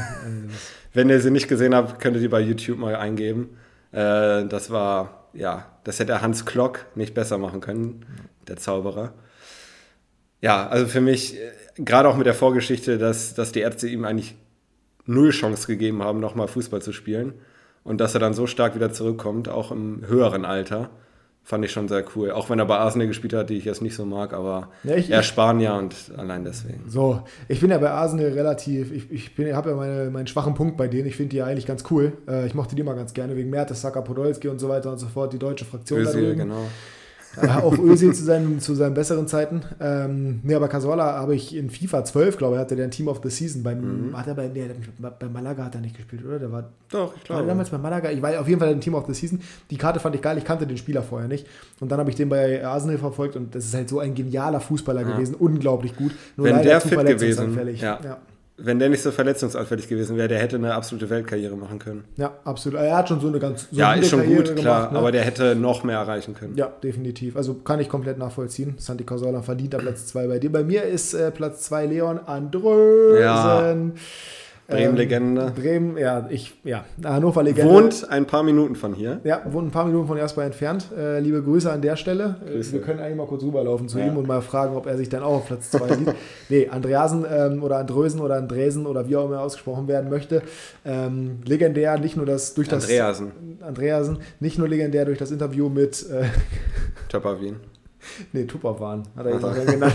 Wenn 0.93 1.09
ihr 1.09 1.19
sie 1.19 1.31
nicht 1.31 1.47
gesehen 1.47 1.75
habt, 1.75 1.99
könnt 1.99 2.15
ihr 2.15 2.21
die 2.21 2.27
bei 2.27 2.39
YouTube 2.39 2.77
mal 2.77 2.95
eingeben. 2.95 3.57
Äh, 3.91 4.45
das 4.45 4.69
war, 4.69 5.29
ja, 5.33 5.65
das 5.83 5.99
hätte 5.99 6.21
Hans 6.21 6.45
Klock 6.45 6.85
nicht 6.95 7.13
besser 7.13 7.37
machen 7.37 7.59
können, 7.59 8.05
der 8.47 8.57
Zauberer. 8.57 9.13
Ja, 10.41 10.67
also 10.67 10.85
für 10.85 11.01
mich, 11.01 11.35
äh, 11.35 11.51
gerade 11.77 12.07
auch 12.07 12.17
mit 12.17 12.27
der 12.27 12.35
Vorgeschichte, 12.35 12.97
dass, 12.97 13.33
dass 13.33 13.51
die 13.51 13.61
Ärzte 13.61 13.87
ihm 13.87 14.05
eigentlich 14.05 14.35
null 15.05 15.31
Chance 15.31 15.67
gegeben 15.67 16.03
haben, 16.03 16.19
nochmal 16.19 16.47
Fußball 16.47 16.81
zu 16.81 16.93
spielen. 16.93 17.33
Und 17.83 17.99
dass 17.99 18.13
er 18.13 18.19
dann 18.19 18.33
so 18.33 18.47
stark 18.47 18.75
wieder 18.75 18.91
zurückkommt, 18.91 19.49
auch 19.49 19.71
im 19.71 20.05
höheren 20.05 20.45
Alter 20.45 20.89
fand 21.47 21.63
ich 21.63 21.71
schon 21.71 21.87
sehr 21.87 22.03
cool. 22.13 22.31
Auch 22.31 22.49
wenn 22.49 22.59
er 22.59 22.65
bei 22.65 22.77
Arsenal 22.77 23.07
gespielt 23.07 23.33
hat, 23.33 23.49
die 23.49 23.53
ich 23.53 23.63
jetzt 23.63 23.81
nicht 23.81 23.95
so 23.95 24.05
mag, 24.05 24.33
aber 24.33 24.67
ja, 24.83 24.95
ich, 24.95 25.09
er 25.09 25.23
Spanier 25.23 25.75
und 25.75 25.95
allein 26.17 26.43
deswegen. 26.43 26.83
So, 26.89 27.21
ich 27.47 27.61
bin 27.61 27.69
ja 27.69 27.77
bei 27.77 27.89
Arsenal 27.89 28.33
relativ, 28.33 28.91
ich, 28.91 29.09
ich 29.09 29.53
habe 29.53 29.69
ja 29.69 29.75
meine, 29.77 30.09
meinen 30.09 30.27
schwachen 30.27 30.55
Punkt 30.55 30.75
bei 30.75 30.89
denen. 30.89 31.07
Ich 31.07 31.15
finde 31.15 31.29
die 31.29 31.37
ja 31.37 31.45
eigentlich 31.45 31.65
ganz 31.65 31.85
cool. 31.89 32.11
Äh, 32.27 32.47
ich 32.47 32.53
mochte 32.53 32.75
die 32.75 32.81
immer 32.81 32.95
ganz 32.95 33.13
gerne 33.13 33.37
wegen 33.37 33.49
Mertes, 33.49 33.79
Saka, 33.79 34.01
Podolski 34.01 34.49
und 34.49 34.59
so 34.59 34.67
weiter 34.67 34.91
und 34.91 34.97
so 34.97 35.07
fort, 35.07 35.31
die 35.31 35.39
deutsche 35.39 35.63
Fraktion. 35.63 36.01
Özil, 36.01 36.35
genau. 36.35 36.65
Äh, 37.41 37.47
auch 37.47 37.77
Özil 37.77 38.13
zu 38.13 38.23
seinen, 38.23 38.59
zu 38.59 38.75
seinen 38.75 38.93
besseren 38.93 39.27
Zeiten. 39.27 39.61
Ähm, 39.79 40.39
nee, 40.43 40.55
aber 40.55 40.67
Casola 40.67 41.13
habe 41.13 41.35
ich 41.35 41.55
in 41.55 41.69
FIFA 41.69 42.03
12, 42.03 42.37
glaube 42.37 42.55
ich, 42.55 42.61
hatte 42.61 42.75
der 42.75 42.85
ein 42.85 42.91
Team 42.91 43.07
of 43.07 43.21
the 43.23 43.29
Season. 43.29 43.63
Beim, 43.63 44.09
mhm. 44.09 44.17
hat 44.17 44.27
er 44.27 44.35
bei, 44.35 44.47
nee, 44.47 44.69
bei 45.19 45.29
Malaga 45.29 45.65
hat 45.65 45.75
er 45.75 45.81
nicht 45.81 45.95
gespielt, 45.95 46.25
oder? 46.25 46.39
Der 46.39 46.51
war, 46.51 46.69
Doch, 46.89 47.15
ich 47.15 47.23
glaube. 47.23 47.41
War 47.41 47.47
damals 47.47 47.69
bei 47.69 47.77
Malaga. 47.77 48.11
Ich 48.11 48.21
war 48.21 48.39
auf 48.39 48.47
jeden 48.47 48.59
Fall 48.59 48.69
ein 48.69 48.81
Team 48.81 48.95
of 48.95 49.05
the 49.07 49.13
Season. 49.13 49.39
Die 49.69 49.77
Karte 49.77 49.99
fand 49.99 50.15
ich 50.15 50.21
geil. 50.21 50.37
Ich 50.37 50.45
kannte 50.45 50.65
den 50.65 50.77
Spieler 50.77 51.03
vorher 51.03 51.27
nicht. 51.27 51.47
Und 51.79 51.91
dann 51.91 51.99
habe 51.99 52.09
ich 52.09 52.15
den 52.15 52.29
bei 52.29 52.65
Arsenal 52.65 52.97
verfolgt 52.97 53.35
und 53.35 53.53
das 53.53 53.65
ist 53.65 53.73
halt 53.73 53.89
so 53.89 53.99
ein 53.99 54.15
genialer 54.15 54.59
Fußballer 54.59 55.01
ja. 55.01 55.13
gewesen. 55.13 55.35
Unglaublich 55.35 55.95
gut. 55.95 56.11
Nur 56.35 56.47
Wenn 56.47 56.63
der 56.63 56.81
fit 56.81 56.99
gewesen, 56.99 57.57
ja. 57.77 57.99
ja 58.03 58.17
wenn 58.59 58.79
der 58.79 58.89
nicht 58.89 59.03
so 59.03 59.11
verletzungsanfällig 59.11 59.87
gewesen 59.87 60.17
wäre, 60.17 60.27
der 60.27 60.39
hätte 60.39 60.55
eine 60.55 60.73
absolute 60.73 61.09
Weltkarriere 61.09 61.55
machen 61.55 61.77
können. 61.77 62.05
Ja, 62.15 62.33
absolut. 62.43 62.79
Er 62.79 62.97
hat 62.97 63.07
schon 63.07 63.19
so 63.19 63.27
eine 63.27 63.39
ganz 63.39 63.67
so 63.69 63.77
Ja, 63.77 63.93
ist 63.93 64.09
schon 64.09 64.19
Karriere 64.19 64.43
gut, 64.43 64.55
klar, 64.55 64.91
ne? 64.91 64.97
aber 64.97 65.11
der 65.11 65.23
hätte 65.23 65.55
noch 65.55 65.83
mehr 65.83 65.99
erreichen 65.99 66.33
können. 66.33 66.55
Ja, 66.55 66.71
definitiv. 66.83 67.37
Also 67.37 67.53
kann 67.53 67.79
ich 67.79 67.87
komplett 67.87 68.17
nachvollziehen. 68.17 68.73
Santi 68.77 69.03
Cazorla 69.03 69.43
verdient 69.43 69.75
am 69.75 69.81
Platz 69.81 70.07
2 70.07 70.27
bei 70.27 70.39
dir. 70.39 70.51
Bei 70.51 70.63
mir 70.63 70.83
ist 70.83 71.13
äh, 71.13 71.29
Platz 71.29 71.63
2 71.63 71.85
Leon 71.85 72.19
Andrösen. 72.19 73.21
Ja. 73.21 73.75
Bremen-Legende. 74.67 75.41
Ähm, 75.41 75.53
Bremen, 75.53 75.97
ja, 75.97 76.27
ich, 76.29 76.53
ja, 76.63 76.83
Hannover-Legende. 77.03 77.73
Wohnt 77.73 78.09
ein 78.09 78.25
paar 78.25 78.43
Minuten 78.43 78.75
von 78.75 78.93
hier. 78.93 79.21
Ja, 79.23 79.41
wohnt 79.49 79.69
ein 79.69 79.71
paar 79.71 79.85
Minuten 79.85 80.07
von 80.07 80.17
Erstmal 80.17 80.45
entfernt. 80.47 80.87
Äh, 80.97 81.19
liebe 81.19 81.41
Grüße 81.41 81.71
an 81.71 81.81
der 81.81 81.95
Stelle. 81.95 82.35
Äh, 82.45 82.53
Grüße. 82.53 82.73
Wir 82.73 82.81
können 82.81 82.99
eigentlich 82.99 83.15
mal 83.15 83.27
kurz 83.27 83.43
rüberlaufen 83.43 83.87
zu 83.87 83.99
ja. 83.99 84.07
ihm 84.07 84.17
und 84.17 84.27
mal 84.27 84.41
fragen, 84.41 84.75
ob 84.75 84.85
er 84.85 84.97
sich 84.97 85.07
dann 85.07 85.23
auch 85.23 85.37
auf 85.37 85.47
Platz 85.47 85.71
2 85.71 85.87
sieht. 85.95 86.13
nee, 86.49 86.67
Andreasen 86.67 87.25
ähm, 87.31 87.63
oder 87.63 87.77
Andrösen 87.77 88.19
oder 88.19 88.35
Andresen 88.35 88.85
oder 88.85 89.07
wie 89.07 89.15
auch 89.15 89.25
immer 89.25 89.39
ausgesprochen 89.39 89.87
werden 89.87 90.09
möchte. 90.09 90.41
Ähm, 90.83 91.39
legendär, 91.45 91.97
nicht 91.97 92.17
nur 92.17 92.25
das 92.25 92.53
durch 92.53 92.67
das. 92.67 92.83
Andreasen. 92.83 93.31
Andreasen, 93.61 94.17
nicht 94.39 94.57
nur 94.57 94.67
legendär 94.67 95.05
durch 95.05 95.17
das 95.17 95.31
Interview 95.31 95.69
mit. 95.69 96.05
Äh, 96.09 96.25
Töpperwien. 97.07 97.55
Nee, 98.33 98.45
Tupperwahn 98.45 99.03
hat 99.15 99.25
er 99.25 99.33
jetzt 99.33 99.43
auch 99.43 99.53
genannt. 99.53 99.93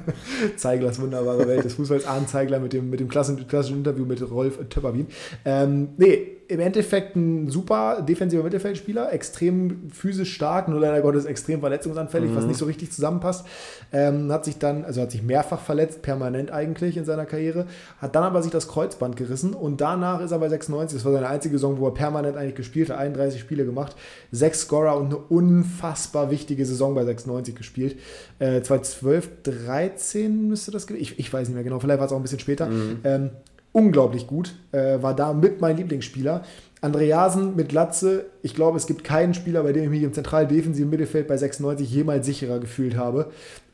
Zeiglers 0.56 1.00
wunderbare 1.00 1.46
Welt 1.46 1.64
des 1.64 1.74
Fußballs. 1.74 2.06
Arne 2.06 2.26
Zeigler 2.26 2.60
mit 2.60 2.72
dem, 2.72 2.90
mit 2.90 3.00
dem 3.00 3.08
klassischen, 3.08 3.46
klassischen 3.46 3.78
Interview 3.78 4.04
mit 4.04 4.22
Rolf 4.30 4.58
Töpperwien. 4.68 5.08
Ähm, 5.44 5.88
nee, 5.96 6.38
im 6.48 6.60
Endeffekt 6.60 7.14
ein 7.14 7.50
super 7.50 8.02
defensiver 8.02 8.42
Mittelfeldspieler, 8.42 9.12
extrem 9.12 9.90
physisch 9.90 10.34
stark, 10.34 10.68
nur 10.68 10.80
leider 10.80 11.00
Gottes 11.02 11.26
extrem 11.26 11.60
verletzungsanfällig, 11.60 12.30
mhm. 12.30 12.36
was 12.36 12.46
nicht 12.46 12.56
so 12.56 12.64
richtig 12.64 12.90
zusammenpasst. 12.90 13.46
Ähm, 13.92 14.32
hat 14.32 14.44
sich 14.44 14.58
dann, 14.58 14.84
also 14.84 15.02
hat 15.02 15.10
sich 15.10 15.22
mehrfach 15.22 15.60
verletzt, 15.60 16.02
permanent 16.02 16.50
eigentlich 16.50 16.96
in 16.96 17.04
seiner 17.04 17.26
Karriere, 17.26 17.66
hat 17.98 18.16
dann 18.16 18.24
aber 18.24 18.42
sich 18.42 18.50
das 18.50 18.66
Kreuzband 18.66 19.16
gerissen 19.16 19.54
und 19.54 19.80
danach 19.80 20.20
ist 20.20 20.32
er 20.32 20.38
bei 20.38 20.48
96, 20.48 20.98
das 20.98 21.04
war 21.04 21.12
seine 21.12 21.28
einzige 21.28 21.56
Saison, 21.56 21.78
wo 21.78 21.86
er 21.86 21.94
permanent 21.94 22.36
eigentlich 22.36 22.56
gespielt 22.56 22.90
hat, 22.90 22.98
31 22.98 23.40
Spiele 23.40 23.64
gemacht, 23.64 23.94
sechs 24.32 24.62
Scorer 24.62 24.96
und 24.96 25.06
eine 25.06 25.18
unfassbar 25.18 26.30
wichtige 26.30 26.64
Saison 26.64 26.94
bei 26.94 27.04
96 27.04 27.54
gespielt. 27.54 27.98
Äh, 28.38 28.62
2012, 28.62 29.30
13 29.42 30.48
müsste 30.48 30.70
das 30.70 30.86
gewesen 30.86 30.94
ich, 31.04 31.18
ich 31.18 31.32
weiß 31.32 31.48
nicht 31.48 31.54
mehr 31.54 31.64
genau, 31.64 31.78
vielleicht 31.80 31.98
war 31.98 32.06
es 32.06 32.12
auch 32.12 32.16
ein 32.16 32.22
bisschen 32.22 32.38
später. 32.38 32.66
Mhm. 32.66 33.00
Ähm, 33.04 33.30
unglaublich 33.74 34.26
gut, 34.26 34.54
äh, 34.72 35.02
war 35.02 35.14
da 35.14 35.34
mit 35.34 35.60
mein 35.60 35.76
Lieblingsspieler. 35.76 36.44
Andreasen 36.80 37.56
mit 37.56 37.72
Latze, 37.72 38.26
ich 38.42 38.54
glaube, 38.54 38.76
es 38.76 38.86
gibt 38.86 39.04
keinen 39.04 39.34
Spieler, 39.34 39.62
bei 39.62 39.72
dem 39.72 39.84
ich 39.84 39.90
mich 39.90 40.02
im 40.02 40.12
zentral 40.12 40.46
defensiven 40.46 40.90
Mittelfeld 40.90 41.26
bei 41.26 41.36
96 41.36 41.90
jemals 41.90 42.24
sicherer 42.24 42.60
gefühlt 42.60 42.96
habe 42.96 43.30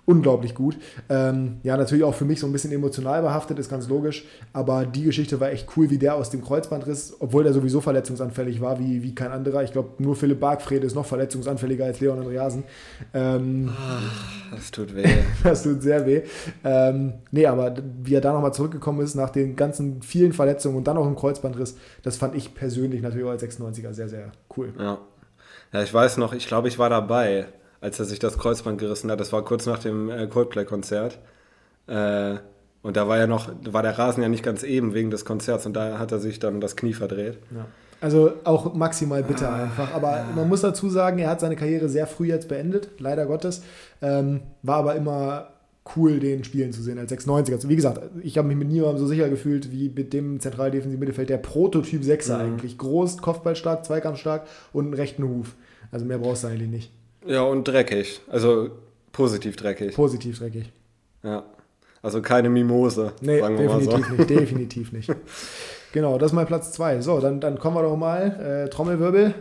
unglaublich 0.07 0.55
gut. 0.55 0.77
Ähm, 1.09 1.59
ja, 1.63 1.77
natürlich 1.77 2.05
auch 2.05 2.15
für 2.15 2.25
mich 2.25 2.41
so 2.41 2.47
ein 2.47 2.53
bisschen 2.53 2.73
emotional 2.73 3.23
behaftet, 3.23 3.59
ist 3.59 3.71
ganz 3.71 3.89
logisch. 3.89 4.25
Aber 4.53 4.85
die 4.87 5.05
Geschichte 5.05 5.41
war 5.41 5.51
echt 5.51 5.69
cool, 5.77 5.91
wie 5.91 5.99
der 5.99 6.15
aus 6.15 6.31
dem 6.31 6.43
Kreuzbandriss, 6.43 7.17
obwohl 7.21 7.45
der 7.45 7.53
sowieso 7.53 7.81
verletzungsanfällig 7.81 8.61
war, 8.61 8.79
wie, 8.79 9.03
wie 9.03 9.15
kein 9.15 9.31
anderer. 9.31 9.63
Ich 9.63 9.73
glaube, 9.73 10.03
nur 10.03 10.17
Philipp 10.17 10.41
Bargfrede 10.41 10.87
ist 10.87 10.95
noch 10.95 11.07
verletzungsanfälliger 11.07 11.85
als 11.85 12.01
Leon 12.01 12.19
Andreasen. 12.19 12.65
Ähm, 13.15 13.71
Ach, 13.77 14.53
das 14.53 14.71
tut 14.71 14.95
weh. 14.95 15.07
das 15.45 15.63
tut 15.63 15.83
sehr 15.83 16.07
weh. 16.07 16.23
Ähm, 16.65 17.15
nee, 17.31 17.47
aber 17.47 17.75
wie 18.03 18.15
er 18.15 18.21
da 18.21 18.33
nochmal 18.33 18.55
zurückgekommen 18.55 19.01
ist 19.01 19.15
nach 19.15 19.31
den 19.31 19.57
ganzen 19.57 20.03
vielen 20.03 20.33
Verletzungen 20.33 20.77
und 20.77 20.87
dann 20.87 20.97
auch 20.97 21.07
im 21.07 21.17
Kreuzbandriss, 21.17 21.77
das 22.03 22.17
fand 22.17 22.35
ich 22.35 22.55
persönlich 22.55 23.03
natürlich 23.03 23.27
auch 23.27 23.31
als 23.31 23.43
96er 23.43 23.93
sehr, 23.93 24.09
sehr 24.09 24.33
cool. 24.57 24.73
Ja. 24.79 24.99
Ja, 25.73 25.83
ich 25.83 25.95
weiß 25.95 26.17
noch, 26.17 26.33
ich 26.33 26.49
glaube, 26.49 26.67
ich 26.67 26.81
war 26.81 26.91
dabei 26.91 27.47
als 27.81 27.99
er 27.99 28.05
sich 28.05 28.19
das 28.19 28.39
Kreuzband 28.39 28.79
gerissen 28.79 29.11
hat. 29.11 29.21
Das 29.21 29.33
war 29.33 29.45
kurz 29.45 29.67
nach 29.67 29.79
dem 29.79 30.11
äh, 30.11 30.27
Coldplay-Konzert. 30.27 31.19
Äh, 31.87 32.37
und 32.83 32.97
da 32.97 33.09
war 33.09 33.19
ja 33.19 33.27
noch, 33.27 33.51
war 33.71 33.83
der 33.83 33.99
Rasen 33.99 34.23
ja 34.23 34.29
nicht 34.29 34.43
ganz 34.43 34.63
eben 34.63 34.95
wegen 34.95 35.11
des 35.11 35.25
Konzerts 35.25 35.67
und 35.67 35.75
da 35.75 35.99
hat 35.99 36.13
er 36.13 36.19
sich 36.19 36.39
dann 36.39 36.61
das 36.61 36.77
Knie 36.77 36.95
verdreht. 36.95 37.39
Ja. 37.55 37.67
Also 38.01 38.33
auch 38.45 38.73
maximal 38.75 39.23
bitter 39.23 39.51
ah, 39.51 39.65
einfach. 39.65 39.93
Aber 39.93 40.17
ja. 40.17 40.27
man 40.35 40.49
muss 40.49 40.63
dazu 40.63 40.89
sagen, 40.89 41.19
er 41.19 41.29
hat 41.29 41.41
seine 41.41 41.57
Karriere 41.57 41.89
sehr 41.91 42.07
früh 42.07 42.29
jetzt 42.29 42.49
beendet, 42.49 42.89
leider 42.99 43.27
Gottes. 43.27 43.63
Ähm, 44.01 44.41
war 44.63 44.77
aber 44.77 44.95
immer 44.95 45.49
cool, 45.97 46.19
den 46.19 46.45
spielen 46.45 46.73
zu 46.73 46.83
sehen 46.83 46.99
als 46.99 47.13
96er. 47.13 47.53
Also 47.53 47.69
wie 47.69 47.77
gesagt, 47.77 48.01
ich 48.23 48.39
habe 48.39 48.49
mich 48.49 48.57
mit 48.57 48.69
niemandem 48.69 48.99
so 48.99 49.07
sicher 49.07 49.29
gefühlt 49.29 49.71
wie 49.71 49.91
mit 49.91 50.15
dem 50.15 50.41
zentraldefensiven 50.41 51.01
Mittelfeld. 51.01 51.29
Der 51.29 51.39
Prototyp 51.39 52.03
6er 52.03 52.37
mhm. 52.37 52.41
eigentlich. 52.41 52.79
Groß, 52.79 53.19
Kopfballstark, 53.19 53.85
Zweikampfstark 53.85 54.47
und 54.73 54.87
einen 54.87 54.95
rechten 54.95 55.25
Huf. 55.25 55.55
Also 55.91 56.07
mehr 56.07 56.19
brauchst 56.19 56.45
du 56.45 56.49
eigentlich 56.49 56.71
nicht. 56.71 56.93
Ja, 57.27 57.43
und 57.43 57.67
dreckig. 57.67 58.21
Also 58.29 58.71
positiv 59.13 59.57
dreckig. 59.57 59.95
Positiv 59.95 60.39
dreckig. 60.39 60.73
Ja. 61.23 61.45
Also 62.03 62.23
keine 62.23 62.49
Mimose. 62.49 63.13
Nee, 63.21 63.41
sagen 63.41 63.59
wir 63.59 63.67
definitiv 63.69 63.93
mal 63.93 64.05
so. 64.05 64.15
nicht. 64.15 64.31
Definitiv 64.31 64.93
nicht. 64.93 65.11
Genau, 65.93 66.19
das 66.19 66.31
ist 66.31 66.35
mein 66.37 66.47
Platz 66.47 66.71
2. 66.73 67.01
So, 67.01 67.19
dann, 67.19 67.41
dann 67.41 67.59
kommen 67.59 67.77
wir 67.77 67.83
doch 67.83 67.97
mal, 67.97 68.67
äh, 68.67 68.71
Trommelwirbel, 68.71 69.35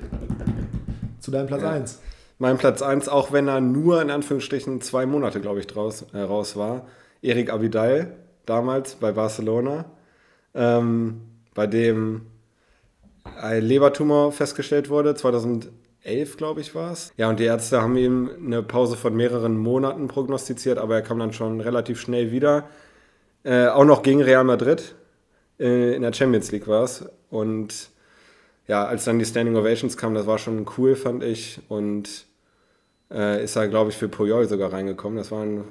zu 1.19 1.29
deinem 1.29 1.45
Platz 1.45 1.63
1. 1.63 1.91
Ja. 1.93 1.99
Mein 2.39 2.57
Platz 2.57 2.81
1, 2.81 3.07
auch 3.07 3.31
wenn 3.31 3.47
er 3.47 3.61
nur 3.61 4.01
in 4.01 4.09
Anführungsstrichen 4.09 4.81
zwei 4.81 5.05
Monate, 5.05 5.41
glaube 5.41 5.59
ich, 5.59 5.67
draus, 5.67 6.05
äh, 6.13 6.21
raus 6.21 6.55
war. 6.55 6.87
Erik 7.21 7.51
Abidal, 7.51 8.13
damals 8.45 8.95
bei 8.95 9.11
Barcelona, 9.11 9.85
ähm, 10.55 11.21
bei 11.53 11.67
dem 11.67 12.21
ein 13.39 13.61
Lebertumor 13.61 14.31
festgestellt 14.31 14.89
wurde, 14.89 15.13
2000 15.13 15.69
11, 16.03 16.37
glaube 16.37 16.61
ich, 16.61 16.75
war 16.75 16.91
es. 16.91 17.11
Ja, 17.17 17.29
und 17.29 17.39
die 17.39 17.45
Ärzte 17.45 17.81
haben 17.81 17.97
ihm 17.97 18.29
eine 18.43 18.63
Pause 18.63 18.95
von 18.95 19.15
mehreren 19.15 19.57
Monaten 19.57 20.07
prognostiziert, 20.07 20.77
aber 20.77 20.95
er 20.95 21.01
kam 21.01 21.19
dann 21.19 21.33
schon 21.33 21.61
relativ 21.61 21.99
schnell 21.99 22.31
wieder. 22.31 22.69
Äh, 23.43 23.67
auch 23.67 23.85
noch 23.85 24.01
gegen 24.01 24.21
Real 24.21 24.43
Madrid. 24.43 24.95
Äh, 25.59 25.95
in 25.95 26.01
der 26.01 26.13
Champions 26.13 26.51
League 26.51 26.67
war 26.67 26.83
es. 26.83 27.05
Und 27.29 27.89
ja, 28.67 28.85
als 28.85 29.05
dann 29.05 29.19
die 29.19 29.25
Standing 29.25 29.55
Ovations 29.55 29.97
kamen, 29.97 30.15
das 30.15 30.27
war 30.27 30.37
schon 30.37 30.65
cool, 30.77 30.95
fand 30.95 31.23
ich. 31.23 31.59
Und 31.67 32.25
äh, 33.11 33.43
ist 33.43 33.55
da, 33.55 33.65
glaube 33.67 33.91
ich, 33.91 33.97
für 33.97 34.07
Puyol 34.07 34.47
sogar 34.47 34.71
reingekommen. 34.71 35.17
Das 35.17 35.31
war, 35.31 35.43
ein, 35.43 35.65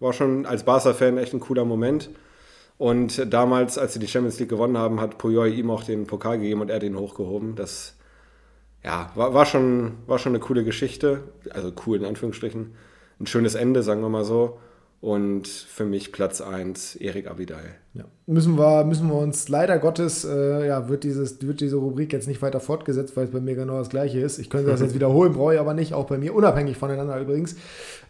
war 0.00 0.12
schon 0.12 0.46
als 0.46 0.64
Barca-Fan 0.64 1.18
echt 1.18 1.34
ein 1.34 1.40
cooler 1.40 1.64
Moment. 1.64 2.10
Und 2.78 3.32
damals, 3.32 3.76
als 3.76 3.94
sie 3.94 3.98
die 3.98 4.06
Champions 4.06 4.38
League 4.38 4.48
gewonnen 4.48 4.78
haben, 4.78 5.00
hat 5.00 5.18
Puyol 5.18 5.48
ihm 5.48 5.70
auch 5.70 5.82
den 5.82 6.06
Pokal 6.06 6.38
gegeben 6.38 6.60
und 6.60 6.70
er 6.70 6.78
den 6.78 6.96
hochgehoben. 6.96 7.56
Das 7.56 7.97
ja, 8.84 9.10
war, 9.14 9.34
war, 9.34 9.46
schon, 9.46 9.98
war 10.06 10.18
schon 10.18 10.32
eine 10.32 10.40
coole 10.40 10.64
Geschichte. 10.64 11.32
Also 11.50 11.72
cool 11.86 11.98
in 11.98 12.04
Anführungsstrichen. 12.04 12.74
Ein 13.20 13.26
schönes 13.26 13.54
Ende, 13.54 13.82
sagen 13.82 14.02
wir 14.02 14.08
mal 14.08 14.24
so. 14.24 14.58
Und 15.00 15.46
für 15.48 15.84
mich 15.84 16.12
Platz 16.12 16.40
1, 16.40 16.96
Erik 16.96 17.28
Abidal. 17.28 17.76
Ja. 17.98 18.04
Müssen, 18.26 18.56
wir, 18.56 18.84
müssen 18.84 19.08
wir 19.08 19.16
uns 19.16 19.48
leider 19.48 19.78
Gottes, 19.78 20.24
äh, 20.24 20.68
ja, 20.68 20.88
wird, 20.88 21.02
dieses, 21.02 21.42
wird 21.42 21.60
diese 21.60 21.76
Rubrik 21.76 22.12
jetzt 22.12 22.28
nicht 22.28 22.40
weiter 22.42 22.60
fortgesetzt, 22.60 23.16
weil 23.16 23.24
es 23.24 23.30
bei 23.32 23.40
mir 23.40 23.56
genau 23.56 23.78
das 23.78 23.88
gleiche 23.88 24.20
ist. 24.20 24.38
Ich 24.38 24.50
könnte 24.50 24.70
das 24.70 24.80
jetzt 24.80 24.94
wiederholen, 24.94 25.32
brauche 25.32 25.54
ich 25.54 25.60
aber 25.60 25.74
nicht, 25.74 25.94
auch 25.94 26.04
bei 26.04 26.16
mir, 26.16 26.32
unabhängig 26.32 26.76
voneinander 26.76 27.18
übrigens. 27.20 27.56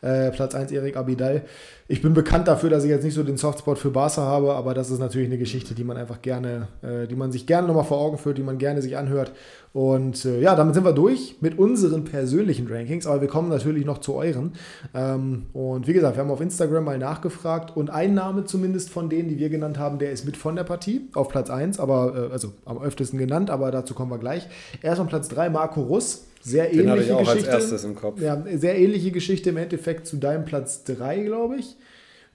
Äh, 0.02 0.30
Platz 0.30 0.54
1, 0.54 0.72
Erik 0.72 0.96
Abidal. 0.96 1.42
Ich 1.90 2.02
bin 2.02 2.12
bekannt 2.12 2.48
dafür, 2.48 2.68
dass 2.68 2.84
ich 2.84 2.90
jetzt 2.90 3.02
nicht 3.02 3.14
so 3.14 3.22
den 3.22 3.38
Softspot 3.38 3.78
für 3.78 3.90
Barca 3.90 4.20
habe, 4.20 4.52
aber 4.52 4.74
das 4.74 4.90
ist 4.90 4.98
natürlich 4.98 5.28
eine 5.28 5.38
Geschichte, 5.38 5.74
die 5.74 5.84
man 5.84 5.96
einfach 5.96 6.20
gerne, 6.20 6.68
äh, 6.82 7.06
die 7.06 7.16
man 7.16 7.32
sich 7.32 7.46
gerne 7.46 7.66
nochmal 7.66 7.84
vor 7.84 7.98
Augen 7.98 8.18
führt, 8.18 8.36
die 8.36 8.42
man 8.42 8.58
gerne 8.58 8.82
sich 8.82 8.98
anhört. 8.98 9.32
Und 9.72 10.24
äh, 10.24 10.40
ja, 10.40 10.54
damit 10.54 10.74
sind 10.74 10.84
wir 10.84 10.92
durch 10.92 11.36
mit 11.40 11.58
unseren 11.58 12.04
persönlichen 12.04 12.66
Rankings, 12.66 13.06
aber 13.06 13.20
wir 13.20 13.28
kommen 13.28 13.48
natürlich 13.48 13.86
noch 13.86 13.98
zu 13.98 14.14
euren. 14.14 14.52
Ähm, 14.94 15.46
und 15.52 15.86
wie 15.86 15.92
gesagt, 15.94 16.16
wir 16.16 16.24
haben 16.24 16.30
auf 16.30 16.40
Instagram 16.40 16.84
mal 16.84 16.98
nachgefragt 16.98 17.76
und 17.76 17.88
ein 17.88 18.12
Name 18.12 18.44
zumindest 18.44 18.90
von 18.90 19.08
denen, 19.08 19.28
die 19.28 19.38
wir 19.38 19.48
genannt 19.48 19.77
haben, 19.78 19.98
der 19.98 20.12
ist 20.12 20.24
mit 20.24 20.36
von 20.36 20.56
der 20.56 20.64
Partie 20.64 21.08
auf 21.14 21.28
Platz 21.28 21.50
1, 21.50 21.80
aber 21.80 22.28
äh, 22.30 22.32
also 22.32 22.52
am 22.64 22.80
öftesten 22.82 23.18
genannt, 23.18 23.50
aber 23.50 23.70
dazu 23.70 23.94
kommen 23.94 24.10
wir 24.10 24.18
gleich. 24.18 24.46
Erst 24.82 25.00
auf 25.00 25.08
Platz 25.08 25.28
3 25.28 25.50
Marco 25.50 25.82
Russ. 25.82 26.24
Sehr 26.40 26.68
Den 26.68 26.88
ähnliche 26.88 27.04
ich 27.04 27.12
auch 27.12 27.20
Geschichte. 27.20 27.52
Als 27.52 27.64
erstes 27.64 27.84
im 27.84 27.94
Kopf. 27.96 28.20
Ja, 28.20 28.42
sehr 28.54 28.78
ähnliche 28.78 29.10
Geschichte 29.10 29.50
im 29.50 29.56
Endeffekt 29.56 30.06
zu 30.06 30.16
deinem 30.16 30.44
Platz 30.44 30.84
3, 30.84 31.22
glaube 31.22 31.56
ich. 31.56 31.76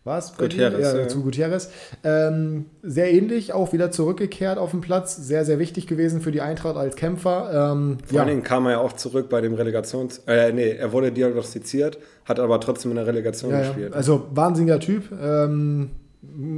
Was? 0.05 0.35
Gutierrez. 0.35 0.93
Ja, 0.93 1.07
zu 1.07 1.23
Gutierrez. 1.23 1.71
Ähm, 2.03 2.65
sehr 2.81 3.13
ähnlich, 3.13 3.53
auch 3.53 3.71
wieder 3.71 3.89
zurückgekehrt 3.89 4.57
auf 4.57 4.71
den 4.71 4.81
Platz. 4.81 5.15
Sehr, 5.15 5.45
sehr 5.45 5.59
wichtig 5.59 5.87
gewesen 5.87 6.19
für 6.19 6.31
die 6.31 6.41
Eintracht 6.41 6.75
als 6.75 6.97
Kämpfer. 6.97 7.71
Ähm, 7.71 7.97
Vor 8.05 8.15
ja. 8.15 8.21
allen 8.21 8.29
Dingen 8.29 8.43
kam 8.43 8.65
er 8.65 8.73
ja 8.73 8.77
auch 8.79 8.93
zurück 8.93 9.29
bei 9.29 9.39
dem 9.39 9.53
Relegations... 9.53 10.21
Äh, 10.27 10.51
nee, 10.51 10.71
er 10.71 10.91
wurde 10.91 11.13
diagnostiziert, 11.13 11.99
hat 12.25 12.41
aber 12.41 12.59
trotzdem 12.59 12.91
in 12.91 12.97
der 12.97 13.07
Relegation 13.07 13.51
ja, 13.51 13.59
gespielt. 13.59 13.93
Also 13.93 14.27
wahnsinniger 14.31 14.81
Typ. 14.81 15.05
Ähm, 15.21 15.91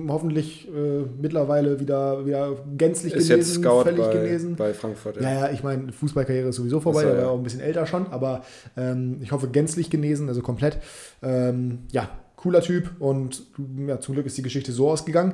hoffentlich 0.08 0.68
äh, 0.68 1.04
mittlerweile 1.20 1.80
wieder, 1.80 2.26
wieder 2.26 2.56
gänzlich 2.78 3.14
ist 3.14 3.28
genesen, 3.28 3.38
jetzt 3.38 3.64
Scout 3.64 3.84
völlig 3.84 4.06
bei, 4.06 4.14
genesen. 4.14 4.56
Bei 4.56 4.74
Frankfurt. 4.74 5.18
Ja, 5.18 5.24
ja, 5.24 5.40
ja 5.48 5.52
ich 5.52 5.64
meine, 5.64 5.92
Fußballkarriere 5.92 6.50
ist 6.50 6.56
sowieso 6.56 6.80
vorbei, 6.80 7.02
so, 7.02 7.08
er 7.08 7.18
war 7.18 7.24
ja. 7.24 7.30
auch 7.30 7.38
ein 7.38 7.44
bisschen 7.44 7.62
älter 7.62 7.86
schon, 7.86 8.08
aber 8.08 8.44
ähm, 8.78 9.18
ich 9.22 9.32
hoffe 9.32 9.48
gänzlich 9.50 9.90
genesen, 9.90 10.30
also 10.30 10.42
komplett. 10.42 10.78
Ähm, 11.22 11.80
ja, 11.92 12.10
cooler 12.36 12.62
Typ 12.62 12.92
und 13.00 13.44
ja, 13.88 14.00
zum 14.00 14.14
Glück 14.14 14.26
ist 14.28 14.38
die 14.38 14.44
Geschichte 14.44 14.72
so 14.72 14.90
ausgegangen. 14.90 15.34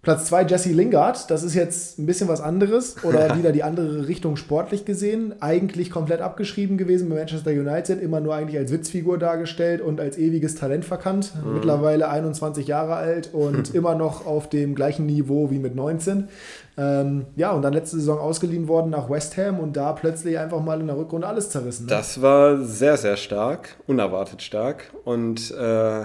Platz 0.00 0.26
2 0.26 0.44
Jesse 0.44 0.70
Lingard, 0.70 1.28
das 1.28 1.42
ist 1.42 1.54
jetzt 1.54 1.98
ein 1.98 2.06
bisschen 2.06 2.28
was 2.28 2.40
anderes 2.40 3.02
oder 3.02 3.36
wieder 3.36 3.50
die 3.50 3.64
andere 3.64 4.06
Richtung 4.06 4.36
sportlich 4.36 4.84
gesehen. 4.84 5.34
Eigentlich 5.40 5.90
komplett 5.90 6.20
abgeschrieben 6.20 6.78
gewesen 6.78 7.08
bei 7.08 7.16
Manchester 7.16 7.50
United, 7.50 8.00
immer 8.00 8.20
nur 8.20 8.36
eigentlich 8.36 8.56
als 8.56 8.70
Witzfigur 8.70 9.18
dargestellt 9.18 9.80
und 9.80 10.00
als 10.00 10.16
ewiges 10.16 10.54
Talent 10.54 10.84
verkannt. 10.84 11.32
Mhm. 11.44 11.54
Mittlerweile 11.54 12.08
21 12.08 12.68
Jahre 12.68 12.94
alt 12.94 13.30
und 13.34 13.74
immer 13.74 13.96
noch 13.96 14.24
auf 14.24 14.48
dem 14.48 14.76
gleichen 14.76 15.04
Niveau 15.04 15.50
wie 15.50 15.58
mit 15.58 15.74
19. 15.74 16.28
Ähm, 16.76 17.26
ja, 17.34 17.50
und 17.50 17.62
dann 17.62 17.72
letzte 17.72 17.96
Saison 17.96 18.20
ausgeliehen 18.20 18.68
worden 18.68 18.90
nach 18.90 19.10
West 19.10 19.36
Ham 19.36 19.58
und 19.58 19.76
da 19.76 19.92
plötzlich 19.94 20.38
einfach 20.38 20.62
mal 20.62 20.80
in 20.80 20.86
der 20.86 20.96
Rückrunde 20.96 21.26
alles 21.26 21.50
zerrissen. 21.50 21.86
Ne? 21.86 21.90
Das 21.90 22.22
war 22.22 22.62
sehr, 22.62 22.96
sehr 22.96 23.16
stark, 23.16 23.76
unerwartet 23.88 24.42
stark 24.42 24.92
und 25.04 25.50
äh 25.50 26.04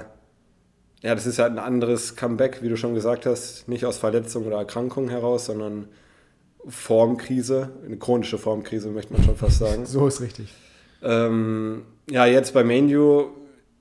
ja, 1.03 1.13
das 1.13 1.25
ist 1.25 1.37
halt 1.37 1.51
ein 1.51 1.59
anderes 1.59 2.15
Comeback, 2.15 2.63
wie 2.63 2.69
du 2.69 2.77
schon 2.77 2.95
gesagt 2.95 3.25
hast, 3.25 3.67
nicht 3.67 3.85
aus 3.85 3.97
Verletzung 3.97 4.47
oder 4.47 4.57
Erkrankung 4.57 5.09
heraus, 5.09 5.45
sondern 5.45 5.89
Formkrise, 6.65 7.71
eine 7.85 7.97
chronische 7.97 8.37
Formkrise, 8.37 8.89
möchte 8.89 9.11
man 9.13 9.23
schon 9.23 9.35
fast 9.35 9.59
sagen. 9.59 9.85
so 9.85 10.07
ist 10.07 10.21
richtig. 10.21 10.47
Ähm, 11.01 11.83
ja, 12.09 12.25
jetzt 12.25 12.53
bei 12.53 12.63
Manu, 12.63 13.31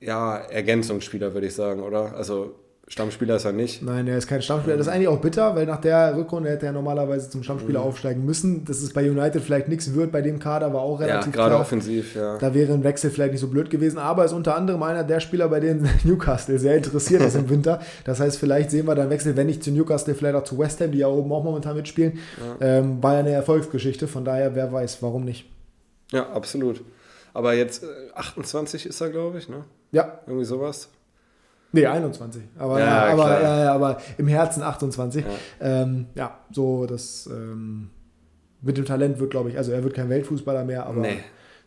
ja, 0.01 0.35
Ergänzungsspieler, 0.35 1.33
würde 1.33 1.47
ich 1.47 1.55
sagen, 1.55 1.81
oder? 1.81 2.13
Also 2.13 2.55
Stammspieler 2.89 3.37
ist 3.37 3.45
er 3.45 3.53
nicht. 3.53 3.81
Nein, 3.81 4.07
er 4.07 4.17
ist 4.17 4.27
kein 4.27 4.41
Stammspieler. 4.41 4.75
Das 4.75 4.87
ist 4.87 4.93
eigentlich 4.93 5.07
auch 5.07 5.21
bitter, 5.21 5.55
weil 5.55 5.65
nach 5.65 5.79
der 5.79 6.17
Rückrunde 6.17 6.49
hätte 6.49 6.65
er 6.65 6.73
normalerweise 6.73 7.29
zum 7.29 7.41
Stammspieler 7.41 7.79
mhm. 7.79 7.85
aufsteigen 7.85 8.25
müssen. 8.25 8.65
Dass 8.65 8.81
es 8.81 8.91
bei 8.91 9.09
United 9.09 9.41
vielleicht 9.41 9.69
nichts 9.69 9.93
wird 9.93 10.11
bei 10.11 10.21
dem 10.21 10.37
Kader, 10.37 10.73
war 10.73 10.81
auch 10.81 10.99
relativ 10.99 11.33
ja, 11.33 11.41
gerade 11.41 11.57
offensiv, 11.57 12.13
ja. 12.13 12.37
Da 12.37 12.53
wäre 12.53 12.73
ein 12.73 12.83
Wechsel 12.83 13.09
vielleicht 13.09 13.31
nicht 13.31 13.41
so 13.41 13.47
blöd 13.47 13.69
gewesen, 13.69 13.97
aber 13.97 14.25
ist 14.25 14.33
unter 14.33 14.55
anderem 14.55 14.83
einer 14.83 15.05
der 15.05 15.21
Spieler, 15.21 15.47
bei 15.47 15.61
denen 15.61 15.89
Newcastle 16.03 16.59
sehr 16.59 16.75
interessiert 16.75 17.21
ist 17.21 17.35
im 17.35 17.49
Winter. 17.49 17.79
Das 18.03 18.19
heißt, 18.19 18.37
vielleicht 18.37 18.69
sehen 18.69 18.85
wir 18.85 18.95
dann 18.95 19.09
Wechsel, 19.09 19.37
wenn 19.37 19.47
nicht 19.47 19.63
zu 19.63 19.71
Newcastle, 19.71 20.13
vielleicht 20.13 20.35
auch 20.35 20.43
zu 20.43 20.59
West 20.59 20.81
Ham, 20.81 20.91
die 20.91 20.99
ja 20.99 21.07
oben 21.07 21.31
auch 21.31 21.43
momentan 21.43 21.77
mitspielen. 21.77 22.19
Ja. 22.59 22.79
Ähm, 22.79 23.01
war 23.01 23.13
ja 23.13 23.19
eine 23.19 23.31
Erfolgsgeschichte, 23.31 24.09
von 24.09 24.25
daher, 24.25 24.55
wer 24.55 24.71
weiß, 24.73 25.01
warum 25.01 25.23
nicht. 25.23 25.49
Ja, 26.11 26.29
absolut. 26.31 26.83
Aber 27.33 27.53
jetzt 27.53 27.83
äh, 27.83 27.87
28 28.13 28.85
ist 28.85 28.99
er, 28.99 29.09
glaube 29.09 29.37
ich, 29.37 29.47
ne? 29.47 29.63
Ja. 29.91 30.19
Irgendwie 30.27 30.45
sowas. 30.45 30.89
Nee, 31.73 31.87
21. 31.87 32.43
Aber, 32.57 32.79
ja, 32.79 33.05
aber, 33.07 33.41
ja, 33.41 33.73
aber 33.73 33.97
im 34.17 34.27
Herzen 34.27 34.61
28. 34.61 35.25
Ja, 35.25 35.31
ähm, 35.59 36.05
ja 36.13 36.37
so 36.51 36.85
das 36.85 37.27
ähm, 37.31 37.89
mit 38.61 38.77
dem 38.77 38.85
Talent 38.85 39.19
wird, 39.19 39.31
glaube 39.31 39.49
ich, 39.49 39.57
also 39.57 39.71
er 39.71 39.83
wird 39.83 39.95
kein 39.95 40.07
Weltfußballer 40.07 40.63
mehr, 40.65 40.85
aber 40.85 41.01
nee. 41.01 41.17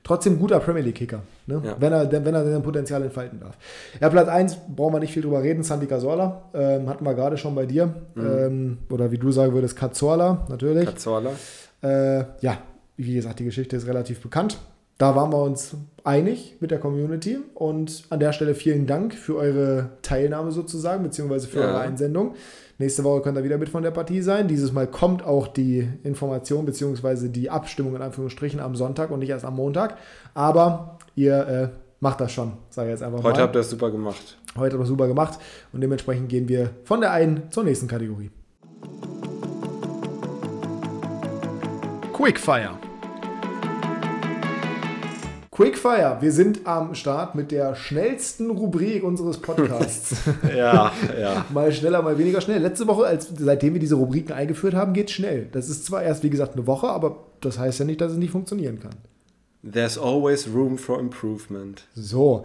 trotzdem 0.04 0.38
guter 0.38 0.60
Premier 0.60 0.82
League-Kicker, 0.82 1.22
ne? 1.46 1.74
wenn, 1.78 1.92
er, 1.92 2.10
wenn 2.10 2.34
er 2.34 2.44
sein 2.44 2.62
Potenzial 2.62 3.02
entfalten 3.02 3.40
darf. 3.40 3.58
Ja, 4.00 4.08
Platz 4.08 4.28
1 4.28 4.58
brauchen 4.74 4.94
wir 4.94 5.00
nicht 5.00 5.12
viel 5.12 5.22
drüber 5.22 5.42
reden, 5.42 5.64
Santi 5.64 5.86
Cazorla, 5.86 6.50
ähm, 6.54 6.88
hatten 6.88 7.04
wir 7.04 7.14
gerade 7.14 7.36
schon 7.36 7.56
bei 7.56 7.66
dir. 7.66 7.92
Mhm. 8.14 8.26
Ähm, 8.26 8.78
oder 8.90 9.10
wie 9.10 9.18
du 9.18 9.32
sagen 9.32 9.52
würdest, 9.52 9.76
Cazorla, 9.76 10.46
natürlich. 10.48 10.86
Cazorla. 10.86 11.32
Äh, 11.82 12.24
ja, 12.40 12.58
wie 12.96 13.14
gesagt, 13.14 13.40
die 13.40 13.44
Geschichte 13.44 13.76
ist 13.76 13.86
relativ 13.88 14.20
bekannt. 14.20 14.58
Da 14.98 15.14
waren 15.14 15.30
wir 15.30 15.42
uns 15.42 15.76
einig 16.04 16.56
mit 16.60 16.70
der 16.70 16.78
Community 16.78 17.38
und 17.54 18.04
an 18.08 18.18
der 18.18 18.32
Stelle 18.32 18.54
vielen 18.54 18.86
Dank 18.86 19.12
für 19.12 19.36
eure 19.36 19.90
Teilnahme 20.00 20.52
sozusagen, 20.52 21.02
beziehungsweise 21.02 21.48
für 21.48 21.60
ja. 21.60 21.66
eure 21.66 21.80
Einsendung. 21.80 22.34
Nächste 22.78 23.04
Woche 23.04 23.20
könnt 23.20 23.36
ihr 23.36 23.44
wieder 23.44 23.58
mit 23.58 23.68
von 23.68 23.82
der 23.82 23.90
Partie 23.90 24.22
sein. 24.22 24.48
Dieses 24.48 24.72
Mal 24.72 24.86
kommt 24.86 25.22
auch 25.24 25.48
die 25.48 25.86
Information 26.02 26.64
beziehungsweise 26.64 27.28
die 27.28 27.50
Abstimmung 27.50 27.94
in 27.94 28.02
Anführungsstrichen 28.02 28.58
am 28.58 28.74
Sonntag 28.74 29.10
und 29.10 29.18
nicht 29.18 29.30
erst 29.30 29.44
am 29.44 29.56
Montag. 29.56 29.98
Aber 30.32 30.98
ihr 31.14 31.46
äh, 31.46 31.68
macht 32.00 32.20
das 32.20 32.32
schon, 32.32 32.52
sage 32.70 32.88
ich 32.88 32.92
jetzt 32.92 33.02
einfach 33.02 33.18
Heute 33.18 33.24
mal. 33.24 33.32
Heute 33.32 33.42
habt 33.42 33.56
ihr 33.56 33.60
es 33.60 33.70
super 33.70 33.90
gemacht. 33.90 34.38
Heute 34.56 34.72
habt 34.76 34.80
ihr 34.80 34.82
es 34.82 34.88
super 34.88 35.08
gemacht 35.08 35.38
und 35.72 35.82
dementsprechend 35.82 36.30
gehen 36.30 36.48
wir 36.48 36.70
von 36.84 37.02
der 37.02 37.12
einen 37.12 37.50
zur 37.50 37.64
nächsten 37.64 37.86
Kategorie. 37.86 38.30
Quickfire. 42.14 42.85
Quickfire, 45.56 46.18
wir 46.20 46.32
sind 46.32 46.66
am 46.66 46.94
Start 46.94 47.34
mit 47.34 47.50
der 47.50 47.74
schnellsten 47.76 48.50
Rubrik 48.50 49.02
unseres 49.02 49.38
Podcasts. 49.38 50.14
ja, 50.54 50.92
ja. 51.18 51.46
mal 51.48 51.72
schneller, 51.72 52.02
mal 52.02 52.18
weniger 52.18 52.42
schnell. 52.42 52.60
Letzte 52.60 52.86
Woche, 52.86 53.06
als, 53.06 53.30
seitdem 53.34 53.72
wir 53.72 53.80
diese 53.80 53.94
Rubriken 53.94 54.34
eingeführt 54.34 54.74
haben, 54.74 54.92
geht 54.92 55.08
es 55.08 55.14
schnell. 55.14 55.48
Das 55.52 55.70
ist 55.70 55.86
zwar 55.86 56.02
erst, 56.02 56.22
wie 56.24 56.28
gesagt, 56.28 56.56
eine 56.56 56.66
Woche, 56.66 56.88
aber 56.88 57.24
das 57.40 57.58
heißt 57.58 57.78
ja 57.78 57.86
nicht, 57.86 58.02
dass 58.02 58.12
es 58.12 58.18
nicht 58.18 58.32
funktionieren 58.32 58.80
kann. 58.80 58.96
There's 59.62 59.96
always 59.96 60.46
room 60.46 60.76
for 60.76 61.00
improvement. 61.00 61.84
So. 61.94 62.44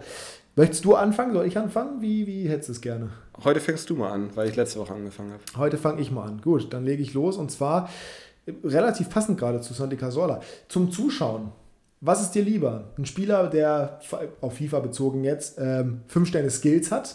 Möchtest 0.56 0.86
du 0.86 0.94
anfangen? 0.94 1.34
Soll 1.34 1.44
ich 1.44 1.58
anfangen? 1.58 2.00
Wie, 2.00 2.26
wie 2.26 2.48
hättest 2.48 2.70
du 2.70 2.72
es 2.72 2.80
gerne? 2.80 3.10
Heute 3.44 3.60
fängst 3.60 3.90
du 3.90 3.94
mal 3.94 4.10
an, 4.10 4.30
weil 4.36 4.48
ich 4.48 4.56
letzte 4.56 4.78
Woche 4.78 4.94
angefangen 4.94 5.32
habe. 5.32 5.42
Heute 5.58 5.76
fange 5.76 6.00
ich 6.00 6.10
mal 6.10 6.24
an. 6.24 6.40
Gut, 6.40 6.72
dann 6.72 6.86
lege 6.86 7.02
ich 7.02 7.12
los 7.12 7.36
und 7.36 7.50
zwar 7.50 7.90
relativ 8.64 9.10
passend 9.10 9.38
gerade 9.38 9.60
zu 9.60 9.74
Santi 9.74 9.98
Casola. 9.98 10.40
Zum 10.68 10.90
Zuschauen. 10.90 11.52
Was 12.04 12.20
ist 12.20 12.32
dir 12.32 12.42
lieber? 12.42 12.90
Ein 12.98 13.06
Spieler, 13.06 13.48
der 13.48 14.00
auf 14.40 14.56
FIFA 14.56 14.80
bezogen 14.80 15.22
jetzt 15.22 15.56
ähm, 15.58 16.00
fünf 16.08 16.28
Sterne 16.28 16.50
Skills 16.50 16.90
hat, 16.90 17.14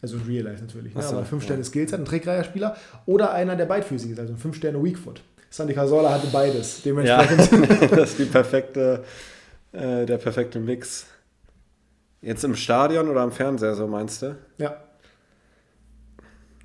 also 0.00 0.16
in 0.18 0.22
Real 0.22 0.44
Life 0.44 0.62
natürlich, 0.62 0.94
ne? 0.94 1.02
so, 1.02 1.16
aber 1.16 1.24
fünf 1.24 1.42
ja. 1.42 1.46
Sterne 1.48 1.64
Skills 1.64 1.92
hat, 1.92 1.98
ein 1.98 2.04
trickreicher 2.04 2.44
Spieler, 2.44 2.76
oder 3.06 3.32
einer, 3.32 3.56
der 3.56 3.66
beidfüßig 3.66 4.12
ist, 4.12 4.20
also 4.20 4.32
ein 4.32 4.38
fünf 4.38 4.54
Sterne 4.54 4.82
Weakfoot. 4.82 5.20
Sandy 5.50 5.74
Casola 5.74 6.14
hatte 6.14 6.28
beides. 6.28 6.82
Dementsprechend. 6.82 7.70
Ja, 7.70 7.86
das 7.96 8.10
ist 8.10 8.20
die 8.20 8.24
perfekte, 8.26 9.02
äh, 9.72 10.06
der 10.06 10.18
perfekte 10.18 10.60
Mix. 10.60 11.06
Jetzt 12.22 12.44
im 12.44 12.54
Stadion 12.54 13.08
oder 13.08 13.20
am 13.20 13.32
Fernseher, 13.32 13.74
so 13.74 13.88
meinst 13.88 14.22
du? 14.22 14.36
Ja. 14.58 14.76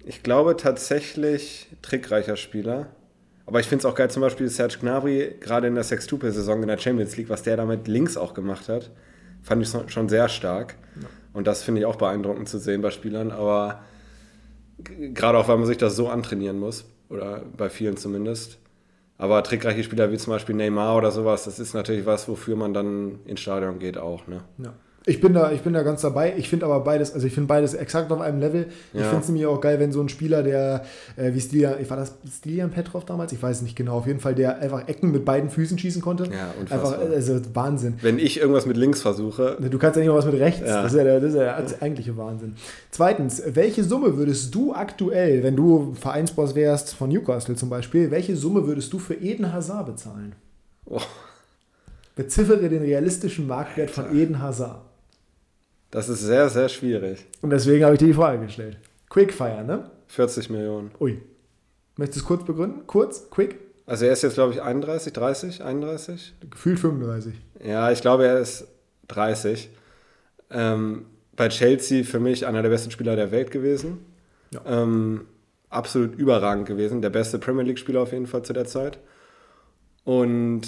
Ich 0.06 0.22
glaube 0.22 0.56
tatsächlich 0.56 1.68
trickreicher 1.82 2.36
Spieler. 2.36 2.88
Aber 3.50 3.60
ich 3.60 3.66
finde 3.66 3.80
es 3.80 3.86
auch 3.92 3.96
geil, 3.96 4.12
zum 4.12 4.22
Beispiel 4.22 4.48
Serge 4.48 4.78
Gnabry, 4.80 5.38
gerade 5.40 5.66
in 5.66 5.74
der 5.74 5.84
Sextuple-Saison 5.84 6.62
in 6.62 6.68
der 6.68 6.78
Champions 6.78 7.18
League, 7.18 7.30
was 7.30 7.42
der 7.42 7.58
damit 7.58 7.88
links 7.88 8.16
auch 8.16 8.36
gemacht 8.36 8.70
hat, 8.70 8.92
fand 9.42 9.64
ich 9.64 9.92
schon 9.92 10.08
sehr 10.08 10.30
stark. 10.30 10.76
Ja. 11.02 11.08
Und 11.34 11.48
das 11.48 11.64
finde 11.64 11.82
ich 11.82 11.88
auch 11.88 11.96
beeindruckend 11.96 12.48
zu 12.48 12.60
sehen 12.60 12.84
bei 12.84 12.92
Spielern. 12.92 13.32
Aber 13.32 13.82
gerade 14.84 15.40
auch, 15.40 15.48
weil 15.48 15.58
man 15.58 15.66
sich 15.66 15.80
das 15.80 15.96
so 15.96 16.10
antrainieren 16.10 16.60
muss, 16.60 16.86
oder 17.10 17.42
bei 17.58 17.72
vielen 17.72 17.98
zumindest. 17.98 18.60
Aber 19.18 19.42
trickreiche 19.42 19.84
Spieler 19.84 20.12
wie 20.12 20.18
zum 20.18 20.32
Beispiel 20.32 20.54
Neymar 20.54 20.96
oder 20.96 21.10
sowas, 21.10 21.46
das 21.46 21.58
ist 21.58 21.74
natürlich 21.74 22.06
was, 22.06 22.28
wofür 22.28 22.56
man 22.56 22.76
dann 22.76 23.18
ins 23.26 23.40
Stadion 23.40 23.80
geht 23.80 23.98
auch. 23.98 24.28
Ne? 24.28 24.44
Ja. 24.60 24.76
Ich 25.06 25.22
bin 25.22 25.34
da, 25.34 25.52
ich 25.52 25.62
bin 25.62 25.74
da 25.74 25.82
ganz 25.82 26.02
dabei. 26.02 26.34
Ich 26.38 26.50
finde 26.50 26.66
aber 26.66 26.82
beides, 26.82 27.14
also 27.14 27.26
ich 27.26 27.34
finde 27.34 27.48
beides 27.48 27.74
exakt 27.74 28.12
auf 28.12 28.20
einem 28.20 28.40
Level. 28.40 28.68
Ich 28.94 29.00
ja. 29.00 29.06
finde 29.08 29.22
es 29.22 29.28
nämlich 29.28 29.46
auch 29.46 29.62
geil, 29.62 29.80
wenn 29.80 29.92
so 29.92 30.02
ein 30.02 30.10
Spieler, 30.10 30.44
der, 30.44 30.86
äh, 31.16 31.34
wie 31.34 31.40
Stilian, 31.40 31.74
war 31.90 31.98
das 31.98 32.14
Stilian 32.38 32.70
Petrov 32.70 33.06
damals? 33.06 33.32
Ich 33.32 33.42
weiß 33.42 33.62
nicht 33.62 33.76
genau. 33.76 33.98
Auf 33.98 34.08
jeden 34.08 34.20
Fall, 34.20 34.36
der 34.36 34.60
einfach 34.60 34.88
Ecken 34.88 35.12
mit 35.12 35.26
beiden 35.26 35.50
Füßen 35.50 35.80
schießen 35.80 36.02
konnte. 36.02 36.26
Ja, 36.26 36.54
unfassbar. 36.60 37.00
Einfach, 37.00 37.16
also 37.16 37.40
Wahnsinn. 37.54 37.96
Wenn 38.02 38.20
ich 38.20 38.40
irgendwas 38.40 38.66
mit 38.66 38.78
links 38.78 39.02
versuche. 39.02 39.58
Du 39.60 39.80
kannst 39.80 39.96
ja 39.96 40.02
nicht 40.02 40.12
mal 40.12 40.18
was 40.18 40.26
mit 40.26 40.40
rechts. 40.40 40.62
Ja. 40.62 40.84
Das, 40.84 40.92
ist 40.92 40.98
ja 40.98 41.04
der, 41.04 41.20
das 41.20 41.30
ist 41.32 41.38
ja 41.38 41.62
der 41.62 41.82
eigentliche 41.82 42.18
Wahnsinn. 42.18 42.56
Zweitens, 42.92 43.42
welche 43.46 43.84
Summe 43.84 44.18
würdest 44.18 44.54
du 44.54 44.74
aktuell, 44.74 45.44
wenn 45.44 45.56
du 45.56 45.94
Vereinsboss 45.94 46.56
wärst 46.56 46.94
von 46.94 47.10
Newcastle 47.10 47.56
zum 47.56 47.70
Beispiel, 47.70 48.12
welche 48.12 48.36
Summe 48.36 48.68
würdest 48.68 48.92
du 48.92 49.00
für 49.00 49.14
Eden 49.14 49.54
Hazard 49.54 49.88
bezahlen? 49.88 50.36
Oh. 50.86 51.00
Beziffere 52.16 52.68
den 52.68 52.82
realistischen 52.82 53.48
Marktwert 53.48 53.98
Alter. 53.98 54.10
von 54.10 54.20
Eden 54.20 54.42
Hazard. 54.42 54.89
Das 55.92 56.10
ist 56.10 56.22
sehr, 56.22 56.50
sehr 56.50 56.70
schwierig. 56.70 57.26
Und 57.42 57.50
deswegen 57.50 57.84
habe 57.84 57.96
ich 57.96 58.00
dir 58.00 58.08
die 58.08 58.14
Frage 58.14 58.46
gestellt. 58.46 58.78
Quickfire, 59.10 59.64
ne? 59.64 59.90
40 60.08 60.50
Millionen. 60.50 60.92
Ui. 61.00 61.20
Möchtest 61.98 62.18
du 62.18 62.22
es 62.22 62.28
kurz 62.28 62.46
begründen? 62.46 62.86
Kurz? 62.86 63.30
Quick? 63.30 63.58
Also 63.86 64.06
er 64.06 64.14
ist 64.14 64.22
jetzt, 64.22 64.36
glaube 64.36 64.54
ich, 64.54 64.62
31, 64.62 65.14
30, 65.14 65.64
31? 65.64 66.36
Gefühlt 66.50 66.80
35. 66.80 67.34
Ja, 67.64 67.92
ich 67.92 68.02
glaube, 68.02 68.28
er 68.28 68.40
ist 68.40 68.68
30. 69.08 69.70
Ähm, 70.52 71.06
bei 71.36 71.50
Chelsea 71.50 72.04
für 72.04 72.20
mich 72.20 72.46
einer 72.46 72.62
der 72.62 72.70
besten 72.70 72.92
Spieler 72.92 73.16
der 73.16 73.32
Welt 73.32 73.50
gewesen. 73.50 74.06
Ja. 74.52 74.62
Ähm, 74.66 75.26
absolut 75.70 76.16
überragend 76.16 76.68
gewesen. 76.68 77.02
Der 77.02 77.10
beste 77.10 77.40
Premier 77.40 77.64
League-Spieler 77.64 78.02
auf 78.02 78.12
jeden 78.12 78.28
Fall 78.28 78.44
zu 78.44 78.54
der 78.54 78.66
Zeit. 78.66 79.00
Und 80.04 80.68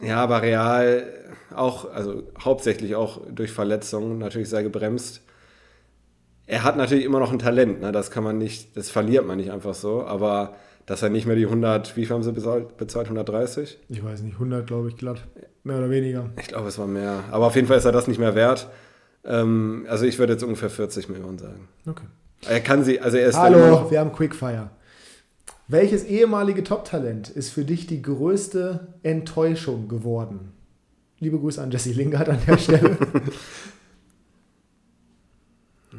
ja, 0.00 0.16
aber 0.22 0.42
Real 0.42 1.12
auch, 1.54 1.90
also 1.92 2.22
hauptsächlich 2.42 2.94
auch 2.94 3.20
durch 3.30 3.50
Verletzungen 3.52 4.18
natürlich 4.18 4.48
sehr 4.48 4.62
gebremst. 4.62 5.22
Er 6.46 6.64
hat 6.64 6.76
natürlich 6.76 7.04
immer 7.04 7.20
noch 7.20 7.32
ein 7.32 7.38
Talent, 7.38 7.80
ne? 7.80 7.92
das 7.92 8.10
kann 8.10 8.24
man 8.24 8.38
nicht, 8.38 8.76
das 8.76 8.90
verliert 8.90 9.26
man 9.26 9.36
nicht 9.36 9.50
einfach 9.50 9.74
so, 9.74 10.04
aber 10.04 10.54
dass 10.86 11.02
er 11.02 11.10
nicht 11.10 11.26
mehr 11.26 11.36
die 11.36 11.44
100, 11.44 11.96
wie 11.96 12.06
viel 12.06 12.14
haben 12.14 12.22
sie 12.22 12.32
bezahlt? 12.32 12.78
bezahlt 12.78 13.06
130? 13.06 13.78
Ich 13.88 14.02
weiß 14.02 14.22
nicht, 14.22 14.34
100 14.34 14.66
glaube 14.66 14.88
ich 14.88 14.96
glatt, 14.96 15.26
mehr 15.62 15.76
oder 15.76 15.90
weniger. 15.90 16.30
Ich 16.40 16.48
glaube, 16.48 16.68
es 16.68 16.78
war 16.78 16.86
mehr, 16.86 17.24
aber 17.30 17.46
auf 17.46 17.56
jeden 17.56 17.66
Fall 17.66 17.76
ist 17.76 17.84
er 17.84 17.92
das 17.92 18.08
nicht 18.08 18.18
mehr 18.18 18.34
wert. 18.34 18.70
Ähm, 19.24 19.84
also 19.90 20.06
ich 20.06 20.18
würde 20.18 20.34
jetzt 20.34 20.42
ungefähr 20.42 20.70
40 20.70 21.10
Millionen 21.10 21.38
sagen. 21.38 21.68
Okay. 21.86 22.06
Er 22.48 22.60
kann 22.60 22.84
sie, 22.84 23.00
also 23.00 23.16
er 23.18 23.28
ist 23.28 23.36
Hallo, 23.36 23.90
wir 23.90 24.00
haben 24.00 24.12
Quickfire. 24.12 24.70
Welches 25.70 26.04
ehemalige 26.04 26.64
Top-Talent 26.64 27.28
ist 27.28 27.50
für 27.50 27.64
dich 27.64 27.86
die 27.86 28.00
größte 28.00 28.94
Enttäuschung 29.02 29.86
geworden? 29.86 30.52
Liebe 31.18 31.38
Grüße 31.38 31.60
an 31.62 31.70
Jesse 31.70 31.92
Lingard 31.92 32.30
an 32.30 32.38
der 32.46 32.56
Stelle. 32.58 32.96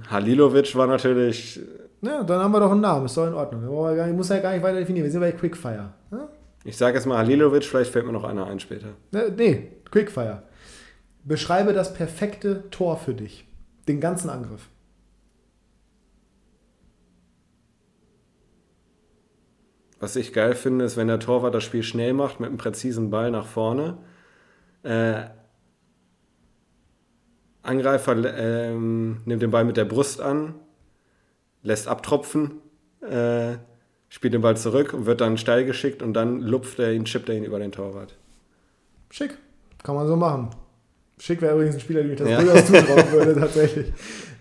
Halilovic 0.10 0.76
war 0.76 0.88
natürlich. 0.88 1.60
Ja, 2.02 2.24
dann 2.24 2.40
haben 2.42 2.52
wir 2.52 2.60
doch 2.62 2.72
einen 2.72 2.82
Namen, 2.82 3.06
ist 3.06 3.16
doch 3.16 3.28
in 3.28 3.34
Ordnung. 3.36 3.62
Ich 3.64 4.16
muss 4.16 4.30
ja 4.30 4.40
gar 4.40 4.54
nicht 4.54 4.64
weiter 4.64 4.80
definieren. 4.80 5.06
Wir 5.06 5.12
sind 5.12 5.22
bei 5.22 5.34
Quickfire. 5.34 5.94
Ja? 6.12 6.30
Ich 6.64 6.76
sage 6.76 6.98
jetzt 6.98 7.06
mal 7.06 7.18
Halilovic, 7.20 7.64
vielleicht 7.64 7.92
fällt 7.92 8.08
mir 8.08 8.12
noch 8.14 8.24
einer 8.24 8.48
ein 8.48 8.60
später. 8.60 8.88
Nee, 9.12 9.68
Quickfire. 9.92 10.44
Beschreibe 11.26 11.74
das 11.74 11.94
perfekte 11.94 12.70
Tor 12.72 12.98
für 12.98 13.14
dich. 13.14 13.46
Den 13.88 14.00
ganzen 14.00 14.32
Angriff. 14.32 14.68
Was 20.00 20.16
ich 20.16 20.32
geil 20.32 20.56
finde, 20.56 20.86
ist, 20.86 20.96
wenn 20.96 21.08
der 21.08 21.20
Torwart 21.20 21.54
das 21.54 21.64
Spiel 21.64 21.84
schnell 21.84 22.14
macht 22.14 22.40
mit 22.40 22.48
einem 22.48 22.58
präzisen 22.58 23.10
Ball 23.10 23.32
nach 23.32 23.46
vorne. 23.46 23.98
Äh, 24.84 25.24
Angreifer 27.62 28.16
äh, 28.16 28.72
nimmt 28.74 29.42
den 29.42 29.52
Ball 29.52 29.66
mit 29.66 29.76
der 29.76 29.86
Brust 29.86 30.22
an, 30.22 30.56
lässt 31.64 31.88
abtropfen, 31.90 32.62
äh, 33.02 33.58
spielt 34.08 34.34
den 34.34 34.42
Ball 34.42 34.56
zurück 34.56 34.94
und 34.94 35.06
wird 35.06 35.20
dann 35.20 35.38
steil 35.38 35.66
geschickt 35.66 36.02
und 36.02 36.14
dann 36.14 36.42
lupft 36.42 36.80
er 36.80 36.94
ihn, 36.94 37.04
chippt 37.04 37.28
er 37.28 37.36
ihn 37.36 37.44
über 37.44 37.60
den 37.60 37.74
Torwart. 37.74 38.16
Schick. 39.10 39.38
Kann 39.84 39.96
man 39.96 40.08
so 40.08 40.16
machen. 40.16 40.50
Schick 41.18 41.42
wäre 41.42 41.56
übrigens 41.56 41.76
ein 41.76 41.82
Spieler, 41.82 42.02
dem 42.02 42.12
ich 42.12 42.18
das 42.18 42.30
ja. 42.30 42.42
durchaus 42.42 42.66
zutrauen 42.68 43.12
würde, 43.12 43.40
tatsächlich. 43.40 43.94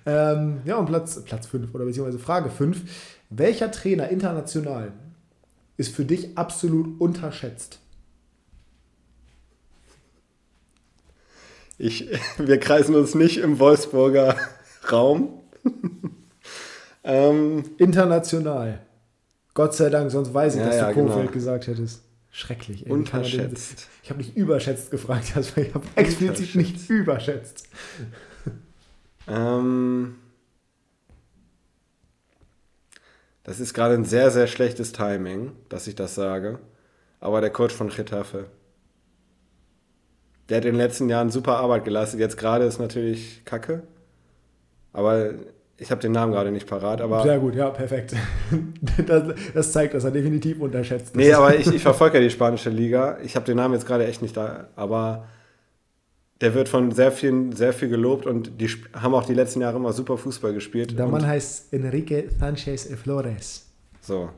Ähm, 0.06 0.62
ja, 0.64 0.76
und 0.76 0.86
Platz 0.86 1.14
5 1.14 1.24
Platz 1.26 1.48
oder 1.74 1.84
beziehungsweise 1.84 2.18
Frage 2.20 2.48
5. 2.48 2.82
Welcher 3.30 3.70
Trainer 3.70 4.08
international 4.08 4.92
ist 5.78 5.94
für 5.94 6.04
dich 6.04 6.36
absolut 6.36 7.00
unterschätzt? 7.00 7.78
Ich, 11.78 12.10
wir 12.38 12.58
kreisen 12.58 12.94
uns 12.94 13.14
nicht 13.14 13.38
im 13.38 13.58
Wolfsburger 13.58 14.36
Raum. 14.90 15.40
ähm, 17.04 17.64
International. 17.78 18.80
Gott 19.54 19.74
sei 19.74 19.88
Dank, 19.88 20.10
sonst 20.10 20.34
weiß 20.34 20.56
ich, 20.56 20.60
ja, 20.60 20.66
dass 20.66 20.76
ja, 20.76 20.88
du 20.88 20.94
Kofeld 20.94 21.20
genau. 21.20 21.32
gesagt 21.32 21.68
hättest. 21.68 22.02
Schrecklich. 22.30 22.86
Ey. 22.86 22.92
Unterschätzt. 22.92 23.88
Ich 24.02 24.10
habe 24.10 24.18
nicht 24.18 24.36
überschätzt 24.36 24.90
gefragt, 24.90 25.32
also 25.36 25.60
ich 25.60 25.72
habe 25.74 25.86
explizit 25.94 26.56
nicht 26.56 26.90
überschätzt. 26.90 27.68
Ähm, 29.28 30.16
Das 33.48 33.60
ist 33.60 33.72
gerade 33.72 33.94
ein 33.94 34.04
sehr, 34.04 34.30
sehr 34.30 34.46
schlechtes 34.46 34.92
Timing, 34.92 35.52
dass 35.70 35.86
ich 35.86 35.94
das 35.94 36.14
sage. 36.14 36.58
Aber 37.18 37.40
der 37.40 37.48
Coach 37.48 37.74
von 37.74 37.88
Getafe, 37.88 38.44
der 40.50 40.58
hat 40.58 40.66
in 40.66 40.74
den 40.74 40.78
letzten 40.78 41.08
Jahren 41.08 41.30
super 41.30 41.56
Arbeit 41.56 41.86
geleistet. 41.86 42.20
Jetzt 42.20 42.36
gerade 42.36 42.66
ist 42.66 42.78
natürlich 42.78 43.42
Kacke. 43.46 43.84
Aber 44.92 45.30
ich 45.78 45.90
habe 45.90 46.02
den 46.02 46.12
Namen 46.12 46.32
gerade 46.32 46.50
nicht 46.50 46.66
parat. 46.66 47.00
Aber 47.00 47.22
Sehr 47.22 47.38
gut, 47.38 47.54
ja, 47.54 47.70
perfekt. 47.70 48.14
Das, 49.06 49.22
das 49.54 49.72
zeigt, 49.72 49.94
dass 49.94 50.04
er 50.04 50.10
definitiv 50.10 50.60
unterschätzt 50.60 51.06
ist. 51.06 51.16
Nee, 51.16 51.32
aber 51.32 51.56
ich, 51.56 51.66
ich 51.68 51.80
verfolge 51.80 52.18
ja 52.18 52.24
die 52.24 52.30
spanische 52.30 52.68
Liga. 52.68 53.16
Ich 53.22 53.34
habe 53.34 53.46
den 53.46 53.56
Namen 53.56 53.72
jetzt 53.72 53.86
gerade 53.86 54.06
echt 54.06 54.20
nicht 54.20 54.36
da. 54.36 54.68
Aber 54.76 55.24
der 56.40 56.54
wird 56.54 56.68
von 56.68 56.92
sehr 56.92 57.10
vielen 57.10 57.52
sehr 57.52 57.72
viel 57.72 57.88
gelobt 57.88 58.26
und 58.26 58.60
die 58.60 58.68
haben 58.94 59.14
auch 59.14 59.24
die 59.24 59.34
letzten 59.34 59.60
Jahre 59.60 59.76
immer 59.76 59.92
super 59.92 60.16
Fußball 60.16 60.54
gespielt. 60.54 60.98
Der 60.98 61.06
Mann 61.06 61.26
heißt 61.26 61.72
Enrique 61.72 62.30
Sanchez 62.38 62.88
Flores. 63.02 63.66
So. 64.00 64.30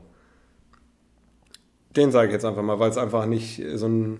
Den 1.95 2.11
sage 2.11 2.27
ich 2.27 2.33
jetzt 2.33 2.45
einfach 2.45 2.63
mal, 2.63 2.79
weil 2.79 2.89
es 2.89 2.97
einfach 2.97 3.25
nicht 3.25 3.61
so 3.75 3.87
ein 3.87 4.19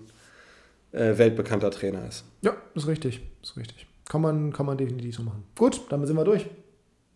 äh, 0.92 1.16
weltbekannter 1.16 1.70
Trainer 1.70 2.06
ist. 2.06 2.24
Ja, 2.42 2.54
ist 2.74 2.86
richtig. 2.86 3.22
Ist 3.42 3.56
richtig. 3.56 3.86
Kann 4.08 4.20
man, 4.20 4.52
kann 4.52 4.66
man 4.66 4.76
definitiv 4.76 5.16
so 5.16 5.22
machen. 5.22 5.44
Gut, 5.56 5.80
dann 5.88 6.06
sind 6.06 6.16
wir 6.16 6.24
durch 6.24 6.46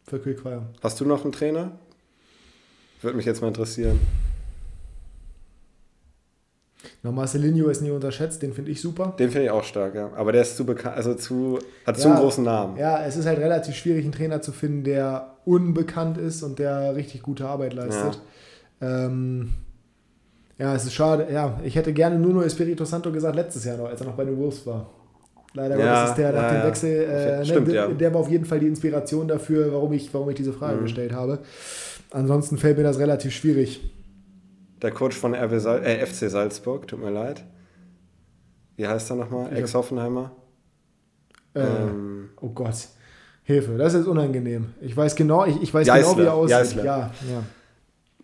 für 0.04 0.18
Quickfire. 0.18 0.66
Hast 0.82 1.00
du 1.00 1.04
noch 1.04 1.22
einen 1.24 1.32
Trainer? 1.32 1.78
Würde 3.02 3.16
mich 3.16 3.26
jetzt 3.26 3.42
mal 3.42 3.48
interessieren. 3.48 4.00
Na, 7.02 7.12
Marcelinho 7.12 7.68
ist 7.68 7.82
nie 7.82 7.90
unterschätzt, 7.90 8.42
den 8.42 8.52
finde 8.52 8.70
ich 8.70 8.80
super. 8.80 9.14
Den 9.18 9.30
finde 9.30 9.46
ich 9.46 9.50
auch 9.50 9.64
stark, 9.64 9.94
ja. 9.94 10.10
Aber 10.14 10.32
der 10.32 10.42
ist 10.42 10.56
zu 10.56 10.64
bekannt, 10.64 10.96
also 10.96 11.14
zu, 11.14 11.58
hat 11.86 11.96
ja, 11.96 12.02
zu 12.02 12.08
einen 12.08 12.18
großen 12.18 12.44
Namen. 12.44 12.76
Ja, 12.76 13.04
es 13.04 13.16
ist 13.16 13.26
halt 13.26 13.38
relativ 13.38 13.74
schwierig, 13.74 14.04
einen 14.04 14.12
Trainer 14.12 14.42
zu 14.42 14.52
finden, 14.52 14.84
der 14.84 15.36
unbekannt 15.44 16.18
ist 16.18 16.42
und 16.42 16.58
der 16.58 16.94
richtig 16.94 17.22
gute 17.22 17.46
Arbeit 17.46 17.74
leistet. 17.74 18.20
Ja, 18.80 19.06
ähm, 19.06 19.50
ja 20.58 20.74
es 20.74 20.84
ist 20.84 20.94
schade. 20.94 21.28
Ja, 21.32 21.60
ich 21.64 21.76
hätte 21.76 21.92
gerne 21.92 22.18
Nuno 22.18 22.42
Espirito 22.42 22.84
Santo 22.84 23.12
gesagt 23.12 23.36
letztes 23.36 23.64
Jahr 23.64 23.76
noch, 23.76 23.86
als 23.86 24.00
er 24.00 24.06
noch 24.06 24.14
bei 24.14 24.24
den 24.24 24.36
Wolves 24.36 24.66
war. 24.66 24.90
Leider 25.54 25.78
ja, 25.78 25.94
Gottes 25.94 26.10
ist 26.10 26.18
der 26.18 26.32
nach 26.32 26.42
ja, 26.42 26.60
dem 26.60 26.68
Wechsel, 26.68 27.04
äh, 27.04 27.44
Stimmt, 27.44 27.68
ne, 27.68 27.72
der, 27.72 27.88
der 27.88 28.14
war 28.14 28.20
auf 28.20 28.30
jeden 28.30 28.44
Fall 28.44 28.60
die 28.60 28.66
Inspiration 28.66 29.26
dafür, 29.26 29.72
warum 29.72 29.92
ich, 29.92 30.12
warum 30.12 30.28
ich 30.28 30.36
diese 30.36 30.52
Frage 30.52 30.76
mhm. 30.76 30.82
gestellt 30.82 31.12
habe. 31.12 31.38
Ansonsten 32.10 32.58
fällt 32.58 32.76
mir 32.76 32.84
das 32.84 32.98
relativ 32.98 33.32
schwierig 33.32 33.80
der 34.86 34.94
Coach 34.94 35.16
von 35.16 35.34
RB 35.34 35.58
Sal 35.58 35.84
äh, 35.84 36.06
FC 36.06 36.30
Salzburg, 36.30 36.86
tut 36.86 37.02
mir 37.02 37.10
leid. 37.10 37.44
Wie 38.76 38.86
heißt 38.86 39.10
er 39.10 39.16
nochmal? 39.16 39.54
Ex-Hoffenheimer? 39.56 40.30
Äh, 41.54 41.60
ähm, 41.60 42.28
oh 42.40 42.50
Gott. 42.50 42.88
Hilfe, 43.42 43.76
das 43.76 43.94
ist 43.94 44.06
unangenehm. 44.06 44.74
Ich 44.80 44.96
weiß 44.96 45.16
genau, 45.16 45.44
ich, 45.44 45.60
ich 45.60 45.74
weiß 45.74 45.86
genau, 45.86 46.18
wie 46.18 46.22
er 46.22 46.34
aussieht. 46.34 46.84
Ja, 46.84 47.10
ja. 47.28 47.42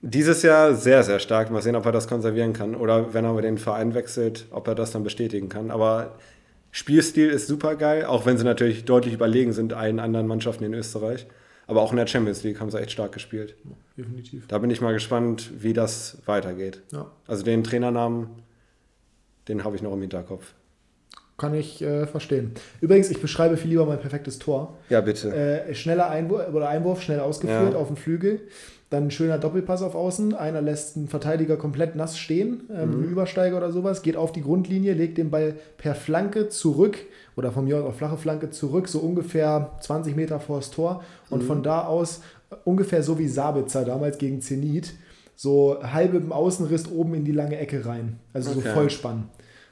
Dieses 0.02 0.42
Jahr 0.42 0.74
sehr, 0.74 1.02
sehr 1.02 1.18
stark. 1.18 1.50
Mal 1.50 1.62
sehen, 1.62 1.74
ob 1.74 1.84
er 1.84 1.92
das 1.92 2.06
konservieren 2.06 2.52
kann. 2.52 2.76
Oder 2.76 3.12
wenn 3.12 3.24
er 3.24 3.40
den 3.42 3.58
Verein 3.58 3.94
wechselt, 3.94 4.46
ob 4.50 4.68
er 4.68 4.74
das 4.76 4.92
dann 4.92 5.02
bestätigen 5.02 5.48
kann. 5.48 5.70
Aber 5.70 6.16
Spielstil 6.70 7.28
ist 7.28 7.48
super 7.48 7.74
geil, 7.74 8.04
auch 8.04 8.24
wenn 8.24 8.38
sie 8.38 8.44
natürlich 8.44 8.84
deutlich 8.84 9.14
überlegen 9.14 9.52
sind 9.52 9.72
allen 9.72 9.98
anderen 9.98 10.26
Mannschaften 10.26 10.64
in 10.64 10.74
Österreich. 10.74 11.26
Aber 11.66 11.80
auch 11.82 11.90
in 11.92 11.96
der 11.96 12.06
Champions 12.06 12.42
League 12.42 12.60
haben 12.60 12.70
sie 12.70 12.80
echt 12.80 12.90
stark 12.92 13.12
gespielt. 13.12 13.54
Definitiv. 13.96 14.46
Da 14.48 14.58
bin 14.58 14.70
ich 14.70 14.80
mal 14.80 14.92
gespannt, 14.92 15.50
wie 15.58 15.72
das 15.72 16.18
weitergeht. 16.26 16.82
Ja. 16.92 17.10
Also 17.26 17.44
den 17.44 17.62
Trainernamen, 17.64 18.28
den 19.48 19.64
habe 19.64 19.76
ich 19.76 19.82
noch 19.82 19.92
im 19.92 20.00
Hinterkopf. 20.00 20.54
Kann 21.38 21.54
ich 21.54 21.82
äh, 21.82 22.06
verstehen. 22.06 22.52
Übrigens, 22.80 23.10
ich 23.10 23.20
beschreibe 23.20 23.56
viel 23.56 23.70
lieber 23.70 23.86
mein 23.86 23.98
perfektes 24.00 24.38
Tor. 24.38 24.76
Ja, 24.90 25.00
bitte. 25.00 25.34
Äh, 25.34 25.74
schneller 25.74 26.08
Einwurf, 26.08 26.52
oder 26.52 26.68
Einwurf, 26.68 27.02
schnell 27.02 27.20
ausgeführt 27.20 27.72
Ja. 27.72 27.78
auf 27.78 27.88
den 27.88 27.96
Flügel. 27.96 28.40
Dann 28.90 29.04
ein 29.04 29.10
schöner 29.10 29.38
Doppelpass 29.38 29.82
auf 29.82 29.94
Außen. 29.94 30.34
Einer 30.34 30.60
lässt 30.60 30.96
einen 30.96 31.08
Verteidiger 31.08 31.56
komplett 31.56 31.96
nass 31.96 32.18
stehen, 32.18 32.64
ähm, 32.72 32.98
Mhm. 32.98 33.04
Übersteiger 33.04 33.56
oder 33.56 33.72
sowas, 33.72 34.02
geht 34.02 34.16
auf 34.16 34.32
die 34.32 34.42
Grundlinie, 34.42 34.92
legt 34.92 35.16
den 35.18 35.30
Ball 35.30 35.54
per 35.78 35.94
Flanke 35.94 36.48
zurück 36.50 36.98
oder 37.36 37.50
von 37.52 37.64
mir 37.64 37.78
aus 37.78 37.84
auf 37.84 37.96
flache 37.96 38.16
Flanke 38.16 38.50
zurück, 38.50 38.88
so 38.88 38.98
ungefähr 39.00 39.70
20 39.80 40.14
Meter 40.16 40.38
vors 40.40 40.70
Tor. 40.70 41.02
Und 41.30 41.42
Mhm. 41.42 41.46
von 41.46 41.62
da 41.62 41.84
aus 41.86 42.20
äh, 42.50 42.56
ungefähr 42.64 43.02
so 43.02 43.18
wie 43.18 43.28
Sabitzer 43.28 43.84
damals 43.84 44.18
gegen 44.18 44.40
Zenit, 44.40 44.92
so 45.36 45.78
halb 45.82 46.14
im 46.14 46.32
Außenriss 46.32 46.90
oben 46.90 47.14
in 47.14 47.24
die 47.24 47.32
lange 47.32 47.56
Ecke 47.58 47.84
rein. 47.86 48.18
Also 48.32 48.52
so 48.52 48.58
Okay. 48.60 48.68
Vollspann. 48.72 49.28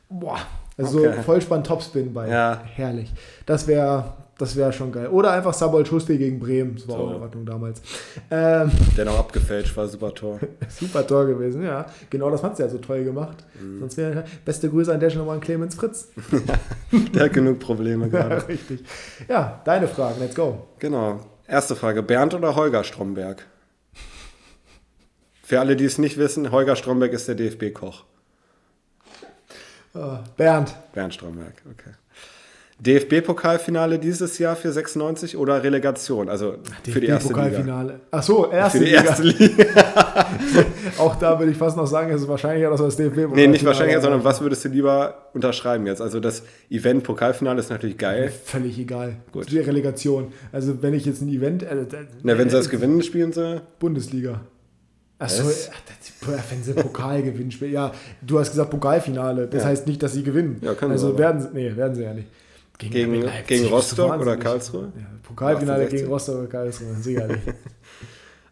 Boah, 0.09 0.39
also 0.77 0.99
Okay. 1.01 1.13
so 1.17 1.23
Vollspann 1.23 1.63
Topspin 1.65 2.13
bei. 2.13 2.29
Ja. 2.29 2.63
Herrlich. 2.75 3.13
Das 3.47 3.67
wäre 3.67 4.15
das 4.41 4.57
wär 4.57 4.73
schon 4.73 4.93
geil. 4.93 5.09
Oder 5.09 5.33
einfach 5.33 5.53
Sabold 5.53 5.87
Schuster 5.87 6.17
gegen 6.17 6.39
Bremen. 6.41 6.77
Das 6.77 6.89
war 6.89 6.99
auch 6.99 7.11
in 7.11 7.23
Ordnung 7.23 7.47
damals. 7.47 7.83
Ähm, 8.31 8.71
Der 8.97 9.05
noch 9.05 9.19
abgefälscht 9.19 9.77
war, 9.77 9.87
super 9.87 10.15
Tor. 10.15 10.41
super 10.69 11.07
Tor 11.07 11.27
gewesen, 11.27 11.63
ja. 11.63 11.87
Genau 12.09 12.31
das 12.31 12.43
hat 12.43 12.57
sie 12.57 12.63
ja 12.63 12.69
so 12.69 12.79
toll 12.79 13.05
gemacht. 13.05 13.45
Mhm. 13.61 13.81
Sonst 13.81 13.97
wäre 13.97 14.25
beste 14.45 14.71
Grüße 14.71 14.93
an 14.93 15.01
der 15.01 15.11
Stelle 15.11 15.25
nochmal 15.25 15.37
an 15.37 15.43
Clemens 15.43 15.75
Fritz. 15.75 16.09
Der 17.15 17.25
hat 17.25 17.33
genug 17.33 17.59
Probleme 17.59 18.09
gerade. 18.09 18.49
Richtig. 18.49 18.83
Ja, 19.29 19.61
deine 19.65 19.89
Fragen, 19.89 20.21
let's 20.21 20.35
go. 20.35 20.67
Genau. 20.79 21.21
Erste 21.47 21.77
Frage: 21.77 22.03
Bernd 22.03 22.35
oder 22.35 22.57
Holger 22.57 22.85
Stromberg? 22.85 23.45
Für 25.43 25.61
alle, 25.61 25.77
die 25.77 25.85
es 25.85 25.99
nicht 25.99 26.17
wissen, 26.17 26.53
Holger 26.53 26.77
Stromberg 26.77 27.13
ist 27.13 27.27
der 27.27 27.35
DFB-Koch. 27.35 28.05
Äh, 29.95 29.99
Bernd. 30.37 30.75
Bernd 30.93 31.15
Stromberg, 31.15 31.55
okay. 31.69 31.91
DFB-Pokalfinale 32.87 33.99
dieses 33.99 34.39
Jahr 34.39 34.57
für 34.57 34.73
96 34.73 35.37
oder 35.37 35.63
Relegation? 35.63 36.29
Also 36.29 36.55
für 36.85 37.01
die 37.01 37.07
erste 37.09 37.29
Liga. 37.29 37.41
Pokalfinale. 37.43 38.01
Ach 38.11 38.23
so, 38.23 38.51
erste 38.51 38.79
Für 38.79 38.85
die 38.85 38.91
Liga. 38.91 39.03
erste 39.05 39.23
Liga. 39.23 39.65
Auch 40.99 41.17
da 41.17 41.39
würde 41.39 41.53
ich 41.53 41.59
fast 41.59 41.77
noch 41.77 41.87
sagen, 41.87 42.11
es 42.13 42.23
ist 42.23 42.29
wahrscheinlicher, 42.29 42.71
dass 42.71 42.81
wir 42.81 42.87
das 42.87 42.97
dfb 42.97 43.29
Nee, 43.35 43.47
nicht 43.49 43.65
wahrscheinlich, 43.65 43.99
sondern 44.01 44.25
was 44.25 44.41
würdest 44.41 44.65
du 44.65 44.69
lieber 44.71 45.27
unterschreiben 45.35 45.87
jetzt? 45.87 46.01
Also 46.01 46.21
das 46.21 46.43
Event 46.71 47.05
Pokalfinale 47.05 47.61
ist 47.61 47.71
natürlich 47.71 47.99
geil. 47.99 48.33
Völlig 48.45 48.79
egal. 48.79 49.17
Gut. 49.33 49.51
Die 49.51 49.59
Relegation. 49.59 50.33
Also 50.53 50.83
wenn 50.83 50.95
ich 50.95 51.05
jetzt 51.05 51.21
ein 51.23 51.29
Event... 51.29 51.63
Äh, 51.63 51.81
äh, 51.83 51.87
Na, 52.23 52.39
wenn 52.39 52.49
sie 52.49 52.57
das 52.57 52.71
gewinnen, 52.71 53.03
spielen 53.03 53.33
sie. 53.33 53.61
Bundesliga. 53.79 54.41
Achso, 55.19 55.45
Was? 55.45 55.71
wenn 56.51 56.63
sie 56.63 56.73
Pokal 56.73 57.23
gewinnen, 57.25 57.51
spielen. 57.51 57.73
Ja, 57.73 57.93
du 58.27 58.39
hast 58.39 58.51
gesagt 58.53 58.71
Pokalfinale. 58.71 59.49
Das 59.49 59.63
Ja. 59.65 59.69
heißt 59.69 59.87
nicht, 59.87 60.03
dass 60.03 60.15
sie 60.15 60.23
gewinnen. 60.23 60.57
Ja, 60.63 60.73
können 60.75 60.93
sie 60.97 61.05
also 61.05 61.09
aber. 61.09 61.19
werden 61.19 61.43
sie, 61.43 61.49
nee, 61.53 61.77
werden 61.77 61.95
sie 61.95 62.03
ja 62.05 62.15
nicht. 62.15 62.29
Gegen- 62.89 63.21
Leipzig 63.23 63.47
gegen 63.47 63.61
bist 63.63 63.71
du 63.71 64.03
Rostock 64.03 64.21
oder. 64.21 64.37
Karlsruhe? 64.37 64.93
Ja, 64.97 65.07
Pokalfinale 65.23 65.83
1860. 65.85 65.99
gegen 66.01 66.13
Rostock 66.13 66.35
oder 66.39 66.47
Karlsruhe, 66.49 66.95
sicherlich. 67.01 67.39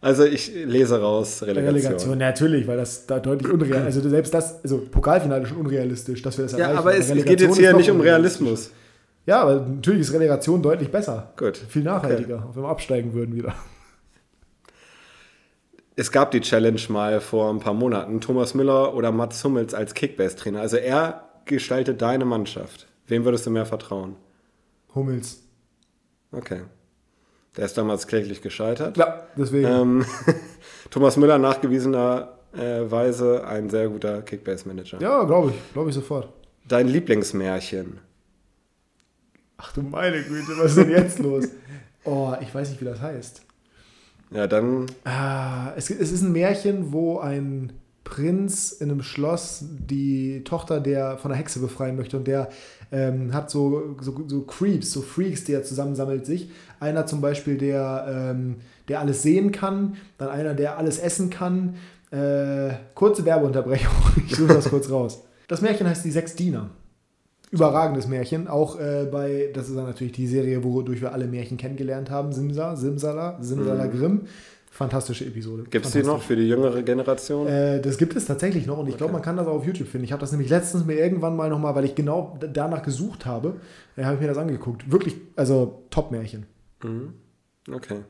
Also 0.01 0.23
ich 0.23 0.49
lese 0.53 1.01
raus 1.01 1.41
Relegation. 1.43 1.75
Relegation, 1.75 2.17
natürlich, 2.19 2.65
weil 2.67 2.77
das 2.77 3.05
da 3.05 3.19
deutlich 3.19 3.51
unrealistisch 3.51 3.97
Also 3.97 4.09
selbst 4.09 4.33
das, 4.33 4.63
also 4.63 4.77
Pokalfinale 4.89 5.43
ist 5.43 5.49
schon 5.49 5.57
unrealistisch, 5.57 6.21
dass 6.21 6.37
wir 6.37 6.43
das 6.45 6.53
Ja, 6.53 6.59
erreichen. 6.59 6.77
aber 6.77 6.95
es, 6.97 7.07
geht 7.25 7.41
jetzt 7.41 7.57
hier 7.57 7.73
nicht 7.73 7.91
um. 7.91 7.99
Realismus. 7.99 8.71
Ja, 9.25 9.41
aber 9.41 9.55
natürlich 9.59 9.99
ist 9.99 10.13
Relegation 10.13 10.61
deutlich 10.61 10.89
besser. 10.89 11.33
Gut. 11.35 11.57
Viel 11.57 11.83
nachhaltiger, 11.83 12.45
auch 12.49 12.55
wenn 12.55 12.63
wir 12.63 12.69
absteigen 12.69 13.13
würden 13.13 13.35
wieder. 13.35 13.53
Es 15.95 16.11
gab 16.11 16.31
die 16.31 16.39
Challenge 16.39 16.79
mal 16.87 17.19
vor 17.19 17.49
ein 17.51 17.59
paar 17.59 17.73
Monaten, 17.73 18.21
Thomas 18.21 18.53
Müller 18.53 18.93
oder 18.95 19.11
Mats 19.11 19.43
Hummels 19.43 19.73
als 19.73 19.93
Kickbase-Trainer. 19.93 20.61
Also 20.61 20.77
er 20.77 21.25
gestaltet 21.43 22.01
deine 22.01 22.23
Mannschaft. 22.23 22.87
Wem 23.09 23.25
würdest 23.25 23.45
du 23.45 23.49
mehr 23.51 23.65
vertrauen? 23.65 24.15
Hummels. 24.95 25.41
Okay. 26.31 26.61
Der 27.57 27.65
ist 27.65 27.77
damals 27.77 28.07
kläglich 28.07 28.41
gescheitert. 28.41 28.95
Ja, 28.97 29.23
deswegen. 29.35 29.67
Ähm, 29.67 30.05
Thomas 30.91 31.17
Müller 31.17 31.37
nachgewiesenerweise 31.39 33.45
ein 33.47 33.69
sehr 33.69 33.89
guter 33.89 34.21
Kickbase-Manager. 34.21 35.01
ja, 35.01 35.23
glaube 35.23 35.51
ich. 35.51 35.73
Glaube 35.73 35.89
ich 35.89 35.95
sofort. 35.95 36.31
Dein 36.67 36.87
Lieblingsmärchen? 36.87 37.99
Ach 39.57 39.73
du 39.73 39.81
meine 39.81 40.21
Güte, 40.23 40.53
was 40.57 40.67
ist 40.71 40.77
denn 40.77 40.91
jetzt 40.91 41.19
los? 41.19 41.47
Oh, 42.05 42.33
ich 42.39 42.53
weiß 42.53 42.69
nicht, 42.69 42.79
wie 42.81 42.85
das 42.85 43.01
heißt. 43.01 43.41
Ja, 44.31 44.47
dann 44.47 44.85
Ah, 45.03 45.73
es, 45.75 45.89
es 45.89 46.11
ist 46.11 46.21
ein 46.21 46.31
Märchen, 46.31 46.93
wo 46.93 47.19
ein 47.19 47.73
Prinz 48.09 48.71
in 48.71 48.89
einem 48.89 49.03
Schloss 49.03 49.63
die 49.69 50.43
Tochter 50.43 50.79
der 50.79 51.17
von 51.17 51.29
der 51.29 51.37
Hexe 51.37 51.59
befreien 51.59 51.95
möchte 51.95 52.17
und 52.17 52.27
der 52.27 52.49
ähm, 52.91 53.33
hat 53.33 53.51
so, 53.51 53.95
so, 54.01 54.23
so 54.27 54.41
Creeps, 54.41 54.91
so 54.91 55.01
Freaks, 55.01 55.43
die 55.43 55.53
er 55.53 55.63
zusammensammelt 55.63 56.25
sich. 56.25 56.49
Einer 56.79 57.05
zum 57.05 57.21
Beispiel, 57.21 57.57
der, 57.57 58.31
ähm, 58.31 58.55
der 58.87 58.99
alles 58.99 59.21
sehen 59.21 59.51
kann, 59.51 59.95
dann 60.17 60.29
einer, 60.29 60.53
der 60.55 60.77
alles 60.77 60.97
essen 60.97 61.29
kann. 61.29 61.75
Äh, 62.11 62.73
kurze 62.95 63.25
Werbeunterbrechung, 63.25 63.93
ich 64.27 64.35
suche 64.35 64.55
das 64.55 64.69
kurz 64.69 64.89
raus. 64.89 65.23
Das 65.47 65.61
Märchen 65.61 65.87
heißt 65.87 66.03
Die 66.03 66.11
Sechs 66.11 66.35
Diener. 66.35 66.71
Überragendes 67.51 68.07
Märchen, 68.07 68.47
auch 68.47 68.79
äh, 68.79 69.07
bei, 69.11 69.49
das 69.53 69.69
ist 69.69 69.75
dann 69.75 69.85
natürlich 69.85 70.13
die 70.13 70.27
Serie, 70.27 70.63
wodurch 70.63 71.01
wir 71.01 71.13
alle 71.13 71.25
Märchen 71.25 71.57
kennengelernt 71.57 72.11
haben, 72.11 72.31
Simsa, 72.31 72.75
Simsala, 72.75 73.39
Simsala 73.41 73.87
Grimm. 73.87 74.21
Fantastische 74.79 75.25
Episode. 75.25 75.63
gibt 75.69 75.85
es 75.85 75.91
die 75.91 76.03
noch 76.03 76.21
für 76.21 76.37
die 76.37 76.47
jüngere 76.47 76.81
Generation? 76.83 77.47
Äh, 77.47 77.81
das 77.81 77.97
gibt 77.97 78.15
es 78.15 78.23
tatsächlich 78.23 78.65
noch 78.65 78.77
und 78.77 78.87
ich 78.87 78.95
glaube, 78.95 79.11
man 79.11 79.21
kann 79.21 79.35
das 79.35 79.45
auch 79.45 79.55
auf 79.55 79.65
YouTube 79.65 79.89
finden. 79.89 80.05
Ich 80.05 80.13
habe 80.13 80.21
das 80.21 80.31
nämlich 80.31 80.49
letztens 80.49 80.85
mir 80.85 80.93
irgendwann 80.93 81.35
mal 81.35 81.49
nochmal, 81.49 81.75
weil 81.75 81.83
ich 81.83 81.95
genau 81.95 82.39
danach 82.39 82.81
gesucht 82.81 83.25
habe, 83.25 83.59
äh, 83.97 84.05
habe 84.05 84.15
ich 84.15 84.21
mir 84.21 84.27
das 84.27 84.37
angeguckt. 84.37 84.89
Wirklich, 84.89 85.17
also 85.35 85.83
Top-Märchen. 85.89 86.45
Mhm. 86.81 87.13
Okay. 87.69 88.05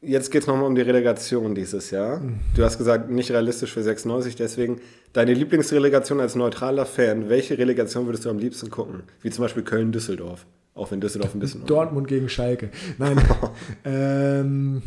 Jetzt 0.00 0.30
geht 0.30 0.42
es 0.42 0.46
nochmal 0.46 0.66
um 0.66 0.76
die 0.76 0.82
Relegation 0.82 1.56
dieses 1.56 1.90
Jahr. 1.90 2.22
Du 2.54 2.62
hast 2.62 2.78
gesagt, 2.78 3.10
nicht 3.10 3.32
realistisch 3.32 3.72
für 3.72 3.82
96, 3.82 4.36
deswegen 4.36 4.80
deine 5.12 5.34
Lieblingsrelegation 5.34 6.20
als 6.20 6.36
neutraler 6.36 6.86
Fan. 6.86 7.28
Welche 7.28 7.58
Relegation 7.58 8.06
würdest 8.06 8.24
du 8.24 8.30
am 8.30 8.38
liebsten 8.38 8.70
gucken? 8.70 9.02
Wie 9.20 9.30
zum 9.30 9.42
Beispiel 9.42 9.64
Köln-Düsseldorf. 9.64 10.46
Auch 10.76 10.90
wenn 10.90 11.00
Düsseldorf 11.00 11.34
ein 11.34 11.40
bisschen. 11.40 11.66
Dortmund 11.66 12.06
gegen 12.06 12.28
Schalke. 12.28 12.70
Nein. 12.98 13.20
ähm, 13.84 14.82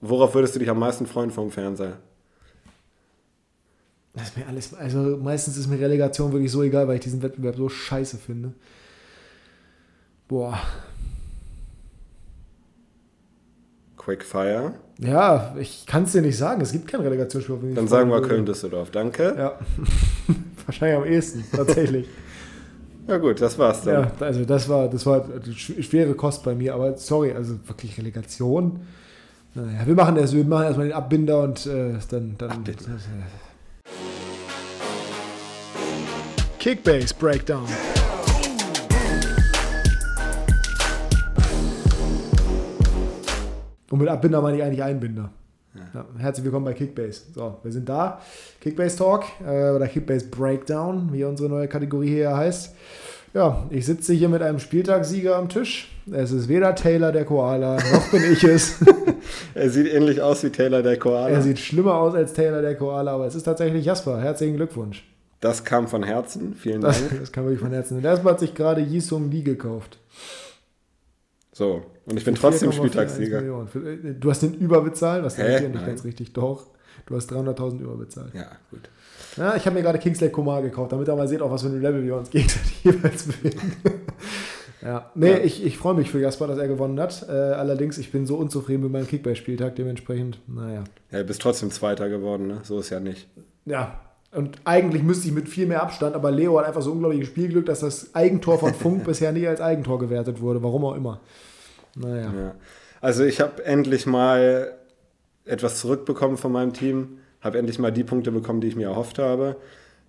Worauf 0.00 0.34
würdest 0.34 0.54
du 0.54 0.60
dich 0.60 0.70
am 0.70 0.78
meisten 0.78 1.06
freuen 1.06 1.30
vom 1.30 1.50
Fernseher? 1.50 1.98
das 4.14 4.30
ist 4.30 4.36
mir 4.36 4.46
alles, 4.46 4.74
also 4.74 5.16
meistens 5.16 5.56
ist 5.56 5.68
mir 5.68 5.78
Relegation 5.78 6.32
wirklich 6.32 6.50
so 6.50 6.62
egal, 6.62 6.88
weil 6.88 6.96
ich 6.96 7.02
diesen 7.02 7.22
Wettbewerb 7.22 7.56
so 7.56 7.68
scheiße 7.68 8.16
finde. 8.16 8.52
Boah. 10.26 10.58
Quickfire. 13.96 14.72
Ja, 14.98 15.54
ich 15.58 15.86
kann 15.86 16.04
es 16.04 16.12
dir 16.12 16.22
nicht 16.22 16.36
sagen. 16.36 16.60
Es 16.60 16.72
gibt 16.72 16.88
kein 16.88 17.00
Relegationsspiel. 17.00 17.74
Dann 17.74 17.86
sagen 17.86 18.10
wir. 18.10 18.20
Köln-Düsseldorf. 18.22 18.90
Danke. 18.90 19.34
Ja. 19.36 19.58
Wahrscheinlich 20.66 20.98
am 20.98 21.04
ehesten, 21.04 21.44
tatsächlich. 21.52 22.08
gut, 23.16 23.40
das 23.40 23.58
war's 23.58 23.82
dann. 23.82 24.04
Ja, 24.04 24.12
also 24.20 24.44
das 24.44 24.68
war, 24.68 24.88
das 24.88 25.06
war 25.06 25.24
schwere 25.54 26.14
Kost 26.14 26.44
bei 26.44 26.54
mir, 26.54 26.74
aber 26.74 26.98
sorry, 26.98 27.32
also 27.32 27.54
wirklich 27.66 27.96
Relegation. 27.96 28.80
Naja, 29.54 29.86
wir 29.86 29.94
machen 29.94 30.16
das, 30.16 30.34
wir 30.34 30.44
machen 30.44 30.64
erstmal 30.64 30.88
den 30.88 30.94
Abbinder 30.94 31.40
und 31.42 31.64
äh, 31.64 31.94
dann. 32.10 32.34
dann 32.36 32.50
Abbinder. 32.50 32.82
Kickbase 36.58 37.14
Breakdown. 37.18 37.66
Und 43.90 43.98
mit 44.00 44.08
Abbinder 44.08 44.42
meine 44.42 44.58
ich 44.58 44.62
eigentlich 44.62 44.82
Einbinder. 44.82 45.30
Ja, 45.94 46.04
herzlich 46.18 46.44
willkommen 46.44 46.64
bei 46.64 46.72
Kickbase. 46.72 47.22
So, 47.34 47.56
wir 47.62 47.72
sind 47.72 47.88
da. 47.88 48.20
Kickbase 48.60 48.96
Talk 48.96 49.24
äh, 49.46 49.70
oder 49.70 49.86
Kickbase 49.86 50.26
Breakdown, 50.26 51.10
wie 51.12 51.24
unsere 51.24 51.48
neue 51.48 51.68
Kategorie 51.68 52.08
hier 52.08 52.36
heißt. 52.36 52.74
Ja, 53.34 53.66
ich 53.70 53.84
sitze 53.86 54.14
hier 54.14 54.28
mit 54.28 54.42
einem 54.42 54.58
Spieltagssieger 54.58 55.36
am 55.36 55.48
Tisch. 55.48 55.94
Es 56.10 56.32
ist 56.32 56.48
weder 56.48 56.74
Taylor 56.74 57.12
der 57.12 57.24
Koala, 57.24 57.76
noch 57.92 58.10
bin 58.10 58.22
ich 58.32 58.42
es. 58.44 58.76
Er 59.54 59.68
sieht 59.68 59.92
ähnlich 59.92 60.22
aus 60.22 60.42
wie 60.42 60.48
Taylor 60.50 60.82
der 60.82 60.98
Koala. 60.98 61.28
er 61.28 61.42
sieht 61.42 61.58
schlimmer 61.58 61.96
aus 61.96 62.14
als 62.14 62.32
Taylor 62.32 62.62
der 62.62 62.76
Koala, 62.76 63.12
aber 63.14 63.26
es 63.26 63.34
ist 63.34 63.42
tatsächlich 63.42 63.84
Jasper. 63.84 64.20
Herzlichen 64.20 64.56
Glückwunsch. 64.56 65.04
das 65.40 65.64
kam 65.64 65.86
von 65.86 66.02
Herzen. 66.02 66.54
Vielen 66.54 66.80
Das, 66.80 66.98
Dank. 67.00 67.20
das 67.20 67.32
kann 67.32 67.44
wirklich 67.44 67.60
von 67.60 67.72
Herzen. 67.72 67.98
Und 67.98 68.04
erstmal 68.04 68.32
hat 68.34 68.40
sich 68.40 68.54
gerade 68.54 68.80
Yisung 68.80 69.30
Lee 69.30 69.42
gekauft. 69.42 69.98
So, 71.58 71.82
und 72.06 72.16
ich 72.16 72.24
bin 72.24 72.36
trotzdem 72.36 72.70
4,41 72.70 72.72
Spieltagssieger. 72.76 73.42
Äh, 73.42 74.14
Du 74.14 74.30
hast 74.30 74.44
den 74.44 74.54
überbezahlt, 74.54 75.24
was 75.24 75.36
Hä? 75.38 75.58
hier 75.58 75.68
nicht 75.68 75.84
ganz 75.84 76.04
richtig. 76.04 76.32
Doch, 76.32 76.68
du 77.06 77.16
hast 77.16 77.32
300.000 77.32 77.80
überbezahlt. 77.80 78.32
Ja, 78.32 78.46
gut. 78.70 78.88
Ja, 79.36 79.56
ich 79.56 79.66
habe 79.66 79.74
mir 79.74 79.82
gerade 79.82 79.98
Kingsley 79.98 80.30
Komar 80.30 80.62
gekauft, 80.62 80.92
damit 80.92 81.08
ihr 81.08 81.16
mal 81.16 81.26
seht, 81.26 81.42
auf 81.42 81.50
was 81.50 81.62
für 81.62 81.68
ein 81.68 81.82
Level 81.82 82.04
wir 82.04 82.14
uns 82.14 82.30
gegenseitig 82.30 82.78
jeweils 82.84 83.24
bewegen. 83.24 83.72
Ja, 84.82 85.10
nee, 85.16 85.32
ja. 85.32 85.38
ich, 85.38 85.66
ich 85.66 85.76
freue 85.76 85.94
mich 85.94 86.12
für 86.12 86.20
Jasper, 86.20 86.46
dass 86.46 86.58
er 86.58 86.68
gewonnen 86.68 87.00
hat. 87.00 87.26
Äh, 87.28 87.32
allerdings, 87.32 87.98
ich 87.98 88.12
bin 88.12 88.24
so 88.24 88.36
unzufrieden 88.36 88.84
mit 88.84 88.92
meinem 88.92 89.08
Kickbase-Spieltag, 89.08 89.74
dementsprechend, 89.74 90.38
naja. 90.46 90.84
Ja, 91.10 91.18
du 91.18 91.24
bist 91.24 91.42
trotzdem 91.42 91.72
Zweiter 91.72 92.08
geworden, 92.08 92.46
ne? 92.46 92.60
So 92.62 92.78
ist 92.78 92.90
ja 92.90 93.00
nicht. 93.00 93.26
Ja, 93.64 93.98
und 94.30 94.58
eigentlich 94.64 95.02
müsste 95.02 95.26
ich 95.26 95.34
mit 95.34 95.48
viel 95.48 95.66
mehr 95.66 95.82
Abstand, 95.82 96.14
aber 96.14 96.30
Leo 96.30 96.58
hat 96.58 96.66
einfach 96.66 96.82
so 96.82 96.92
unglaubliches 96.92 97.28
Spielglück, 97.28 97.66
dass 97.66 97.80
das 97.80 98.14
Eigentor 98.14 98.58
von 98.58 98.74
Funk 98.80 99.04
bisher 99.04 99.32
nie 99.32 99.46
als 99.46 99.60
Eigentor 99.60 99.98
gewertet 99.98 100.40
wurde, 100.40 100.62
warum 100.62 100.84
auch 100.84 100.94
immer. 100.94 101.20
Naja. 101.98 102.32
Ja. 102.36 102.54
Also 103.00 103.24
ich 103.24 103.40
habe 103.40 103.64
endlich 103.64 104.06
mal 104.06 104.74
etwas 105.44 105.80
zurückbekommen 105.80 106.36
von 106.36 106.52
meinem 106.52 106.72
Team, 106.72 107.18
habe 107.40 107.58
endlich 107.58 107.78
mal 107.78 107.92
die 107.92 108.04
Punkte 108.04 108.32
bekommen, 108.32 108.60
die 108.60 108.68
ich 108.68 108.76
mir 108.76 108.88
erhofft 108.88 109.18
habe. 109.18 109.56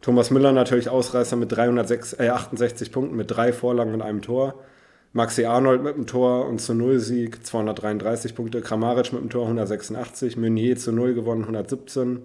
Thomas 0.02 0.32
Müller 0.32 0.52
natürlich 0.52 0.90
Ausreißer 0.90 1.36
mit 1.36 1.52
368 1.52 2.88
äh, 2.88 2.92
Punkten, 2.92 3.16
mit 3.16 3.32
drei 3.32 3.52
Vorlagen 3.52 3.94
und 3.94 4.02
einem 4.02 4.22
Tor. 4.22 4.56
Maxi 5.12 5.46
Arnold 5.46 5.84
mit 5.84 5.96
dem 5.96 6.06
Tor 6.06 6.46
und 6.46 6.60
zu 6.62 6.74
Null 6.74 7.00
Sieg 7.00 7.46
233 7.46 8.36
Punkte. 8.36 8.62
Kramaric 8.62 9.12
mit 9.12 9.22
dem 9.22 9.30
Tor 9.30 9.44
186. 9.44 10.38
Meunier 10.38 10.78
zu 10.78 10.92
Null 10.92 11.16
gewonnen 11.16 11.42
117. 11.42 12.22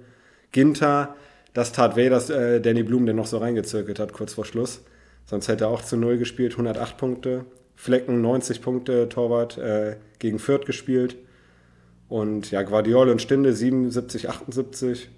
Ginter, 0.52 1.16
das 1.52 1.72
tat 1.72 1.96
weh, 1.96 2.08
dass 2.08 2.30
äh, 2.30 2.60
Danny 2.60 2.82
Blum 2.82 3.06
den 3.06 3.16
noch 3.16 3.26
so 3.26 3.38
reingezirkelt 3.38 3.98
hat 3.98 4.12
kurz 4.12 4.34
vor 4.34 4.44
Schluss. 4.44 4.82
Sonst 5.24 5.48
hätte 5.48 5.64
er 5.64 5.70
auch 5.70 5.82
zu 5.82 5.96
Null 5.96 6.18
gespielt, 6.18 6.52
108 6.52 6.96
Punkte. 6.96 7.46
Flecken 7.76 8.20
90 8.20 8.62
Punkte, 8.62 9.08
Torwart 9.08 9.58
äh, 9.58 9.96
gegen 10.18 10.38
Fürth 10.38 10.66
gespielt. 10.66 11.16
Und 12.08 12.50
ja, 12.50 12.62
Guardiol 12.62 13.08
und 13.08 13.20
Stinde 13.20 13.52
77, 13.52 14.28
78. 14.28 15.08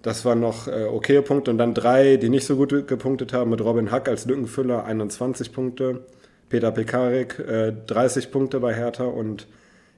Das 0.00 0.24
waren 0.24 0.40
noch 0.40 0.68
äh, 0.68 0.84
okaye 0.84 1.22
Punkte. 1.22 1.50
Und 1.50 1.58
dann 1.58 1.74
drei, 1.74 2.16
die 2.16 2.28
nicht 2.28 2.46
so 2.46 2.56
gut 2.56 2.86
gepunktet 2.86 3.32
haben, 3.32 3.50
mit 3.50 3.60
Robin 3.60 3.90
Hack 3.90 4.08
als 4.08 4.24
Lückenfüller 4.26 4.84
21 4.84 5.52
Punkte. 5.52 6.04
Peter 6.48 6.70
Pekarik 6.70 7.38
äh, 7.38 7.72
30 7.86 8.30
Punkte 8.30 8.60
bei 8.60 8.74
Hertha 8.74 9.04
und 9.04 9.46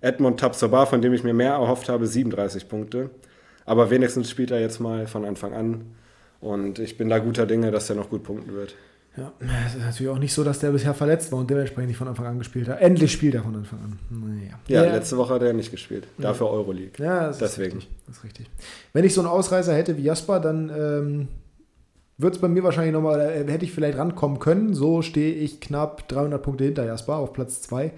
Edmond 0.01 0.39
Tapsoba, 0.39 0.87
von 0.87 1.01
dem 1.01 1.15
ich 1.15 1.25
mir 1.25 1.35
mehr 1.35 1.53
erhofft 1.53 1.89
habe, 1.89 2.07
37 2.07 2.69
Punkte. 2.69 3.11
Aber 3.65 3.91
wenigstens 3.91 4.31
spielt 4.31 4.51
er 4.51 4.61
jetzt 4.61 4.79
mal 4.79 5.07
von 5.07 5.25
Anfang 5.25 5.55
an. 5.55 5.95
Und 6.41 6.79
ich 6.79 6.99
bin 6.99 7.09
da 7.09 7.19
guter 7.19 7.47
Dinge, 7.47 7.71
dass 7.71 7.89
er 7.89 7.97
noch 7.97 8.11
gut 8.11 8.23
punkten 8.23 8.53
wird. 8.53 8.77
Ja, 9.17 9.33
es 9.67 9.75
ist 9.75 9.85
natürlich 9.85 10.11
auch 10.11 10.19
nicht 10.19 10.35
so, 10.35 10.43
dass 10.43 10.59
der 10.59 10.71
bisher 10.71 10.93
verletzt 10.93 11.31
war 11.31 11.39
und 11.39 11.49
dementsprechend 11.49 11.89
nicht 11.89 11.97
von 11.97 12.09
Anfang 12.09 12.27
an 12.27 12.39
gespielt 12.39 12.69
hat. 12.69 12.81
Endlich 12.81 13.13
spielt 13.13 13.35
er 13.35 13.43
von 13.43 13.55
Anfang 13.55 13.79
an. 13.79 13.99
Naja. 14.11 14.59
Ja, 14.67 14.85
ja, 14.85 14.93
letzte 14.93 15.17
Woche 15.17 15.35
hat 15.35 15.43
er 15.43 15.53
nicht 15.53 15.71
gespielt. 15.71 16.09
Dafür 16.19 16.49
ja. 16.49 16.53
Euroleague. 16.53 16.93
Ja, 16.99 17.27
das 17.29 17.39
Deswegen. 17.39 17.79
Ist 17.79 17.85
richtig. 17.85 17.97
das 18.07 18.17
ist 18.17 18.25
richtig. 18.25 18.51
Wenn 18.93 19.05
ich 19.05 19.15
so 19.15 19.21
einen 19.21 19.31
Ausreißer 19.31 19.73
hätte 19.73 19.97
wie 19.97 20.03
Jasper, 20.03 20.41
dann 20.41 20.69
ähm, 20.77 21.29
wird 22.19 22.35
es 22.35 22.41
bei 22.41 22.49
mir 22.49 22.65
wahrscheinlich 22.65 22.93
nochmal, 22.93 23.21
äh, 23.21 23.51
hätte 23.51 23.65
ich 23.65 23.73
vielleicht 23.73 23.99
rankommen 23.99 24.41
können. 24.41 24.75
So 24.75 25.01
stehe 25.03 25.33
ich 25.35 25.61
knapp 25.61 26.09
300 26.09 26.43
Punkte 26.43 26.65
hinter 26.65 26.85
Jasper 26.85 27.17
auf 27.17 27.33
Platz 27.33 27.63
2. 27.63 27.93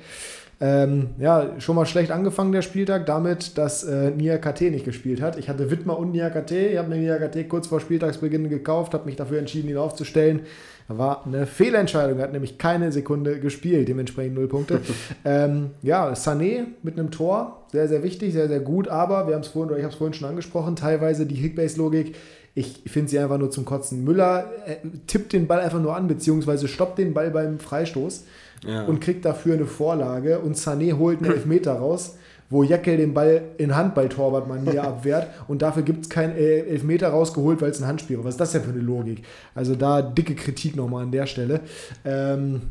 Ähm, 0.58 1.10
ja, 1.18 1.60
schon 1.60 1.76
mal 1.76 1.84
schlecht 1.84 2.10
angefangen 2.10 2.52
der 2.52 2.62
Spieltag 2.62 3.04
damit, 3.04 3.58
dass 3.58 3.84
äh, 3.84 4.10
Nia 4.10 4.38
KT 4.38 4.62
nicht 4.62 4.86
gespielt 4.86 5.20
hat. 5.20 5.38
Ich 5.38 5.50
hatte 5.50 5.70
Wittmer 5.70 5.98
und 5.98 6.12
Nia 6.12 6.30
KT. 6.30 6.52
Ich 6.52 6.78
habe 6.78 6.88
mir 6.88 6.96
Nia 6.96 7.18
KT 7.18 7.48
kurz 7.48 7.66
vor 7.66 7.80
Spieltagsbeginn 7.80 8.48
gekauft, 8.48 8.94
habe 8.94 9.04
mich 9.04 9.16
dafür 9.16 9.38
entschieden, 9.38 9.68
ihn 9.68 9.76
aufzustellen. 9.76 10.40
War 10.88 11.26
eine 11.26 11.46
Fehlentscheidung, 11.46 12.18
er 12.18 12.24
hat 12.24 12.32
nämlich 12.32 12.58
keine 12.58 12.92
Sekunde 12.92 13.40
gespielt, 13.40 13.88
dementsprechend 13.88 14.36
null 14.36 14.46
Punkte. 14.46 14.80
ähm, 15.24 15.70
ja, 15.82 16.12
Sané 16.12 16.66
mit 16.82 16.98
einem 16.98 17.10
Tor, 17.10 17.66
sehr, 17.72 17.88
sehr 17.88 18.02
wichtig, 18.04 18.32
sehr, 18.32 18.46
sehr 18.46 18.60
gut, 18.60 18.86
aber 18.86 19.26
wir 19.26 19.34
haben 19.34 19.42
es 19.42 19.48
vorhin, 19.48 19.70
oder 19.70 19.78
ich 19.78 19.84
habe 19.84 19.92
es 19.92 19.98
vorhin 19.98 20.14
schon 20.14 20.28
angesprochen, 20.28 20.76
teilweise 20.76 21.26
die 21.26 21.40
Kickbase-Logik, 21.40 22.14
ich 22.54 22.82
finde 22.86 23.10
sie 23.10 23.18
einfach 23.18 23.36
nur 23.36 23.50
zum 23.50 23.66
Kotzen. 23.66 24.02
Müller 24.02 24.50
äh, 24.64 24.76
tippt 25.06 25.34
den 25.34 25.46
Ball 25.46 25.60
einfach 25.60 25.80
nur 25.80 25.94
an, 25.94 26.08
beziehungsweise 26.08 26.68
stoppt 26.68 26.98
den 26.98 27.12
Ball 27.12 27.30
beim 27.30 27.58
Freistoß 27.58 28.24
ja. 28.66 28.84
und 28.84 29.00
kriegt 29.00 29.24
dafür 29.24 29.54
eine 29.54 29.66
Vorlage 29.66 30.38
und 30.38 30.56
Sané 30.56 30.96
holt 30.96 31.18
einen 31.22 31.32
Elfmeter 31.32 31.74
raus 31.74 32.16
wo 32.50 32.62
Jackel 32.62 32.96
den 32.96 33.14
Ball 33.14 33.42
in 33.58 33.74
Handball-Torwart-Manier 33.74 34.84
abwehrt 34.84 35.28
und 35.48 35.62
dafür 35.62 35.82
gibt 35.82 36.04
es 36.04 36.10
keinen 36.10 36.36
äh, 36.36 36.60
Elfmeter 36.60 37.08
rausgeholt, 37.08 37.60
weil 37.60 37.70
es 37.70 37.80
ein 37.80 37.86
Handspiel 37.86 38.18
war. 38.18 38.24
Was 38.24 38.34
ist 38.34 38.40
das 38.40 38.52
denn 38.52 38.62
für 38.62 38.70
eine 38.70 38.80
Logik? 38.80 39.22
Also 39.54 39.74
da 39.74 40.02
dicke 40.02 40.34
Kritik 40.34 40.76
nochmal 40.76 41.04
an 41.04 41.12
der 41.12 41.26
Stelle. 41.26 41.60
Ähm, 42.04 42.62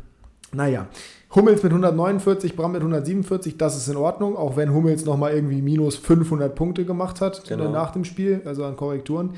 naja. 0.53 0.87
Hummels 1.33 1.61
mit 1.63 1.71
149, 1.73 2.55
Bram 2.55 2.71
mit 2.71 2.81
147, 2.81 3.57
das 3.57 3.75
ist 3.75 3.89
in 3.89 3.97
Ordnung, 3.97 4.37
auch 4.37 4.55
wenn 4.55 4.73
Hummels 4.73 5.03
nochmal 5.03 5.33
irgendwie 5.33 5.61
minus 5.61 5.97
500 5.97 6.55
Punkte 6.55 6.85
gemacht 6.85 7.19
hat 7.19 7.43
genau. 7.45 7.69
nach 7.69 7.91
dem 7.91 8.05
Spiel, 8.05 8.41
also 8.45 8.63
an 8.63 8.77
Korrekturen. 8.77 9.31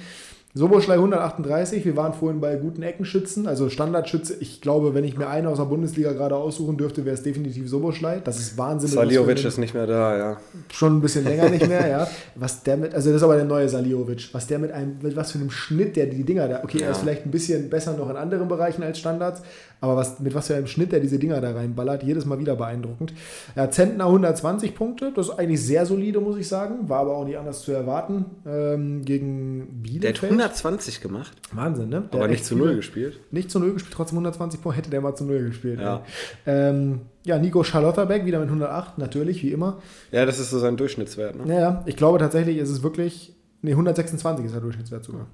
Soboschlei 0.58 0.96
138, 0.96 1.86
wir 1.86 1.96
waren 1.96 2.14
vorhin 2.14 2.42
bei 2.42 2.56
guten 2.56 2.82
Eckenschützen, 2.82 3.48
also 3.48 3.70
Standardschütze. 3.70 4.38
Ich 4.40 4.60
glaube, 4.60 4.96
wenn 4.96 5.04
ich 5.04 5.16
mir 5.16 5.28
einen 5.28 5.46
aus 5.46 5.58
der 5.60 5.66
Bundesliga 5.66 6.14
gerade 6.14 6.36
aussuchen 6.36 6.78
dürfte, 6.78 7.06
wäre 7.06 7.14
es 7.14 7.22
definitiv 7.22 7.70
Soboschlei. 7.70 8.22
Das 8.24 8.40
ist 8.40 8.58
Wahnsinn. 8.58 8.90
Saliovic 8.90 9.46
ist 9.46 9.60
nicht 9.60 9.76
mehr 9.76 9.86
da, 9.86 10.18
ja. 10.18 10.38
Schon 10.74 10.98
ein 10.98 11.02
bisschen 11.02 11.26
länger 11.26 11.50
nicht 11.50 11.68
mehr, 11.68 11.88
ja. 11.88 12.08
Was 12.36 12.64
der 12.64 12.76
mit, 12.76 12.96
also 12.96 13.10
das 13.10 13.18
ist 13.18 13.24
aber 13.24 13.36
der 13.36 13.46
neue 13.46 13.70
Saliovic. 13.70 14.30
Was 14.32 14.48
der 14.48 14.58
mit 14.58 14.72
einem, 14.72 14.98
mit 15.02 15.16
was 15.16 15.32
für 15.32 15.38
einem 15.38 15.52
Schnitt 15.52 15.96
der 15.96 16.08
die 16.08 16.24
Dinger 16.24 16.48
da, 16.48 16.64
okay, 16.64 16.80
ja. 16.80 16.86
er 16.88 16.92
ist 16.92 17.02
vielleicht 17.02 17.26
ein 17.26 17.32
bisschen 17.32 17.70
besser 17.70 17.96
noch 17.96 18.10
in 18.10 18.16
anderen 18.16 18.48
Bereichen 18.48 18.82
als 18.82 18.98
Standards, 18.98 19.44
aber 19.80 19.96
was, 19.96 20.20
mit 20.20 20.34
was 20.34 20.48
für 20.48 20.56
einem 20.56 20.68
Schnitt 20.68 20.92
der 20.92 21.00
diese 21.00 21.20
Dinger 21.20 21.40
da 21.40 21.52
reinballert, 21.52 22.02
jedes 22.02 22.26
Mal 22.26 22.40
wieder 22.40 22.56
beeindruckend. 22.56 23.14
Ja, 23.56 23.70
Zentner 23.70 24.06
120 24.06 24.74
Punkte, 24.74 25.12
das 25.16 25.30
ist 25.30 25.38
eigentlich 25.38 25.62
sehr 25.64 25.86
solide, 25.86 26.20
muss 26.20 26.38
ich 26.38 26.48
sagen. 26.48 26.90
War 26.90 27.02
aber 27.02 27.16
auch 27.16 27.26
nicht 27.26 27.38
anders 27.38 27.62
zu 27.62 27.72
erwarten 27.72 28.26
ähm, 28.48 29.06
gegen 29.06 29.82
Bielefeld. 29.84 30.32
Der 30.48 30.54
hat 30.54 30.66
120 30.66 31.02
gemacht. 31.02 31.34
Wahnsinn, 31.52 31.90
ne? 31.90 32.04
Der 32.12 32.20
aber 32.20 32.28
nicht 32.30 32.46
zu 32.46 32.56
Null 32.56 32.76
gespielt. 32.76 33.20
Nicht 33.32 33.52
zu 33.52 33.60
Null 33.60 33.74
gespielt, 33.74 33.94
trotzdem 33.94 34.18
120 34.18 34.62
Punkte. 34.62 34.78
Hätte 34.78 34.90
der 34.90 35.02
mal 35.02 35.16
zu 35.16 35.26
Null 35.26 35.48
gespielt. 35.48 35.80
Ja, 35.80 36.04
ähm, 36.46 37.02
ja 37.24 37.38
Nico 37.38 37.64
Charlotterbeck 37.64 38.26
wieder 38.26 38.40
mit 38.40 38.48
108, 38.48 38.98
natürlich, 38.98 39.44
wie 39.44 39.52
immer. 39.52 39.82
Ja, 40.12 40.26
das 40.26 40.40
ist 40.40 40.50
so 40.50 40.60
sein 40.60 40.78
Durchschnittswert. 40.78 41.36
Ne? 41.36 41.54
Ja, 41.54 41.60
ja, 41.60 41.84
ich 41.86 41.96
glaube 41.96 42.20
tatsächlich 42.20 42.58
ist 42.58 42.70
es 42.70 42.84
wirklich. 42.84 43.34
Ne, 43.62 43.72
126 43.72 44.46
ist 44.46 44.54
der 44.54 44.62
Durchschnittswert 44.62 45.04
sogar. 45.04 45.28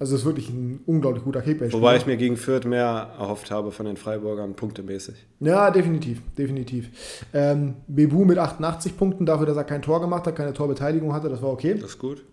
Also 0.00 0.14
es 0.14 0.20
ist 0.20 0.26
wirklich 0.26 0.48
ein 0.50 0.80
unglaublich 0.86 1.24
guter 1.24 1.42
Kickbase. 1.42 1.72
Wobei 1.72 1.96
ich 1.96 2.06
mir 2.06 2.16
gegen 2.16 2.36
Fürth 2.36 2.66
mehr 2.66 3.10
erhofft 3.18 3.50
habe 3.50 3.72
von 3.72 3.86
den 3.86 3.96
Freiburgern, 3.96 4.54
punktemäßig. 4.54 5.26
Ja, 5.40 5.70
definitiv, 5.70 6.22
definitiv. 6.36 7.24
Ähm, 7.34 7.74
Bebu 7.88 8.24
mit 8.24 8.38
88 8.38 8.96
Punkten 8.96 9.26
dafür, 9.26 9.46
dass 9.46 9.56
er 9.56 9.64
kein 9.64 9.82
Tor 9.82 10.00
gemacht 10.00 10.26
hat, 10.26 10.36
keine 10.36 10.52
Torbeteiligung 10.52 11.12
hatte, 11.12 11.28
das 11.28 11.42
war 11.42 11.50
okay. 11.50 11.74
Das 11.74 11.90
ist 11.90 11.98
gut. 11.98 12.24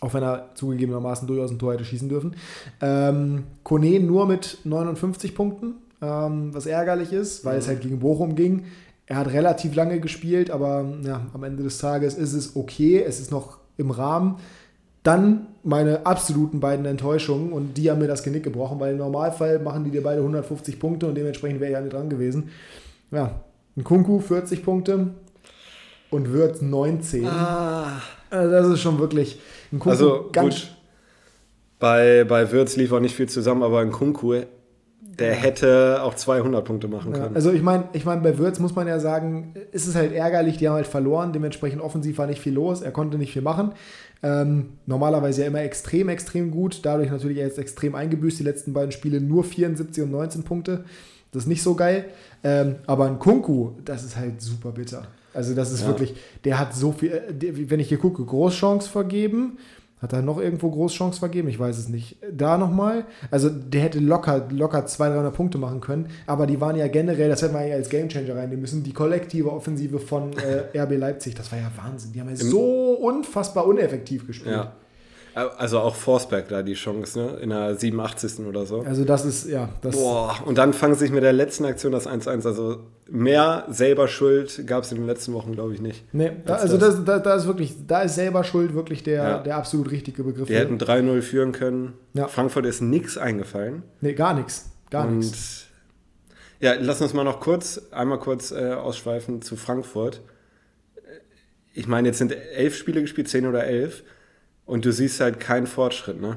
Auch 0.00 0.14
wenn 0.14 0.22
er 0.22 0.50
zugegebenermaßen 0.54 1.26
durchaus 1.26 1.50
ein 1.50 1.58
Tor 1.58 1.72
hätte 1.72 1.84
schießen 1.84 2.08
dürfen. 2.08 2.36
Ähm, 2.80 3.44
Kone 3.64 4.00
nur 4.00 4.26
mit 4.26 4.58
59 4.64 5.34
Punkten, 5.34 5.74
ähm, 6.00 6.54
was 6.54 6.66
ärgerlich 6.66 7.12
ist, 7.12 7.44
weil 7.44 7.54
mhm. 7.54 7.58
es 7.60 7.68
halt 7.68 7.80
gegen 7.80 7.98
Bochum 7.98 8.34
ging. 8.34 8.64
Er 9.06 9.16
hat 9.16 9.32
relativ 9.32 9.74
lange 9.74 10.00
gespielt, 10.00 10.50
aber 10.50 10.84
ja, 11.02 11.22
am 11.32 11.42
Ende 11.42 11.62
des 11.62 11.78
Tages 11.78 12.14
ist 12.14 12.34
es 12.34 12.54
okay, 12.56 13.02
es 13.02 13.20
ist 13.20 13.30
noch 13.30 13.58
im 13.76 13.90
Rahmen. 13.90 14.36
Dann 15.02 15.46
meine 15.62 16.04
absoluten 16.04 16.60
beiden 16.60 16.84
Enttäuschungen 16.84 17.52
und 17.52 17.78
die 17.78 17.90
haben 17.90 18.00
mir 18.00 18.08
das 18.08 18.22
Genick 18.22 18.42
gebrochen, 18.42 18.78
weil 18.80 18.92
im 18.92 18.98
Normalfall 18.98 19.58
machen 19.60 19.84
die 19.84 19.90
dir 19.90 20.02
beide 20.02 20.20
150 20.20 20.78
Punkte 20.78 21.06
und 21.06 21.14
dementsprechend 21.14 21.60
wäre 21.60 21.70
ich 21.70 21.74
ja 21.74 21.80
nicht 21.80 21.94
dran 21.94 22.10
gewesen. 22.10 22.50
Ja, 23.10 23.40
ein 23.76 23.84
Kunku 23.84 24.20
40 24.20 24.62
Punkte 24.64 25.08
und 26.10 26.30
Würz 26.30 26.60
19. 26.60 27.26
Ah. 27.26 28.02
Also 28.30 28.50
das 28.50 28.66
ist 28.68 28.80
schon 28.80 28.98
wirklich 28.98 29.40
ein 29.72 29.78
Kunku 29.78 29.90
also, 29.90 30.28
ganz. 30.32 30.54
Gut. 30.54 30.74
Bei, 31.78 32.24
bei 32.24 32.50
Würz 32.50 32.76
lief 32.76 32.92
auch 32.92 33.00
nicht 33.00 33.14
viel 33.14 33.28
zusammen, 33.28 33.62
aber 33.62 33.80
ein 33.80 33.92
Kunku, 33.92 34.34
der 35.00 35.32
hätte 35.32 36.00
auch 36.02 36.14
200 36.14 36.64
Punkte 36.64 36.88
machen 36.88 37.12
können. 37.12 37.30
Ja, 37.30 37.34
also 37.34 37.52
ich 37.52 37.62
meine, 37.62 37.88
ich 37.92 38.04
mein, 38.04 38.22
bei 38.22 38.36
Würz 38.36 38.58
muss 38.58 38.74
man 38.74 38.88
ja 38.88 38.98
sagen, 38.98 39.54
ist 39.70 39.86
es 39.86 39.94
halt 39.94 40.12
ärgerlich, 40.12 40.56
die 40.56 40.68
haben 40.68 40.74
halt 40.74 40.88
verloren, 40.88 41.32
dementsprechend 41.32 41.80
offensiv 41.80 42.18
war 42.18 42.26
nicht 42.26 42.40
viel 42.40 42.54
los, 42.54 42.82
er 42.82 42.90
konnte 42.90 43.16
nicht 43.16 43.32
viel 43.32 43.42
machen. 43.42 43.72
Ähm, 44.22 44.70
normalerweise 44.86 45.42
ja 45.42 45.46
immer 45.46 45.62
extrem, 45.62 46.08
extrem 46.08 46.50
gut. 46.50 46.80
Dadurch 46.82 47.10
natürlich 47.10 47.38
jetzt 47.38 47.58
extrem 47.58 47.94
eingebüßt. 47.94 48.38
Die 48.38 48.44
letzten 48.44 48.72
beiden 48.72 48.92
Spiele 48.92 49.20
nur 49.20 49.44
74 49.44 50.02
und 50.04 50.10
19 50.10 50.42
Punkte. 50.42 50.84
Das 51.30 51.44
ist 51.44 51.48
nicht 51.48 51.62
so 51.62 51.74
geil. 51.74 52.06
Ähm, 52.42 52.76
aber 52.86 53.06
ein 53.06 53.18
Kunku, 53.18 53.72
das 53.84 54.04
ist 54.04 54.16
halt 54.16 54.40
super 54.40 54.72
bitter. 54.72 55.06
Also, 55.38 55.54
das 55.54 55.72
ist 55.72 55.82
ja. 55.82 55.86
wirklich, 55.86 56.14
der 56.44 56.58
hat 56.58 56.74
so 56.74 56.92
viel, 56.92 57.12
äh, 57.12 57.70
wenn 57.70 57.80
ich 57.80 57.88
hier 57.88 57.98
gucke, 57.98 58.24
Großchance 58.24 58.90
vergeben 58.90 59.56
hat 60.00 60.12
er 60.12 60.22
noch 60.22 60.38
irgendwo 60.38 60.70
Großchance 60.70 61.18
vergeben? 61.18 61.48
Ich 61.48 61.58
weiß 61.58 61.76
es 61.76 61.88
nicht. 61.88 62.18
Da 62.32 62.56
nochmal. 62.56 63.04
Also 63.30 63.48
der 63.48 63.80
hätte 63.82 63.98
locker, 63.98 64.46
locker 64.50 64.86
200, 64.86 65.16
300 65.16 65.34
Punkte 65.34 65.58
machen 65.58 65.80
können. 65.80 66.08
Aber 66.26 66.46
die 66.46 66.60
waren 66.60 66.76
ja 66.76 66.86
generell, 66.86 67.28
das 67.28 67.42
hätte 67.42 67.52
man 67.52 67.66
ja 67.66 67.74
als 67.74 67.88
Gamechanger 67.88 68.36
reinnehmen 68.36 68.60
müssen, 68.60 68.84
die 68.84 68.92
kollektive 68.92 69.52
Offensive 69.52 69.98
von 69.98 70.32
äh, 70.34 70.78
RB 70.78 70.96
Leipzig. 70.96 71.34
Das 71.34 71.50
war 71.50 71.58
ja 71.58 71.70
Wahnsinn. 71.76 72.12
Die 72.12 72.20
haben 72.20 72.30
ja 72.30 72.36
so 72.36 72.92
unfassbar 72.92 73.66
uneffektiv 73.66 74.26
gespielt. 74.26 74.54
Ja. 74.54 74.72
Also 75.46 75.80
auch 75.80 75.94
Forsberg 75.94 76.48
da 76.48 76.62
die 76.62 76.74
Chance, 76.74 77.18
ne? 77.18 77.38
In 77.40 77.50
der 77.50 77.76
87. 77.76 78.46
oder 78.46 78.66
so. 78.66 78.80
Also 78.80 79.04
das 79.04 79.24
ist, 79.24 79.48
ja. 79.48 79.68
Das 79.82 79.96
Boah, 79.96 80.36
und 80.44 80.58
dann 80.58 80.72
fangen 80.72 80.94
sie 80.94 81.00
sich 81.00 81.10
mit 81.10 81.22
der 81.22 81.32
letzten 81.32 81.64
Aktion 81.64 81.92
das 81.92 82.08
1-1. 82.08 82.46
Also 82.46 82.80
mehr 83.10 83.64
selber 83.68 84.08
Schuld 84.08 84.66
gab 84.66 84.84
es 84.84 84.92
in 84.92 84.98
den 84.98 85.06
letzten 85.06 85.32
Wochen, 85.32 85.52
glaube 85.52 85.74
ich, 85.74 85.80
nicht. 85.80 86.04
Nee, 86.12 86.32
da, 86.44 86.56
also 86.56 86.76
das, 86.76 87.04
da, 87.04 87.18
da, 87.18 87.34
ist 87.34 87.46
wirklich, 87.46 87.74
da 87.86 88.02
ist 88.02 88.14
selber 88.14 88.44
Schuld 88.44 88.74
wirklich 88.74 89.02
der, 89.02 89.22
ja. 89.22 89.38
der 89.38 89.56
absolut 89.56 89.90
richtige 89.90 90.24
Begriff. 90.24 90.48
Die 90.48 90.54
hätten 90.54 90.78
3-0 90.78 91.22
führen 91.22 91.52
können. 91.52 91.94
Ja. 92.14 92.28
Frankfurt 92.28 92.66
ist 92.66 92.80
nichts 92.80 93.18
eingefallen. 93.18 93.82
Nee, 94.00 94.14
gar 94.14 94.34
nichts. 94.34 94.70
Gar 94.90 95.06
nichts. 95.06 95.66
Ja, 96.60 96.74
lass 96.78 97.00
uns 97.00 97.14
mal 97.14 97.24
noch 97.24 97.40
kurz, 97.40 97.80
einmal 97.92 98.18
kurz 98.18 98.50
äh, 98.50 98.72
ausschweifen 98.72 99.42
zu 99.42 99.56
Frankfurt. 99.56 100.20
Ich 101.72 101.86
meine, 101.86 102.08
jetzt 102.08 102.18
sind 102.18 102.32
elf 102.32 102.74
Spiele 102.74 103.00
gespielt, 103.00 103.28
zehn 103.28 103.46
oder 103.46 103.64
elf, 103.64 104.02
und 104.68 104.84
du 104.84 104.92
siehst 104.92 105.20
halt 105.20 105.40
keinen 105.40 105.66
Fortschritt, 105.66 106.20
ne? 106.20 106.36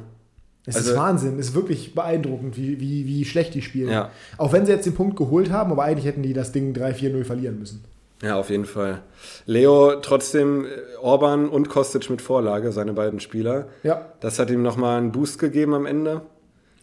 Es 0.65 0.75
Also- 0.75 0.91
ist 0.91 0.97
Wahnsinn, 0.97 1.37
es 1.39 1.49
ist 1.49 1.55
wirklich 1.55 1.93
beeindruckend, 1.95 2.55
wie, 2.57 2.79
wie, 2.79 3.05
wie 3.07 3.25
schlecht 3.25 3.53
die 3.53 3.61
spielen. 3.61 3.89
Ja. 3.89 4.09
Auch 4.37 4.53
wenn 4.53 4.65
sie 4.65 4.71
jetzt 4.71 4.85
den 4.85 4.93
Punkt 4.95 5.15
geholt 5.17 5.51
haben, 5.51 5.71
aber 5.71 5.83
eigentlich 5.83 6.05
hätten 6.05 6.23
die 6.23 6.33
das 6.33 6.51
Ding 6.51 6.73
3-4-0 6.73 7.23
verlieren 7.23 7.59
müssen. 7.59 7.83
Ja, 8.23 8.35
auf 8.37 8.51
jeden 8.51 8.65
Fall. 8.65 8.99
Leo 9.47 9.95
trotzdem 10.01 10.65
äh, 10.65 10.67
Orban 11.01 11.49
und 11.49 11.69
Kostic 11.69 12.07
mit 12.11 12.21
Vorlage, 12.21 12.71
seine 12.71 12.93
beiden 12.93 13.19
Spieler. 13.19 13.65
Ja, 13.81 14.05
Das 14.19 14.37
hat 14.37 14.51
ihm 14.51 14.61
nochmal 14.61 14.99
einen 14.99 15.11
Boost 15.11 15.39
gegeben 15.39 15.73
am 15.73 15.87
Ende. 15.87 16.21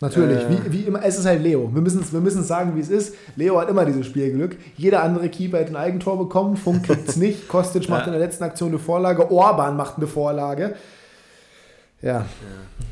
natürlich. 0.00 0.40
Äh. 0.40 0.48
Wie, 0.50 0.72
wie 0.72 0.80
immer, 0.82 1.04
es 1.04 1.16
ist 1.16 1.26
halt 1.26 1.40
Leo. 1.44 1.70
Wir 1.72 1.80
müssen 1.80 2.00
es 2.00 2.12
wir 2.12 2.18
müssen's 2.20 2.48
sagen, 2.48 2.74
wie 2.74 2.80
es 2.80 2.88
ist. 2.90 3.14
Leo 3.36 3.60
hat 3.60 3.68
immer 3.70 3.84
dieses 3.84 4.06
Spielglück. 4.06 4.56
Jeder 4.76 5.04
andere 5.04 5.28
Keeper 5.28 5.58
hätte 5.58 5.70
ein 5.70 5.76
Eigentor 5.76 6.18
bekommen. 6.18 6.56
Funk 6.56 6.82
kriegt 6.86 7.08
es 7.08 7.14
nicht. 7.14 7.46
Kostic 7.46 7.88
macht 7.88 8.00
Ja. 8.00 8.12
in 8.12 8.18
der 8.18 8.20
letzten 8.26 8.42
Aktion 8.42 8.70
eine 8.70 8.80
Vorlage. 8.80 9.30
Orban 9.30 9.76
macht 9.76 9.98
eine 9.98 10.08
Vorlage. 10.08 10.74
Ja, 12.00 12.26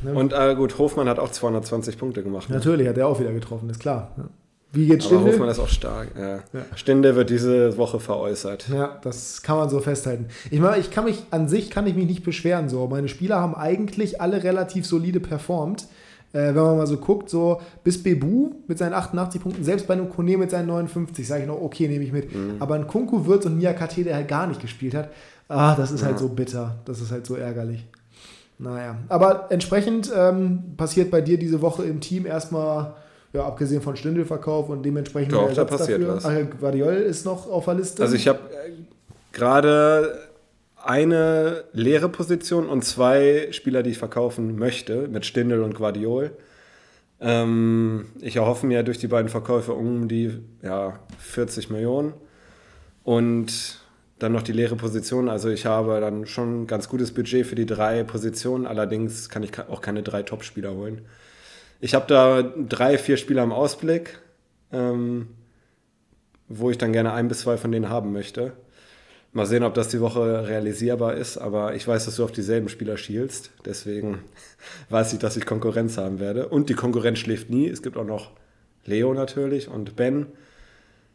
Und 0.02 0.32
äh, 0.32 0.54
gut, 0.56 0.78
Hofmann 0.78 1.08
hat 1.08 1.18
auch 1.18 1.30
220 1.30 1.96
Punkte 1.96 2.22
gemacht. 2.22 2.48
Ne? 2.48 2.56
natürlich 2.56 2.88
hat 2.88 2.98
er 2.98 3.06
auch 3.06 3.20
wieder 3.20 3.32
getroffen, 3.32 3.70
ist 3.70 3.80
klar. 3.80 4.10
Ja. 4.16 4.24
Wie 4.72 4.86
geht's 4.86 5.06
Aber 5.06 5.16
Stindl? 5.16 5.32
Hofmann 5.32 5.48
ist 5.48 5.58
auch 5.60 5.68
stark. 5.68 6.08
Ja. 6.18 6.36
Ja. 6.36 6.66
Stinde 6.74 7.14
wird 7.14 7.30
diese 7.30 7.76
Woche 7.78 8.00
veräußert. 8.00 8.68
Ja, 8.68 8.98
das 9.02 9.42
kann 9.42 9.56
man 9.56 9.70
so 9.70 9.80
festhalten. 9.80 10.26
Ich 10.50 10.60
meine, 10.60 10.78
ich 10.78 10.90
kann 10.90 11.04
mich 11.04 11.22
an 11.30 11.48
sich 11.48 11.70
kann 11.70 11.86
ich 11.86 11.94
mich 11.94 12.06
nicht 12.06 12.24
beschweren. 12.24 12.68
So, 12.68 12.86
meine 12.88 13.08
Spieler 13.08 13.40
haben 13.40 13.54
eigentlich 13.54 14.20
alle 14.20 14.42
relativ 14.42 14.84
solide 14.84 15.20
performt. 15.20 15.86
Äh, 16.32 16.48
wenn 16.48 16.56
man 16.56 16.76
mal 16.76 16.86
so 16.86 16.96
guckt, 16.98 17.30
so 17.30 17.60
bis 17.84 18.02
Bebu 18.02 18.50
mit 18.66 18.76
seinen 18.76 18.92
88 18.92 19.40
Punkten, 19.40 19.64
selbst 19.64 19.86
bei 19.86 19.94
einem 19.94 20.10
Kone 20.10 20.36
mit 20.36 20.50
seinen 20.50 20.66
59, 20.66 21.26
sage 21.26 21.42
ich 21.42 21.48
noch, 21.48 21.60
okay, 21.62 21.86
nehme 21.88 22.04
ich 22.04 22.12
mit. 22.12 22.28
Aber 22.58 22.74
ein 22.74 22.86
Kunku 22.88 23.24
Wirtz 23.26 23.46
und 23.46 23.56
Niakate, 23.56 24.02
der 24.04 24.16
halt 24.16 24.28
gar 24.28 24.46
nicht 24.48 24.60
gespielt 24.60 24.94
hat, 24.94 25.10
ah, 25.48 25.74
das 25.76 25.92
ist 25.92 26.04
halt 26.04 26.18
so 26.18 26.28
bitter. 26.28 26.80
Das 26.84 27.00
ist 27.00 27.12
halt 27.12 27.24
so 27.24 27.36
ärgerlich. 27.36 27.86
Naja, 28.58 28.96
aber 29.08 29.46
entsprechend 29.50 30.10
ähm, 30.14 30.76
passiert 30.76 31.10
bei 31.10 31.20
dir 31.20 31.38
diese 31.38 31.60
Woche 31.60 31.84
im 31.84 32.00
Team 32.00 32.24
erstmal, 32.24 32.94
ja, 33.32 33.44
abgesehen 33.44 33.82
von 33.82 33.96
Stindelverkauf 33.96 34.70
und 34.70 34.82
dementsprechend 34.82 35.34
Doch, 35.34 35.42
da 35.42 35.48
Ersatz 35.48 35.70
passiert 35.70 36.00
dafür. 36.00 36.16
was. 36.16 36.24
Ach, 36.24 36.58
Guardiol 36.60 36.94
ist 36.94 37.26
noch 37.26 37.50
auf 37.50 37.66
der 37.66 37.74
Liste. 37.74 38.02
Also 38.02 38.16
ich 38.16 38.28
habe 38.28 38.38
äh, 38.38 38.72
gerade 39.32 40.26
eine 40.82 41.64
leere 41.72 42.08
Position 42.08 42.68
und 42.68 42.82
zwei 42.84 43.48
Spieler, 43.50 43.82
die 43.82 43.90
ich 43.90 43.98
verkaufen 43.98 44.56
möchte, 44.56 45.08
mit 45.08 45.26
Stindel 45.26 45.62
und 45.62 45.74
Guardiol. 45.74 46.30
Ähm, 47.20 48.06
ich 48.20 48.36
erhoffe 48.36 48.66
mir 48.66 48.82
durch 48.82 48.98
die 48.98 49.08
beiden 49.08 49.28
Verkäufe 49.28 49.72
um 49.72 50.08
die 50.08 50.38
ja, 50.62 50.98
40 51.18 51.70
Millionen 51.70 52.14
und 53.04 53.80
dann 54.18 54.32
noch 54.32 54.42
die 54.42 54.52
leere 54.52 54.76
Position. 54.76 55.28
Also 55.28 55.50
ich 55.50 55.66
habe 55.66 56.00
dann 56.00 56.26
schon 56.26 56.62
ein 56.62 56.66
ganz 56.66 56.88
gutes 56.88 57.12
Budget 57.12 57.46
für 57.46 57.54
die 57.54 57.66
drei 57.66 58.02
Positionen. 58.02 58.66
Allerdings 58.66 59.28
kann 59.28 59.42
ich 59.42 59.58
auch 59.58 59.80
keine 59.80 60.02
drei 60.02 60.22
Top-Spieler 60.22 60.74
holen. 60.74 61.02
Ich 61.80 61.94
habe 61.94 62.06
da 62.08 62.42
drei, 62.42 62.96
vier 62.96 63.18
Spieler 63.18 63.42
im 63.42 63.52
Ausblick, 63.52 64.18
ähm, 64.72 65.28
wo 66.48 66.70
ich 66.70 66.78
dann 66.78 66.92
gerne 66.92 67.12
ein 67.12 67.28
bis 67.28 67.40
zwei 67.40 67.58
von 67.58 67.70
denen 67.70 67.90
haben 67.90 68.12
möchte. 68.12 68.52
Mal 69.32 69.44
sehen, 69.44 69.64
ob 69.64 69.74
das 69.74 69.88
die 69.88 70.00
Woche 70.00 70.48
realisierbar 70.48 71.14
ist, 71.14 71.36
aber 71.36 71.74
ich 71.74 71.86
weiß, 71.86 72.06
dass 72.06 72.16
du 72.16 72.24
auf 72.24 72.32
dieselben 72.32 72.70
Spieler 72.70 72.96
schielst. 72.96 73.50
Deswegen 73.66 74.20
weiß 74.88 75.12
ich, 75.12 75.18
dass 75.18 75.36
ich 75.36 75.44
Konkurrenz 75.44 75.98
haben 75.98 76.20
werde. 76.20 76.48
Und 76.48 76.70
die 76.70 76.74
Konkurrenz 76.74 77.18
schläft 77.18 77.50
nie. 77.50 77.68
Es 77.68 77.82
gibt 77.82 77.98
auch 77.98 78.06
noch 78.06 78.30
Leo 78.86 79.12
natürlich 79.12 79.68
und 79.68 79.94
Ben, 79.94 80.28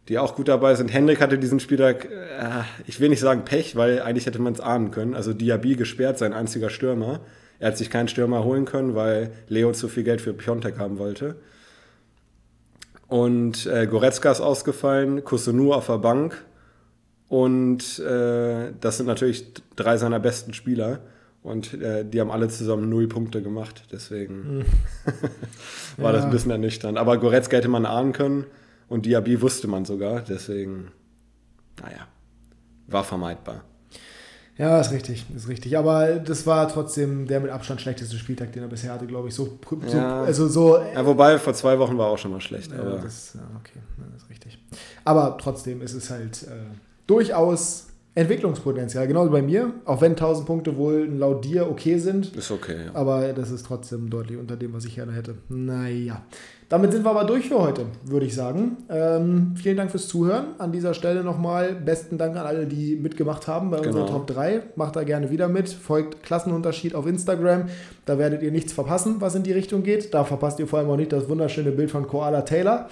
die 0.09 0.17
auch 0.19 0.35
gut 0.35 0.47
dabei 0.47 0.75
sind. 0.75 0.91
Hendrik 0.93 1.21
hatte 1.21 1.37
diesen 1.37 1.59
Spieltag, 1.59 2.05
äh, 2.05 2.63
ich 2.87 2.99
will 2.99 3.09
nicht 3.09 3.19
sagen 3.19 3.45
Pech, 3.45 3.75
weil 3.75 4.01
eigentlich 4.01 4.25
hätte 4.25 4.39
man 4.41 4.53
es 4.53 4.59
ahnen 4.59 4.91
können. 4.91 5.13
Also 5.13 5.33
Diaby 5.33 5.75
gesperrt, 5.75 6.17
sein 6.17 6.33
einziger 6.33 6.69
Stürmer. 6.69 7.19
Er 7.59 7.67
hat 7.67 7.77
sich 7.77 7.89
keinen 7.91 8.07
Stürmer 8.07 8.43
holen 8.43 8.65
können, 8.65 8.95
weil 8.95 9.31
Leo 9.47 9.71
zu 9.71 9.87
viel 9.87 10.03
Geld 10.03 10.19
für 10.21 10.33
Piontek 10.33 10.79
haben 10.79 10.97
wollte. 10.97 11.35
Und 13.07 13.65
äh, 13.67 13.87
Goretzka 13.87 14.31
ist 14.31 14.41
ausgefallen, 14.41 15.23
Kusunu 15.23 15.73
auf 15.73 15.87
der 15.87 15.97
Bank. 15.97 16.43
Und 17.27 17.99
äh, 17.99 18.71
das 18.79 18.97
sind 18.97 19.05
natürlich 19.05 19.45
drei 19.75 19.97
seiner 19.97 20.19
besten 20.19 20.53
Spieler. 20.53 20.99
Und 21.43 21.73
äh, 21.81 22.05
die 22.05 22.19
haben 22.21 22.31
alle 22.31 22.47
zusammen 22.49 22.89
null 22.89 23.07
Punkte 23.07 23.41
gemacht. 23.41 23.83
Deswegen 23.91 24.63
war 25.97 26.13
das 26.13 26.21
Ja. 26.21 26.27
ein 26.27 26.31
bisschen 26.31 26.51
ernüchternd. 26.51 26.97
Aber 26.97 27.17
Goretzka 27.17 27.57
hätte 27.57 27.67
man 27.67 27.85
ahnen 27.85 28.13
können. 28.13 28.45
Und 28.91 29.05
Diaby 29.05 29.41
wusste 29.41 29.67
man 29.67 29.85
sogar. 29.85 30.21
Deswegen, 30.21 30.91
naja, 31.81 32.07
war 32.87 33.03
vermeidbar. 33.05 33.63
Ja, 34.57 34.79
ist 34.81 34.91
richtig, 34.91 35.25
ist 35.33 35.47
richtig. 35.47 35.77
Aber 35.77 36.15
das 36.19 36.45
war 36.45 36.67
trotzdem 36.67 37.25
der 37.25 37.39
mit 37.39 37.51
Abstand 37.51 37.79
schlechteste 37.81 38.17
Spieltag, 38.17 38.51
den 38.51 38.63
er 38.63 38.67
bisher 38.69 38.91
hatte, 38.93 39.07
glaube 39.07 39.29
ich. 39.29 39.33
So, 39.33 39.57
so, 39.87 39.97
Ja. 39.97 40.23
also 40.23 40.47
so. 40.49 40.77
Ja, 40.77 41.05
wobei, 41.05 41.39
vor 41.39 41.53
zwei 41.53 41.79
Wochen 41.79 41.97
war 41.97 42.07
auch 42.07 42.17
schon 42.17 42.31
mal 42.31 42.41
schlecht. 42.41 42.71
Ja, 42.71 42.79
aber 42.81 42.97
das, 42.97 43.33
ja, 43.33 43.41
okay, 43.59 43.79
das 44.13 44.23
ist 44.23 44.29
richtig. 44.29 44.59
Aber 45.05 45.37
trotzdem 45.39 45.81
ist 45.81 45.93
es 45.93 46.09
halt 46.09 46.43
äh, 46.43 46.49
durchaus 47.07 47.87
Entwicklungspotenzial, 48.13 49.07
genauso 49.07 49.31
bei 49.31 49.41
mir. 49.41 49.73
Auch 49.85 50.01
wenn 50.01 50.11
1000 50.11 50.45
Punkte 50.45 50.75
wohl 50.75 51.05
laut 51.05 51.45
dir 51.45 51.71
okay 51.71 51.97
sind, 51.97 52.35
ist 52.35 52.51
okay. 52.51 52.87
Ja. 52.87 52.95
aber 52.95 53.31
das 53.31 53.51
ist 53.51 53.65
trotzdem 53.65 54.09
deutlich 54.09 54.37
unter 54.37 54.57
dem, 54.57 54.73
was 54.73 54.83
ich 54.83 54.95
gerne 54.95 55.13
hätte. 55.13 55.35
Naja. 55.47 56.21
Damit 56.71 56.93
sind 56.93 57.03
wir 57.03 57.09
aber 57.09 57.25
durch 57.25 57.49
für 57.49 57.59
heute, 57.61 57.81
würde 58.05 58.25
ich 58.25 58.33
sagen. 58.33 58.77
Ähm, 58.89 59.55
vielen 59.61 59.75
Dank 59.75 59.91
fürs 59.91 60.07
Zuhören. 60.07 60.55
An 60.57 60.71
dieser 60.71 60.93
Stelle 60.93 61.21
nochmal 61.21 61.73
besten 61.73 62.17
Dank 62.17 62.37
an 62.37 62.45
alle, 62.45 62.65
die 62.65 62.95
mitgemacht 62.95 63.45
haben 63.49 63.69
bei 63.71 63.77
unserer 63.79 64.05
Genau. 64.05 64.19
Top 64.19 64.27
3. 64.27 64.61
Macht 64.77 64.95
da 64.95 65.03
gerne 65.03 65.29
wieder 65.31 65.49
mit. 65.49 65.67
Folgt 65.67 66.23
Klassenunterschied 66.23 66.95
auf 66.95 67.07
Instagram. 67.07 67.65
Da 68.05 68.17
werdet 68.17 68.41
ihr 68.41 68.51
nichts 68.51 68.71
verpassen, 68.71 69.17
was 69.19 69.35
in 69.35 69.43
die 69.43 69.51
Richtung 69.51 69.83
geht. 69.83 70.13
Da 70.13 70.23
verpasst 70.23 70.59
ihr 70.61 70.67
vor 70.67 70.79
allem 70.79 70.89
auch 70.89 70.95
nicht 70.95 71.11
das 71.11 71.27
wunderschöne 71.27 71.71
Bild 71.71 71.91
von 71.91 72.07
Koala 72.07 72.43
Taylor. 72.43 72.87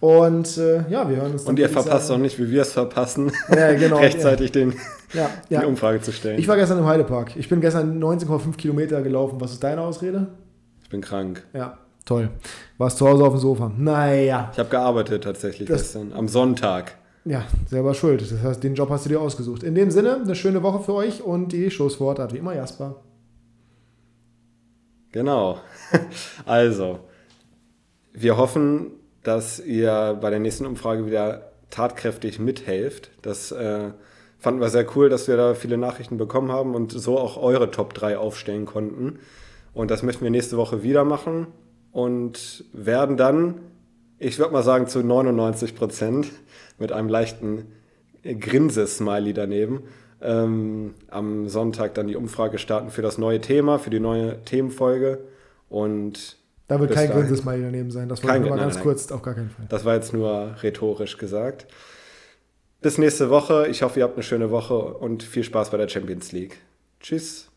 Und 0.00 0.56
äh, 0.56 0.88
ja, 0.88 1.06
wir 1.10 1.16
hören 1.18 1.32
uns 1.32 1.44
dann. 1.44 1.50
Und 1.50 1.58
ihr 1.58 1.68
verpasst 1.68 2.10
auch 2.10 2.16
nicht, 2.16 2.38
wie 2.38 2.50
wir 2.50 2.62
es 2.62 2.72
verpassen, 2.72 3.30
Ja, 3.54 3.74
genau. 3.74 3.96
rechtzeitig 4.00 4.52
den, 4.52 4.72
Ja, 5.12 5.28
die 5.50 5.54
ja. 5.54 5.66
Umfrage 5.66 6.00
zu 6.00 6.12
stellen. 6.12 6.38
Ich 6.38 6.48
war 6.48 6.56
gestern 6.56 6.78
im 6.78 6.86
Heidepark. 6.86 7.36
Ich 7.36 7.50
bin 7.50 7.60
gestern 7.60 8.02
19,5 8.02 8.56
Kilometer 8.56 9.02
gelaufen. 9.02 9.38
Was 9.38 9.52
ist 9.52 9.62
deine 9.62 9.82
Ausrede? 9.82 10.28
ich 10.82 10.88
bin 10.88 11.02
krank. 11.02 11.44
Ja, 11.52 11.76
toll. 12.08 12.30
Warst 12.78 12.98
zu 12.98 13.06
Hause 13.08 13.24
auf 13.24 13.32
dem 13.34 13.40
Sofa. 13.40 13.72
Naja. 13.76 14.50
Ich 14.52 14.58
habe 14.58 14.68
gearbeitet 14.68 15.24
tatsächlich 15.24 15.68
Das- 15.68 15.82
gestern, 15.82 16.12
am 16.12 16.28
Sonntag. 16.28 16.96
Ja, 17.24 17.44
selber 17.66 17.92
schuld. 17.94 18.22
Das 18.22 18.32
heißt, 18.42 18.62
den 18.62 18.74
Job 18.74 18.88
hast 18.88 19.04
du 19.04 19.10
dir 19.10 19.20
ausgesucht. 19.20 19.62
In 19.62 19.74
dem 19.74 19.90
Sinne, 19.90 20.14
eine 20.16 20.34
schöne 20.34 20.62
Woche 20.62 20.80
für 20.82 20.94
euch 20.94 21.22
und 21.22 21.52
die 21.52 21.70
Schlussworte 21.70 22.22
hat 22.22 22.32
wie 22.32 22.38
immer 22.38 22.54
Jasper. 22.54 22.96
Genau. 25.12 25.58
Also, 26.46 27.00
wir 28.12 28.36
hoffen, 28.36 28.92
dass 29.22 29.60
ihr 29.60 30.16
bei 30.20 30.30
der 30.30 30.38
nächsten 30.38 30.64
Umfrage 30.66 31.06
wieder 31.06 31.52
tatkräftig 31.70 32.38
mithelft. 32.38 33.10
Das 33.20 33.52
äh, 33.52 33.90
fanden 34.38 34.60
wir 34.60 34.70
sehr 34.70 34.86
cool, 34.96 35.08
dass 35.10 35.28
wir 35.28 35.36
da 35.36 35.54
viele 35.54 35.76
Nachrichten 35.76 36.16
bekommen 36.16 36.50
haben 36.50 36.74
und 36.74 36.92
so 36.92 37.18
auch 37.18 37.36
eure 37.36 37.70
Top 37.70 37.92
3 37.92 38.16
aufstellen 38.16 38.64
konnten. 38.64 39.18
Und 39.74 39.90
das 39.90 40.02
möchten 40.02 40.24
wir 40.24 40.30
nächste 40.30 40.56
Woche 40.56 40.82
wieder 40.82 41.04
machen 41.04 41.48
und 41.92 42.64
werden 42.72 43.16
dann, 43.16 43.60
ich 44.18 44.38
würde 44.38 44.52
mal 44.52 44.62
sagen, 44.62 44.86
zu 44.86 45.02
99 45.02 45.74
Prozent 45.74 46.30
mit 46.78 46.92
einem 46.92 47.08
leichten 47.08 47.66
Grinse-Smiley 48.22 49.32
daneben 49.32 49.82
ähm, 50.20 50.94
am 51.08 51.48
Sonntag 51.48 51.94
dann 51.94 52.08
die 52.08 52.16
Umfrage 52.16 52.58
starten 52.58 52.90
für 52.90 53.02
das 53.02 53.18
neue 53.18 53.40
Thema, 53.40 53.78
für 53.78 53.90
die 53.90 54.00
neue 54.00 54.42
Themenfolge. 54.44 55.20
Und 55.68 56.36
Da 56.66 56.80
wird 56.80 56.92
kein. 56.92 57.10
Grinsesmiley 57.10 57.62
daneben 57.62 57.90
sein. 57.90 58.08
Das 58.08 58.20
ich 58.20 58.24
nur 58.24 58.50
mal 58.50 58.58
ganz 58.58 58.74
nein, 58.74 58.82
kurz, 58.82 59.10
auf 59.12 59.22
gar 59.22 59.34
keinen 59.34 59.50
Fall. 59.50 59.66
das 59.68 59.84
war 59.84 59.94
jetzt 59.94 60.12
nur 60.12 60.56
rhetorisch 60.62 61.18
gesagt. 61.18 61.66
Bis 62.80 62.98
nächste 62.98 63.30
Woche. 63.30 63.66
Ich 63.68 63.82
hoffe, 63.82 64.00
ihr 64.00 64.04
habt 64.04 64.14
eine 64.14 64.22
schöne 64.22 64.50
Woche 64.50 64.74
und 64.74 65.22
viel 65.22 65.44
Spaß 65.44 65.70
bei 65.70 65.76
der 65.76 65.88
Champions 65.88 66.32
League. 66.32 66.58
Tschüss. 67.00 67.47